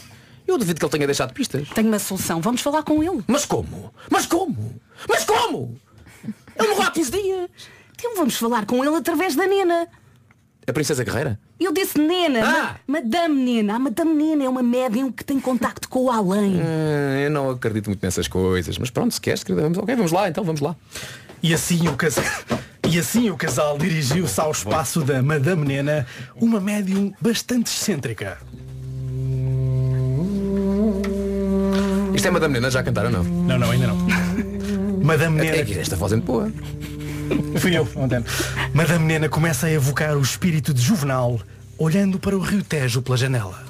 Eu 0.47 0.57
duvido 0.57 0.80
que 0.80 0.86
ele 0.86 0.91
tenha 0.91 1.07
deixado 1.07 1.34
pistas. 1.34 1.67
Tenho 1.69 1.89
uma 1.89 1.99
solução, 1.99 2.39
vamos 2.39 2.61
falar 2.61 2.84
com 2.84 3.03
ele. 3.03 3.23
Mas 3.28 3.45
como? 3.45 3.93
Mas 4.09 4.26
como? 4.26 4.80
Mas 5.09 5.26
como? 5.26 5.78
Ele 6.57 6.67
morreu 6.69 6.84
há 6.84 6.91
15 6.91 7.11
dias. 7.11 7.49
Então 7.97 8.15
vamos 8.15 8.38
falar 8.38 8.65
com 8.65 8.86
ele 8.86 8.95
através 8.95 9.36
da 9.36 9.45
Nena. 9.45 9.88
A 10.67 10.71
Princesa 10.71 11.03
Guerreira? 11.03 11.39
Eu 11.59 11.71
disse 11.71 11.97
Nena, 11.97 12.39
Ah! 12.43 12.75
ma- 12.85 12.99
Madame 12.99 13.33
Nena. 13.41 13.75
A 13.75 13.79
Madame 13.79 14.13
Nena 14.13 14.43
é 14.43 14.49
uma 14.49 14.61
médium 14.61 15.11
que 15.11 15.23
tem 15.23 15.39
contacto 15.39 15.87
com 15.87 16.05
o 16.05 16.11
além. 16.11 16.59
Ah, 16.61 17.19
eu 17.21 17.31
não 17.31 17.49
acredito 17.49 17.87
muito 17.89 18.03
nessas 18.03 18.27
coisas. 18.27 18.77
Mas 18.77 18.89
pronto, 18.89 19.13
se 19.13 19.21
queres, 19.21 19.43
querida, 19.43 19.61
vamos, 19.63 19.77
ok, 19.77 19.95
vamos 19.95 20.11
lá, 20.11 20.27
então 20.29 20.43
vamos 20.43 20.59
lá. 20.61 20.75
E 21.41 21.53
assim 21.53 21.87
o 21.87 21.95
casal, 21.95 22.23
e 22.89 22.99
assim 22.99 23.29
o 23.29 23.37
casal 23.37 23.77
dirigiu-se 23.77 24.39
ao 24.39 24.51
espaço 24.51 25.01
da 25.01 25.21
Madame 25.21 25.65
Nena, 25.65 26.05
uma 26.35 26.59
médium 26.59 27.13
bastante 27.21 27.67
excêntrica. 27.67 28.37
Isto 32.13 32.27
é 32.27 32.31
Madame 32.31 32.53
Nena 32.53 32.71
já 32.71 32.79
a 32.79 32.83
cantar 32.83 33.05
ou 33.05 33.11
não? 33.11 33.23
Não, 33.23 33.59
não, 33.59 33.71
ainda 33.71 33.87
não. 33.87 33.97
Madame 35.03 35.37
Nena. 35.41 35.57
É 35.57 35.63
que 35.65 35.77
esta 35.77 35.95
voz 35.95 36.11
é 36.11 36.15
muito 36.15 36.25
boa. 36.27 36.51
Fui 37.59 37.76
eu, 37.78 37.88
ontem. 37.95 38.23
Madame 38.73 39.05
Nena 39.05 39.30
começa 39.30 39.67
a 39.67 39.71
evocar 39.71 40.17
o 40.17 40.21
espírito 40.21 40.73
de 40.73 40.82
Juvenal, 40.82 41.39
olhando 41.78 42.19
para 42.19 42.36
o 42.36 42.39
Rio 42.39 42.63
Tejo 42.63 43.01
pela 43.01 43.17
janela. 43.17 43.63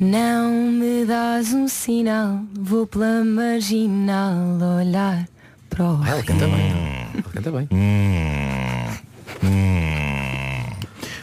Não 0.00 0.52
me 0.70 1.04
dás 1.04 1.52
um 1.52 1.66
sinal, 1.66 2.40
vou 2.54 2.86
pela 2.86 3.24
marginal 3.24 4.36
olhar 4.78 5.26
para 5.68 5.84
o 5.84 6.00
Ah, 6.04 6.10
ela 6.10 6.22
canta 6.22 6.46
bem. 6.46 6.72
Ela 7.14 7.32
canta 7.32 7.50
bem. 7.50 7.68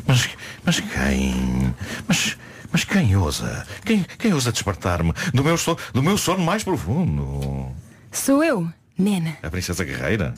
Mas, 0.05 0.29
mas 0.65 0.79
quem? 0.81 1.73
Mas, 2.07 2.37
mas 2.71 2.83
quem 2.83 3.15
ousa? 3.15 3.65
Quem, 3.85 4.05
quem 4.19 4.33
ousa 4.33 4.51
despertar-me 4.51 5.13
do 5.33 5.43
meu, 5.43 5.57
sono, 5.57 5.77
do 5.93 6.03
meu 6.03 6.17
sono 6.17 6.43
mais 6.43 6.63
profundo? 6.63 7.71
Sou 8.11 8.43
eu, 8.43 8.67
Nena. 8.97 9.37
A 9.41 9.49
princesa 9.49 9.83
guerreira? 9.85 10.33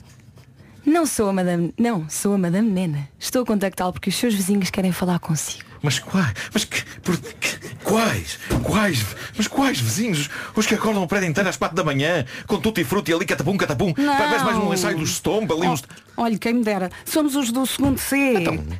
Não 0.88 1.04
sou 1.04 1.28
a 1.28 1.32
Madame. 1.34 1.74
Não, 1.78 2.08
sou 2.08 2.32
a 2.32 2.38
Madame 2.38 2.70
Nena. 2.70 3.08
Estou 3.18 3.42
a 3.42 3.46
contactá-lo 3.46 3.92
porque 3.92 4.08
os 4.08 4.16
seus 4.16 4.34
vizinhos 4.34 4.70
querem 4.70 4.90
falar 4.90 5.18
consigo. 5.18 5.68
Mas 5.82 5.98
quais? 5.98 6.32
Mas 6.52 6.64
que, 6.64 6.82
por, 7.02 7.16
que- 7.18 7.58
quais? 7.84 8.38
Quais? 8.64 9.06
Mas 9.36 9.46
quais 9.46 9.80
vizinhos? 9.80 10.28
Os 10.56 10.66
que 10.66 10.74
acordam 10.74 11.02
o 11.04 11.06
prédio 11.06 11.28
inteiro 11.28 11.48
às 11.48 11.56
quatro 11.56 11.76
da 11.76 11.84
manhã, 11.84 12.24
com 12.48 12.58
tudo 12.58 12.80
e 12.80 12.84
fruto 12.84 13.10
e 13.10 13.14
ali 13.14 13.24
catapum, 13.24 13.56
catapum. 13.56 13.92
Parece 13.94 14.44
mais 14.44 14.56
um 14.56 14.72
ensaio 14.74 14.98
do 14.98 15.06
Stomp, 15.06 15.50
ali 15.52 15.68
uns. 15.68 15.84
Olha, 16.16 16.36
quem 16.36 16.54
me 16.54 16.64
dera, 16.64 16.90
somos 17.04 17.36
os 17.36 17.52
do 17.52 17.64
segundo 17.64 17.96
C. 17.98 18.34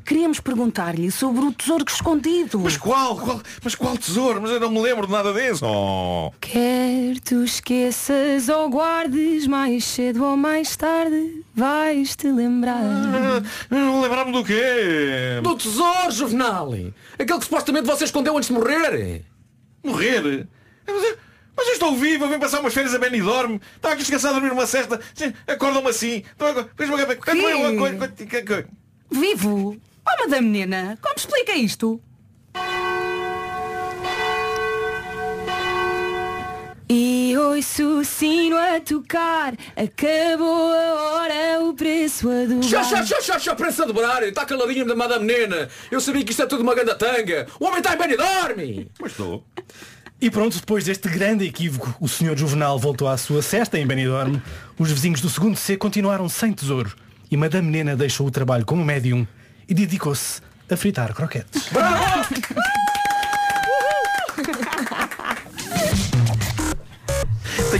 Queríamos 0.04 0.40
perguntar-lhe 0.40 1.09
sobre 1.12 1.44
o 1.44 1.52
tesouro 1.52 1.84
escondido. 1.86 2.59
Mas 2.59 2.76
qual? 2.76 3.16
qual? 3.16 3.40
Mas 3.62 3.76
qual 3.76 3.96
tesouro? 3.96 4.42
Mas 4.42 4.50
eu 4.50 4.59
não 4.59 4.70
me 4.70 4.80
lembro 4.80 5.06
de 5.06 5.12
nada 5.12 5.32
disso. 5.32 5.64
Oh. 5.64 6.32
Quer 6.40 7.20
tu 7.20 7.44
esqueças 7.44 8.48
ou 8.48 8.68
guardes 8.68 9.46
mais 9.46 9.84
cedo 9.84 10.24
ou 10.24 10.36
mais 10.36 10.74
tarde, 10.74 11.44
vais-te 11.59 12.30
lembrar. 12.30 12.82
Não 13.68 14.00
lembrar-me 14.00 14.32
do 14.32 14.44
quê? 14.44 15.40
Do 15.42 15.56
tesouro, 15.56 16.11
Juvenal! 16.12 16.70
Aquele 17.18 17.38
que 17.38 17.44
supostamente 17.44 17.86
você 17.86 18.04
escondeu 18.04 18.36
antes 18.36 18.48
de 18.48 18.54
morrer! 18.54 19.24
Morrer? 19.82 20.46
Mas 20.86 21.02
eu, 21.02 21.18
mas 21.56 21.66
eu 21.66 21.72
estou 21.72 21.96
vivo, 21.96 22.24
eu 22.24 22.28
vim 22.28 22.38
passar 22.38 22.61
umas 22.61 22.72
férias 22.72 22.94
a 22.94 22.98
Benidorm. 22.98 23.59
Estava 23.74 23.94
aqui 23.94 24.02
descansado 24.02 24.36
a 24.36 24.38
dormir 24.38 24.52
uma 24.54 24.66
cesta. 24.66 25.00
Acordam-me 25.46 25.88
assim. 25.88 26.22
Vivo! 29.11 29.76
Oh, 30.06 30.24
Madame 30.24 30.48
Nena, 30.48 30.98
como 31.02 31.14
explica 31.16 31.54
isto? 31.54 32.00
Ouço 37.59 37.82
o 37.82 38.04
sino 38.04 38.56
a 38.56 38.80
tocar, 38.80 39.54
acabou 39.76 40.72
a 40.72 40.94
hora, 40.94 41.64
o 41.64 41.74
preço 41.74 42.30
a 42.30 42.44
dobrar. 42.44 42.62
Xá, 42.62 42.84
xá, 42.84 43.04
xá, 43.04 43.20
xá, 43.20 43.38
xá, 43.38 43.54
prensa 43.56 43.82
a 43.82 43.86
dobrar! 43.86 44.22
Está 44.22 44.46
caladinho 44.46 44.86
da 44.86 44.94
Madame 44.94 45.26
Nena! 45.26 45.68
Eu 45.90 46.00
sabia 46.00 46.24
que 46.24 46.30
isto 46.30 46.42
é 46.42 46.46
tudo 46.46 46.62
uma 46.62 46.74
ganda 46.74 46.94
tanga! 46.94 47.48
O 47.59 47.64
homem 47.64 47.78
está 47.78 47.94
em 47.94 47.98
Benidorm! 47.98 48.86
Mas 49.00 49.11
estou. 49.11 49.44
E 50.20 50.30
pronto, 50.30 50.56
depois 50.56 50.84
deste 50.84 51.09
grande 51.09 51.46
equívoco, 51.46 51.94
o 52.00 52.09
senhor 52.09 52.36
Juvenal 52.36 52.78
voltou 52.78 53.09
à 53.09 53.16
sua 53.16 53.42
cesta 53.42 53.76
em 53.76 53.86
Benidorm. 53.86 54.36
Os 54.78 54.92
vizinhos 54.92 55.20
do 55.20 55.28
segundo 55.28 55.56
C 55.56 55.76
continuaram 55.76 56.28
sem 56.28 56.52
tesouro. 56.52 56.94
E 57.28 57.36
Madame 57.36 57.70
Nena 57.70 57.96
deixou 57.96 58.26
o 58.26 58.30
trabalho 58.30 58.64
como 58.64 58.84
médium 58.84 59.26
e 59.68 59.74
dedicou-se 59.74 60.40
a 60.70 60.76
fritar 60.76 61.12
croquetes. 61.12 61.64
Tenho 62.28 62.77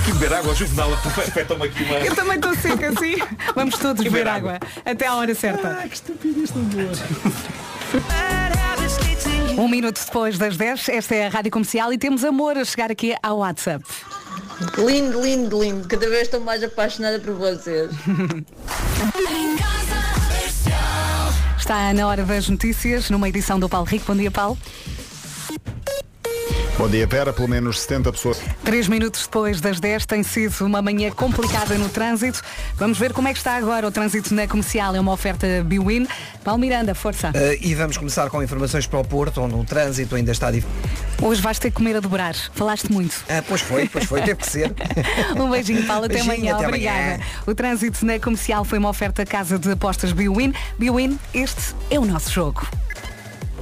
que 0.09 0.19
beber 0.19 0.33
água, 0.35 0.55
Juvenal. 0.55 0.93
Afeta-me 0.95 1.65
aqui 1.65 1.85
uma. 1.85 1.99
Eu 1.99 2.15
também 2.15 2.37
estou 2.37 2.55
seca 2.55 2.89
assim. 2.89 3.17
Vamos 3.55 3.79
todos 3.79 4.03
beber 4.03 4.25
beber 4.25 4.31
água. 4.31 4.59
Até 4.85 5.07
à 5.07 5.15
hora 5.15 5.35
certa. 5.35 5.87
que 5.87 5.95
estupidez 5.95 6.51
tão 6.51 6.63
boa. 6.65 6.91
Um 9.59 9.69
minuto 9.69 10.01
depois 10.05 10.39
das 10.39 10.57
10, 10.57 10.89
esta 10.89 11.15
é 11.15 11.27
a 11.27 11.29
Rádio 11.29 11.51
Comercial 11.51 11.93
e 11.93 11.99
temos 11.99 12.25
amor 12.25 12.57
a 12.57 12.65
chegar 12.65 12.91
aqui 12.91 13.15
ao 13.23 13.39
WhatsApp. 13.39 13.85
Lindo, 14.79 15.21
lindo, 15.21 15.63
lindo. 15.63 15.87
Cada 15.89 16.09
vez 16.09 16.23
estou 16.23 16.41
mais 16.41 16.63
apaixonada 16.63 17.19
por 17.19 17.35
vocês. 17.35 17.91
Está 21.59 21.93
na 21.93 22.07
hora 22.07 22.25
das 22.25 22.49
notícias, 22.49 23.11
numa 23.11 23.29
edição 23.29 23.61
do 23.61 23.69
Paulo 23.69 23.87
Rico. 23.87 24.07
Bom 24.07 24.17
dia, 24.17 24.31
Paulo. 24.31 24.57
Bom 26.79 26.89
dia, 26.89 27.09
Pera. 27.09 27.33
Pelo 27.33 27.49
menos 27.49 27.81
70 27.81 28.13
pessoas. 28.13 28.41
Três 28.63 28.87
minutos 28.87 29.23
depois 29.25 29.61
das 29.61 29.81
10 29.81 30.07
tem 30.07 30.23
sido 30.23 30.65
uma 30.65 30.81
manhã 30.81 31.11
complicada 31.11 31.75
no 31.75 31.89
trânsito. 31.89 32.41
Vamos 32.77 32.97
ver 32.97 33.13
como 33.13 33.27
é 33.27 33.33
que 33.33 33.39
está 33.39 33.57
agora 33.57 33.85
o 33.89 33.91
trânsito 33.91 34.33
na 34.33 34.47
comercial. 34.47 34.95
É 34.95 35.01
uma 35.01 35.11
oferta 35.11 35.45
Biwin. 35.65 36.07
Paulo 36.45 36.61
Miranda, 36.61 36.95
força. 36.95 37.33
Eh, 37.35 37.59
e 37.63 37.75
vamos 37.75 37.97
começar 37.97 38.31
com 38.31 38.41
informações 38.41 38.87
para 38.87 39.01
o 39.01 39.05
Porto, 39.05 39.41
onde 39.41 39.57
o 39.57 39.65
trânsito 39.65 40.15
ainda 40.15 40.31
está 40.31 40.53
difícil. 40.53 40.71
Hoje 41.21 41.43
vais 41.43 41.59
ter 41.59 41.71
que 41.71 41.77
comer 41.77 41.97
a 41.97 42.01
dobrar. 42.01 42.37
Falaste 42.55 42.93
muito. 42.93 43.25
Ah, 43.29 43.43
pois 43.47 43.61
foi, 43.61 43.89
pois 43.89 44.05
foi, 44.05 44.23
teve 44.23 44.37
que 44.37 44.49
ser. 44.49 44.73
Um 45.37 45.51
beijinho, 45.51 45.85
Paulo. 45.85 46.05
Até 46.05 46.15
Beijinho, 46.15 46.35
amanhã. 46.35 46.55
até 46.55 46.67
Obrigada. 46.69 46.99
amanhã. 46.99 47.21
O 47.45 47.55
trânsito 47.57 48.07
na 48.07 48.21
comercial 48.21 48.65
foi 48.65 48.79
uma 48.79 48.89
oferta 48.89 49.27
casa 49.27 49.59
de 49.59 49.73
apostas 49.73 50.13
Biwin. 50.13 50.55
Biwin, 50.79 51.19
este 51.35 51.75
é 51.91 51.99
o 51.99 52.05
nosso 52.05 52.31
jogo. 52.31 52.69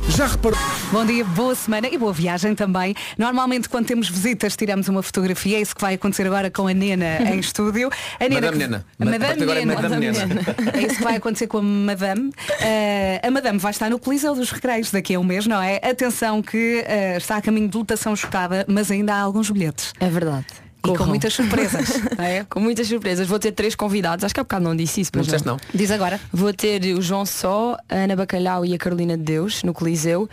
Já 0.08 0.26
reparou? 0.26 0.58
Bom 0.92 1.04
dia, 1.04 1.24
boa 1.24 1.54
semana 1.54 1.88
e 1.88 1.98
boa 1.98 2.12
viagem 2.12 2.54
também. 2.54 2.94
Normalmente 3.18 3.68
quando 3.68 3.86
temos 3.86 4.08
visitas 4.08 4.56
tiramos 4.56 4.88
uma 4.88 5.02
fotografia, 5.02 5.58
é 5.58 5.60
isso 5.60 5.74
que 5.74 5.80
vai 5.82 5.94
acontecer 5.94 6.26
agora 6.26 6.50
com 6.50 6.66
a 6.66 6.72
Nena 6.72 7.20
em 7.34 7.38
estúdio. 7.38 7.90
A 8.18 8.24
Madame 8.28 8.52
que- 8.52 8.58
Nena. 8.58 8.86
A 8.98 9.04
Madame 9.04 9.42
agora 9.42 9.60
é 9.60 9.64
Nena. 9.66 9.82
Madame 9.82 10.10
Nena. 10.10 10.40
É 10.74 10.82
isso 10.82 10.96
que 10.96 11.04
vai 11.04 11.16
acontecer 11.16 11.46
com 11.48 11.58
a 11.58 11.62
Madame. 11.62 12.30
Eh, 12.60 13.20
a 13.22 13.30
Madame 13.30 13.58
vai 13.58 13.70
estar 13.72 13.90
no 13.90 13.98
Coliseu 13.98 14.34
dos 14.34 14.50
Recreios 14.50 14.90
daqui 14.90 15.14
a 15.14 15.20
um 15.20 15.24
mês, 15.24 15.46
não 15.46 15.60
é? 15.60 15.76
Atenção 15.82 16.40
que 16.40 16.82
eh, 16.86 17.16
está 17.18 17.36
a 17.36 17.42
caminho 17.42 17.68
de 17.68 17.76
lotação 17.76 18.16
chocada, 18.16 18.64
mas 18.68 18.90
ainda 18.90 19.14
há 19.14 19.20
alguns 19.20 19.50
bilhetes. 19.50 19.92
É 20.00 20.08
verdade. 20.08 20.46
E 20.86 20.92
com 20.92 20.98
Corram. 20.98 21.08
muitas 21.10 21.34
surpresas. 21.34 21.88
É, 22.18 22.44
com 22.48 22.60
muitas 22.60 22.86
surpresas. 22.88 23.26
Vou 23.28 23.38
ter 23.38 23.52
três 23.52 23.74
convidados. 23.74 24.24
Acho 24.24 24.32
que 24.34 24.40
há 24.40 24.42
bocado 24.44 24.64
não 24.64 24.74
disse 24.74 25.00
isso, 25.00 25.10
Não 25.14 25.18
mas 25.20 25.26
disseste 25.26 25.46
não. 25.46 25.56
Diz 25.74 25.90
agora. 25.90 26.18
Vou 26.32 26.52
ter 26.52 26.82
o 26.96 27.02
João 27.02 27.26
Só, 27.26 27.76
a 27.88 27.94
Ana 27.94 28.16
Bacalhau 28.16 28.64
e 28.64 28.74
a 28.74 28.78
Carolina 28.78 29.16
de 29.16 29.22
Deus 29.22 29.62
no 29.62 29.72
Coliseu. 29.74 30.28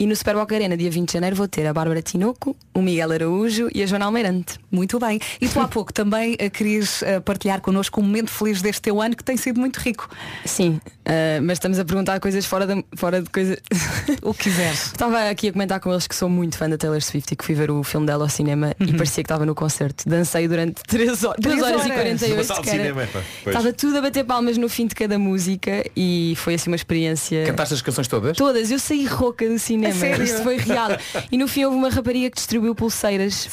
E 0.00 0.06
no 0.06 0.16
Super 0.16 0.34
Boca 0.34 0.54
Arena, 0.54 0.78
dia 0.78 0.90
20 0.90 1.08
de 1.08 1.12
janeiro, 1.12 1.36
vou 1.36 1.46
ter 1.46 1.66
a 1.66 1.74
Bárbara 1.74 2.00
Tinoco, 2.00 2.56
o 2.72 2.80
Miguel 2.80 3.12
Araújo 3.12 3.68
e 3.74 3.82
a 3.82 3.86
Joana 3.86 4.06
Almeirante. 4.06 4.58
Muito 4.70 4.98
bem. 4.98 5.20
E 5.38 5.46
tu 5.46 5.60
há 5.60 5.68
pouco 5.68 5.92
também 5.92 6.36
eh, 6.38 6.48
querias 6.48 7.02
eh, 7.02 7.20
partilhar 7.20 7.60
connosco 7.60 8.00
um 8.00 8.04
momento 8.04 8.30
feliz 8.30 8.62
deste 8.62 8.80
teu 8.80 8.98
ano 8.98 9.14
que 9.14 9.22
tem 9.22 9.36
sido 9.36 9.60
muito 9.60 9.76
rico. 9.76 10.08
Sim, 10.46 10.80
eh, 11.04 11.38
mas 11.42 11.56
estamos 11.58 11.78
a 11.78 11.84
perguntar 11.84 12.18
coisas 12.18 12.46
fora, 12.46 12.66
da, 12.66 12.82
fora 12.96 13.20
de 13.20 13.28
coisas. 13.28 13.58
o 14.22 14.32
que 14.32 14.44
quiseres. 14.44 14.86
Estava 14.86 15.28
aqui 15.28 15.48
a 15.48 15.52
comentar 15.52 15.78
com 15.80 15.90
eles 15.92 16.06
que 16.06 16.14
sou 16.16 16.30
muito 16.30 16.56
fã 16.56 16.66
da 16.66 16.78
Taylor 16.78 17.02
Swift 17.02 17.34
e 17.34 17.36
que 17.36 17.44
fui 17.44 17.54
ver 17.54 17.70
o 17.70 17.82
filme 17.84 18.06
dela 18.06 18.24
ao 18.24 18.30
cinema 18.30 18.74
e 18.80 18.94
parecia 18.94 19.22
que 19.22 19.26
estava 19.26 19.44
no 19.44 19.54
concerto. 19.54 20.08
Dancei 20.08 20.48
durante 20.48 20.82
3 20.84 21.24
horas, 21.24 21.36
2 21.42 21.56
Três 21.56 21.62
horas, 21.62 21.86
e 21.86 21.90
horas. 21.90 21.94
48. 21.94 22.30
Numa 22.36 22.44
sala 22.44 22.60
de 22.62 22.64
que 22.64 22.70
era- 22.74 22.82
cinema. 22.84 23.08
Estava 23.46 23.72
tudo 23.74 23.98
a 23.98 24.00
bater 24.00 24.24
palmas 24.24 24.56
no 24.56 24.68
fim 24.70 24.86
de 24.86 24.94
cada 24.94 25.18
música 25.18 25.84
e 25.94 26.32
foi 26.38 26.54
assim 26.54 26.70
uma 26.70 26.76
experiência. 26.76 27.44
Cantaste 27.44 27.74
as 27.74 27.82
canções 27.82 28.08
todas? 28.08 28.34
Todas, 28.34 28.70
eu 28.70 28.78
saí 28.78 29.04
rouca 29.04 29.46
do 29.46 29.58
cinema. 29.58 29.89
A 29.90 29.94
sério? 29.94 30.24
Isto 30.24 30.42
foi 30.42 30.56
real. 30.56 30.90
E 31.30 31.36
no 31.38 31.46
fim 31.48 31.64
houve 31.64 31.76
uma 31.76 31.88
rapariga 31.90 32.30
que 32.30 32.36
distribuiu 32.36 32.74
pulseiras 32.74 33.48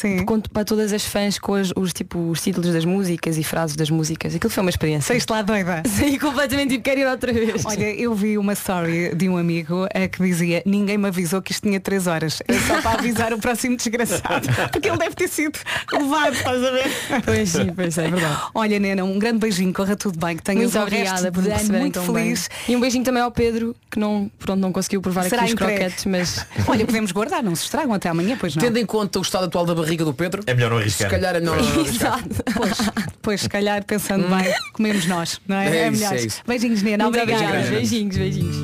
para 0.53 0.65
todas 0.65 0.93
as 0.93 1.05
fãs 1.05 1.37
com 1.39 1.53
as- 1.55 1.71
os, 1.75 1.93
tipo, 1.93 2.19
os 2.29 2.41
títulos 2.41 2.71
das 2.73 2.85
músicas 2.85 3.37
e 3.37 3.43
frases 3.43 3.75
das 3.75 3.89
músicas. 3.89 4.35
Aquilo 4.35 4.49
foi 4.49 4.61
uma 4.61 4.69
experiência. 4.69 5.07
Saíste 5.07 5.31
lá 5.31 5.41
doida. 5.41 5.83
Saí 5.87 6.17
completamente 6.19 6.71
tipo, 6.71 6.83
quero 6.83 6.99
ir 7.01 7.07
outra 7.07 7.31
vez. 7.33 7.65
Olha, 7.65 7.93
eu 7.93 8.13
vi 8.13 8.37
uma 8.37 8.53
story 8.53 9.13
de 9.15 9.29
um 9.29 9.37
amigo 9.37 9.87
eh, 9.93 10.07
que 10.07 10.21
dizia 10.23 10.61
ninguém 10.65 10.97
me 10.97 11.07
avisou 11.07 11.41
que 11.41 11.51
isto 11.51 11.63
tinha 11.67 11.79
3 11.79 12.07
horas. 12.07 12.41
É 12.47 12.53
só 12.59 12.81
para 12.81 12.99
avisar 12.99 13.33
o 13.33 13.39
próximo 13.39 13.75
desgraçado. 13.77 14.47
Porque 14.71 14.87
ele 14.89 14.97
deve 14.97 15.15
ter 15.15 15.27
sido 15.27 15.57
levado, 15.91 16.33
estás 16.33 16.63
a 16.63 16.71
ver? 16.71 16.87
Pois 17.25 17.49
sim, 17.49 17.67
pois 17.75 17.97
é, 17.97 18.07
verdade. 18.09 18.41
Olha, 18.53 18.79
Nena, 18.79 19.03
um 19.03 19.17
grande 19.19 19.39
beijinho, 19.39 19.73
corra 19.73 19.95
tudo 19.95 20.17
bem, 20.19 20.35
que 20.37 20.43
tenhas 20.43 20.73
Muito 20.73 20.79
obrigada 20.83 21.31
por 21.31 21.43
ano 21.43 21.79
muito 21.79 21.93
tão 21.95 22.13
bem. 22.13 22.23
feliz. 22.25 22.49
E 22.67 22.75
um 22.75 22.79
beijinho 22.79 23.03
também 23.03 23.21
ao 23.23 23.31
Pedro, 23.31 23.75
que 23.89 23.99
não, 23.99 24.29
pronto, 24.39 24.59
não 24.59 24.71
conseguiu 24.71 25.01
provar 25.01 25.23
Será 25.23 25.43
aqui 25.43 25.53
os 25.53 25.53
entregue. 25.53 25.77
croquetes, 25.79 26.05
mas. 26.05 26.26
Olha, 26.67 26.85
podemos 26.85 27.11
guardar, 27.11 27.41
não 27.43 27.55
se 27.55 27.63
estragam 27.63 27.93
até 27.93 28.09
amanhã, 28.09 28.37
pois 28.39 28.55
não. 28.55 28.61
Tendo 28.61 28.77
em 28.77 28.85
conta 28.85 29.19
o 29.19 29.21
estado 29.21 29.45
atual 29.45 29.65
da 29.65 29.73
barriga 29.75 30.03
do 30.05 30.13
Pedro, 30.13 30.43
É 30.45 30.53
melhor 30.53 30.69
não 30.71 30.77
se 30.77 30.83
arriscar. 30.83 31.09
calhar 31.09 31.35
é 31.35 31.39
melhor 31.39 31.57
não 31.61 31.63
arriscar. 31.81 32.19
Exato. 32.19 32.43
Pois, 32.55 32.77
pois, 33.21 33.41
se 33.41 33.49
calhar 33.49 33.83
pensando 33.85 34.27
bem, 34.27 34.53
comemos 34.73 35.05
nós, 35.05 35.39
não 35.47 35.55
é? 35.57 35.67
É 35.67 35.89
isso, 35.89 35.99
melhor. 35.99 36.13
é 36.15 36.25
isso. 36.25 36.41
Beijinhos, 36.47 36.81
Nena, 36.83 37.07
obrigada. 37.07 37.43
obrigada. 37.43 37.69
Beijinhos, 37.69 38.17
beijinhos. 38.17 38.55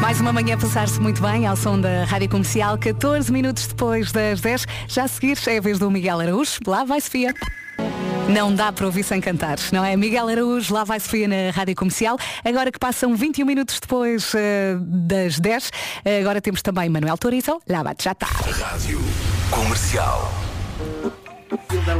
Mais 0.00 0.18
uma 0.20 0.32
manhã 0.32 0.54
a 0.54 0.58
passar-se 0.58 0.98
muito 0.98 1.20
bem 1.20 1.46
ao 1.46 1.54
som 1.56 1.78
da 1.78 2.04
Rádio 2.04 2.28
Comercial, 2.30 2.78
14 2.78 3.30
minutos 3.30 3.66
depois 3.66 4.10
das 4.10 4.40
10. 4.40 4.66
Já 4.88 5.04
a 5.04 5.08
seguir 5.08 5.38
é 5.46 5.58
a 5.58 5.60
vez 5.60 5.78
do 5.78 5.90
Miguel 5.90 6.20
Araújo. 6.20 6.52
Lá 6.66 6.84
vai 6.84 7.00
Sofia. 7.00 7.34
Não 8.32 8.54
dá 8.54 8.70
para 8.70 8.86
ouvir 8.86 9.02
sem 9.02 9.20
cantar, 9.20 9.58
não 9.72 9.84
é? 9.84 9.96
Miguel 9.96 10.28
Araújo, 10.28 10.72
lá 10.72 10.84
vai 10.84 11.00
Sofia 11.00 11.26
na 11.26 11.50
Rádio 11.50 11.74
Comercial. 11.74 12.16
Agora 12.44 12.70
que 12.70 12.78
passam 12.78 13.16
21 13.16 13.44
minutos 13.44 13.80
depois 13.80 14.32
eh, 14.36 14.76
das 14.80 15.40
10, 15.40 15.70
eh, 16.04 16.20
agora 16.20 16.40
temos 16.40 16.62
também 16.62 16.88
Manuel 16.88 17.18
Torizo. 17.18 17.60
Lá 17.68 17.82
vai, 17.82 17.96
já 18.00 18.12
está. 18.12 18.26
Rádio 18.26 19.00
Comercial. 19.50 20.32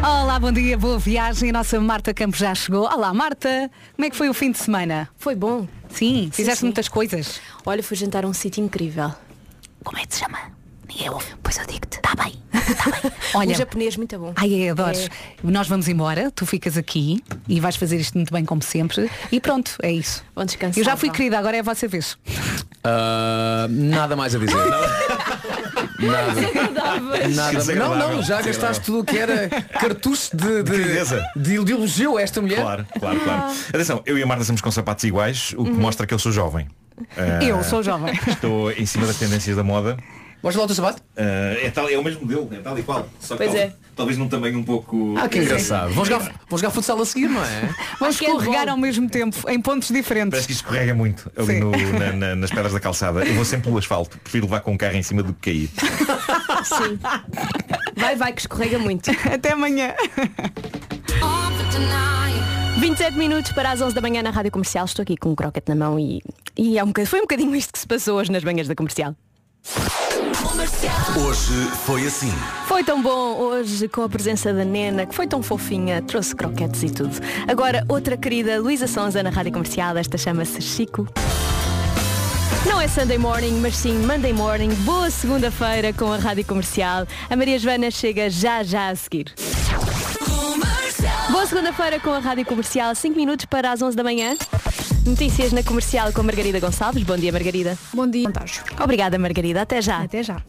Olá, 0.04 0.38
bom 0.38 0.52
dia, 0.52 0.78
boa 0.78 1.00
viagem. 1.00 1.50
A 1.50 1.52
nossa 1.52 1.80
Marta 1.80 2.14
Campos 2.14 2.38
já 2.38 2.54
chegou. 2.54 2.84
Olá, 2.84 3.12
Marta. 3.12 3.68
Como 3.96 4.06
é 4.06 4.10
que 4.10 4.16
foi 4.16 4.28
o 4.28 4.34
fim 4.34 4.52
de 4.52 4.58
semana? 4.58 5.08
Foi 5.16 5.34
bom. 5.34 5.66
Sim, 5.88 6.30
fizeste 6.32 6.60
sim. 6.60 6.66
muitas 6.66 6.88
coisas. 6.88 7.40
Olha, 7.66 7.82
fui 7.82 7.96
jantar 7.96 8.24
a 8.24 8.28
um 8.28 8.32
sítio 8.32 8.62
incrível. 8.62 9.12
Como 9.82 9.98
é 9.98 10.06
que 10.06 10.14
se 10.14 10.20
chama? 10.20 10.59
Ninguém 10.90 11.08
ouve. 11.10 11.26
Pois 11.42 11.56
eu 11.56 11.66
digo-te. 11.66 11.96
Está 11.96 12.14
bem. 12.16 12.34
Um 13.34 13.54
japonês 13.54 13.96
muito 13.96 14.18
bom. 14.18 14.32
Ai, 14.36 14.64
é, 14.64 14.70
adores. 14.70 15.08
Nós 15.42 15.68
vamos 15.68 15.86
embora, 15.88 16.30
tu 16.30 16.44
ficas 16.44 16.76
aqui 16.76 17.22
e 17.48 17.60
vais 17.60 17.76
fazer 17.76 17.96
isto 17.96 18.16
muito 18.16 18.32
bem 18.32 18.44
como 18.44 18.60
sempre. 18.62 19.08
E 19.30 19.40
pronto, 19.40 19.76
é 19.82 19.92
isso. 19.92 20.24
Vão 20.34 20.44
descansar. 20.44 20.78
Eu 20.78 20.84
já 20.84 20.96
fui 20.96 21.10
querida, 21.10 21.38
agora 21.38 21.56
é 21.56 21.60
a 21.60 21.62
vossa 21.62 21.86
vez. 21.86 22.18
Ah, 22.82 23.66
nada 23.68 24.16
mais 24.16 24.34
a 24.34 24.38
dizer. 24.38 24.56
Nada. 26.00 26.40
Nada. 27.28 27.74
Não, 27.74 27.94
não, 27.96 28.22
já 28.22 28.42
gastaste 28.42 28.84
tudo 28.84 29.00
o 29.00 29.04
que 29.04 29.18
era 29.18 29.48
cartucho 29.48 30.36
de, 30.36 30.62
de, 30.62 31.04
de, 31.36 31.64
de 31.64 31.72
elogio 31.72 32.16
a 32.16 32.22
esta 32.22 32.40
mulher. 32.40 32.62
Claro, 32.62 32.86
claro, 32.98 33.20
claro. 33.20 33.54
Atenção, 33.68 34.02
eu 34.06 34.18
e 34.18 34.22
a 34.22 34.26
Marta 34.26 34.42
estamos 34.42 34.60
com 34.60 34.70
sapatos 34.70 35.04
iguais, 35.04 35.54
o 35.56 35.64
que 35.64 35.70
mostra 35.70 36.06
que 36.06 36.14
eu 36.14 36.18
sou 36.18 36.32
jovem. 36.32 36.66
Ah, 37.16 37.42
Eu 37.42 37.62
sou 37.64 37.82
jovem. 37.82 38.18
Estou 38.26 38.70
em 38.72 38.84
cima 38.86 39.06
das 39.06 39.16
tendências 39.16 39.56
da 39.56 39.62
moda. 39.62 39.96
Mostra 40.42 40.60
lá 40.60 40.64
o 40.64 40.66
teu 40.66 40.76
sapato. 40.76 41.02
Ah, 41.16 41.54
é, 41.62 41.70
tal, 41.70 41.88
é 41.88 41.98
o 41.98 42.02
mesmo 42.04 42.22
modelo, 42.22 42.48
é 42.52 42.56
tal 42.58 42.78
e 42.78 42.82
qual. 42.82 43.06
Só 43.20 43.34
que 43.36 43.44
Pois 43.44 43.52
tal- 43.52 43.60
é. 43.60 43.72
talvez 43.94 44.16
num 44.18 44.28
tamanho 44.28 44.58
um 44.58 44.62
pouco. 44.62 45.14
Ah, 45.18 45.28
que 45.28 45.38
engraçado. 45.38 45.92
Vão 45.92 46.04
jogar, 46.04 46.32
vão 46.48 46.58
jogar 46.58 46.70
futsal 46.70 47.00
a 47.00 47.04
seguir, 47.04 47.28
não 47.28 47.42
é? 47.44 47.70
É 48.02 48.08
escorregar 48.08 48.64
bom. 48.66 48.70
ao 48.72 48.76
mesmo 48.78 49.08
tempo, 49.10 49.36
em 49.50 49.60
pontos 49.60 49.88
diferentes. 49.88 50.30
Parece 50.30 50.46
que 50.46 50.52
isto 50.54 50.62
escorrega 50.64 50.94
muito 50.94 51.30
ali 51.36 51.60
no- 51.60 51.70
na- 51.98 52.12
na- 52.12 52.34
nas 52.36 52.50
pedras 52.50 52.72
da 52.72 52.80
calçada. 52.80 53.22
Eu 53.24 53.34
vou 53.34 53.44
sempre 53.44 53.64
pelo 53.66 53.78
asfalto. 53.78 54.18
Prefiro 54.18 54.46
levar 54.46 54.60
com 54.60 54.74
o 54.74 54.78
carro 54.78 54.96
em 54.96 55.02
cima 55.02 55.22
do 55.22 55.34
que 55.34 55.50
cair. 55.52 55.70
Sim. 56.64 56.98
Vai, 57.96 58.16
vai, 58.16 58.32
que 58.32 58.40
escorrega 58.40 58.78
muito. 58.78 59.10
Até 59.30 59.52
amanhã. 59.52 59.94
27 62.78 63.16
minutos 63.18 63.52
para 63.52 63.72
as 63.72 63.80
11 63.80 63.94
da 63.94 64.00
manhã 64.00 64.22
na 64.22 64.30
Rádio 64.30 64.50
Comercial. 64.50 64.84
Estou 64.86 65.02
aqui 65.02 65.16
com 65.16 65.30
um 65.30 65.34
croquete 65.34 65.68
na 65.68 65.74
mão 65.76 65.98
e, 65.98 66.22
e 66.56 66.78
é 66.78 66.82
um 66.82 66.86
bocadinho, 66.88 67.10
foi 67.10 67.18
um 67.18 67.22
bocadinho 67.22 67.54
isto 67.54 67.72
que 67.72 67.78
se 67.78 67.86
passou 67.86 68.16
hoje 68.18 68.32
nas 68.32 68.42
manhãs 68.42 68.66
da 68.66 68.74
Comercial. 68.74 69.14
Hoje 71.16 71.70
foi 71.84 72.06
assim. 72.06 72.32
Foi 72.66 72.84
tão 72.84 73.02
bom 73.02 73.36
hoje 73.36 73.88
com 73.88 74.02
a 74.02 74.08
presença 74.08 74.52
da 74.52 74.64
Nena, 74.64 75.06
que 75.06 75.14
foi 75.14 75.26
tão 75.26 75.42
fofinha, 75.42 76.00
trouxe 76.02 76.34
croquetes 76.34 76.82
e 76.82 76.90
tudo. 76.90 77.14
Agora, 77.48 77.84
outra 77.88 78.16
querida 78.16 78.58
Luísa 78.60 78.86
Sonza 78.86 79.22
na 79.22 79.30
Rádio 79.30 79.52
Comercial, 79.52 79.96
esta 79.96 80.16
chama-se 80.16 80.60
Chico. 80.60 81.06
Não 82.66 82.80
é 82.80 82.86
Sunday 82.88 83.18
Morning, 83.18 83.58
mas 83.60 83.76
sim 83.76 83.94
Monday 83.98 84.32
Morning. 84.32 84.74
Boa 84.84 85.10
segunda-feira 85.10 85.92
com 85.92 86.12
a 86.12 86.18
Rádio 86.18 86.44
Comercial. 86.44 87.06
A 87.28 87.36
Maria 87.36 87.58
Joana 87.58 87.90
chega 87.90 88.28
já 88.28 88.62
já 88.62 88.88
a 88.90 88.96
seguir. 88.96 89.34
Segunda-feira 91.50 91.98
com 91.98 92.10
a 92.10 92.20
Rádio 92.20 92.46
Comercial, 92.46 92.94
5 92.94 93.16
minutos 93.16 93.44
para 93.44 93.72
as 93.72 93.82
11 93.82 93.96
da 93.96 94.04
manhã. 94.04 94.36
Notícias 95.04 95.50
na 95.50 95.64
Comercial 95.64 96.12
com 96.12 96.22
Margarida 96.22 96.60
Gonçalves. 96.60 97.02
Bom 97.02 97.16
dia, 97.16 97.32
Margarida. 97.32 97.76
Bom 97.92 98.06
dia. 98.06 98.28
Obrigada, 98.80 99.18
Margarida. 99.18 99.62
Até 99.62 99.82
já. 99.82 100.00
Até 100.00 100.22
já. 100.22 100.40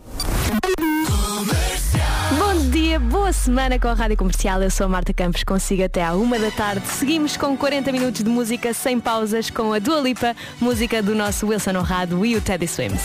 Bom 2.38 2.70
dia, 2.70 2.99
boa 2.99 3.34
semana 3.34 3.80
com 3.80 3.88
a 3.88 3.95
Rádio 3.95 4.16
Comercial. 4.16 4.62
Eu 4.62 4.70
sou 4.70 4.86
a 4.86 4.89
Marta 4.89 5.12
Campos, 5.12 5.43
consigo 5.43 5.84
até 5.84 6.04
à 6.04 6.14
uma 6.14 6.38
da 6.38 6.52
tarde. 6.52 6.86
Seguimos 6.86 7.36
com 7.36 7.58
40 7.58 7.91
minutos 7.91 8.24
de 8.24 8.30
música 8.30 8.72
sem 8.72 8.99
pausas 8.99 9.49
com 9.49 9.74
a 9.74 9.80
Dua 9.80 10.02
Lipa, 10.02 10.36
música 10.60 11.02
do 11.02 11.16
nosso 11.16 11.47
Wilson 11.47 11.80
Honrado 11.80 12.24
e 12.24 12.36
o 12.36 12.41
Teddy 12.41 12.68
Swims. 12.68 13.02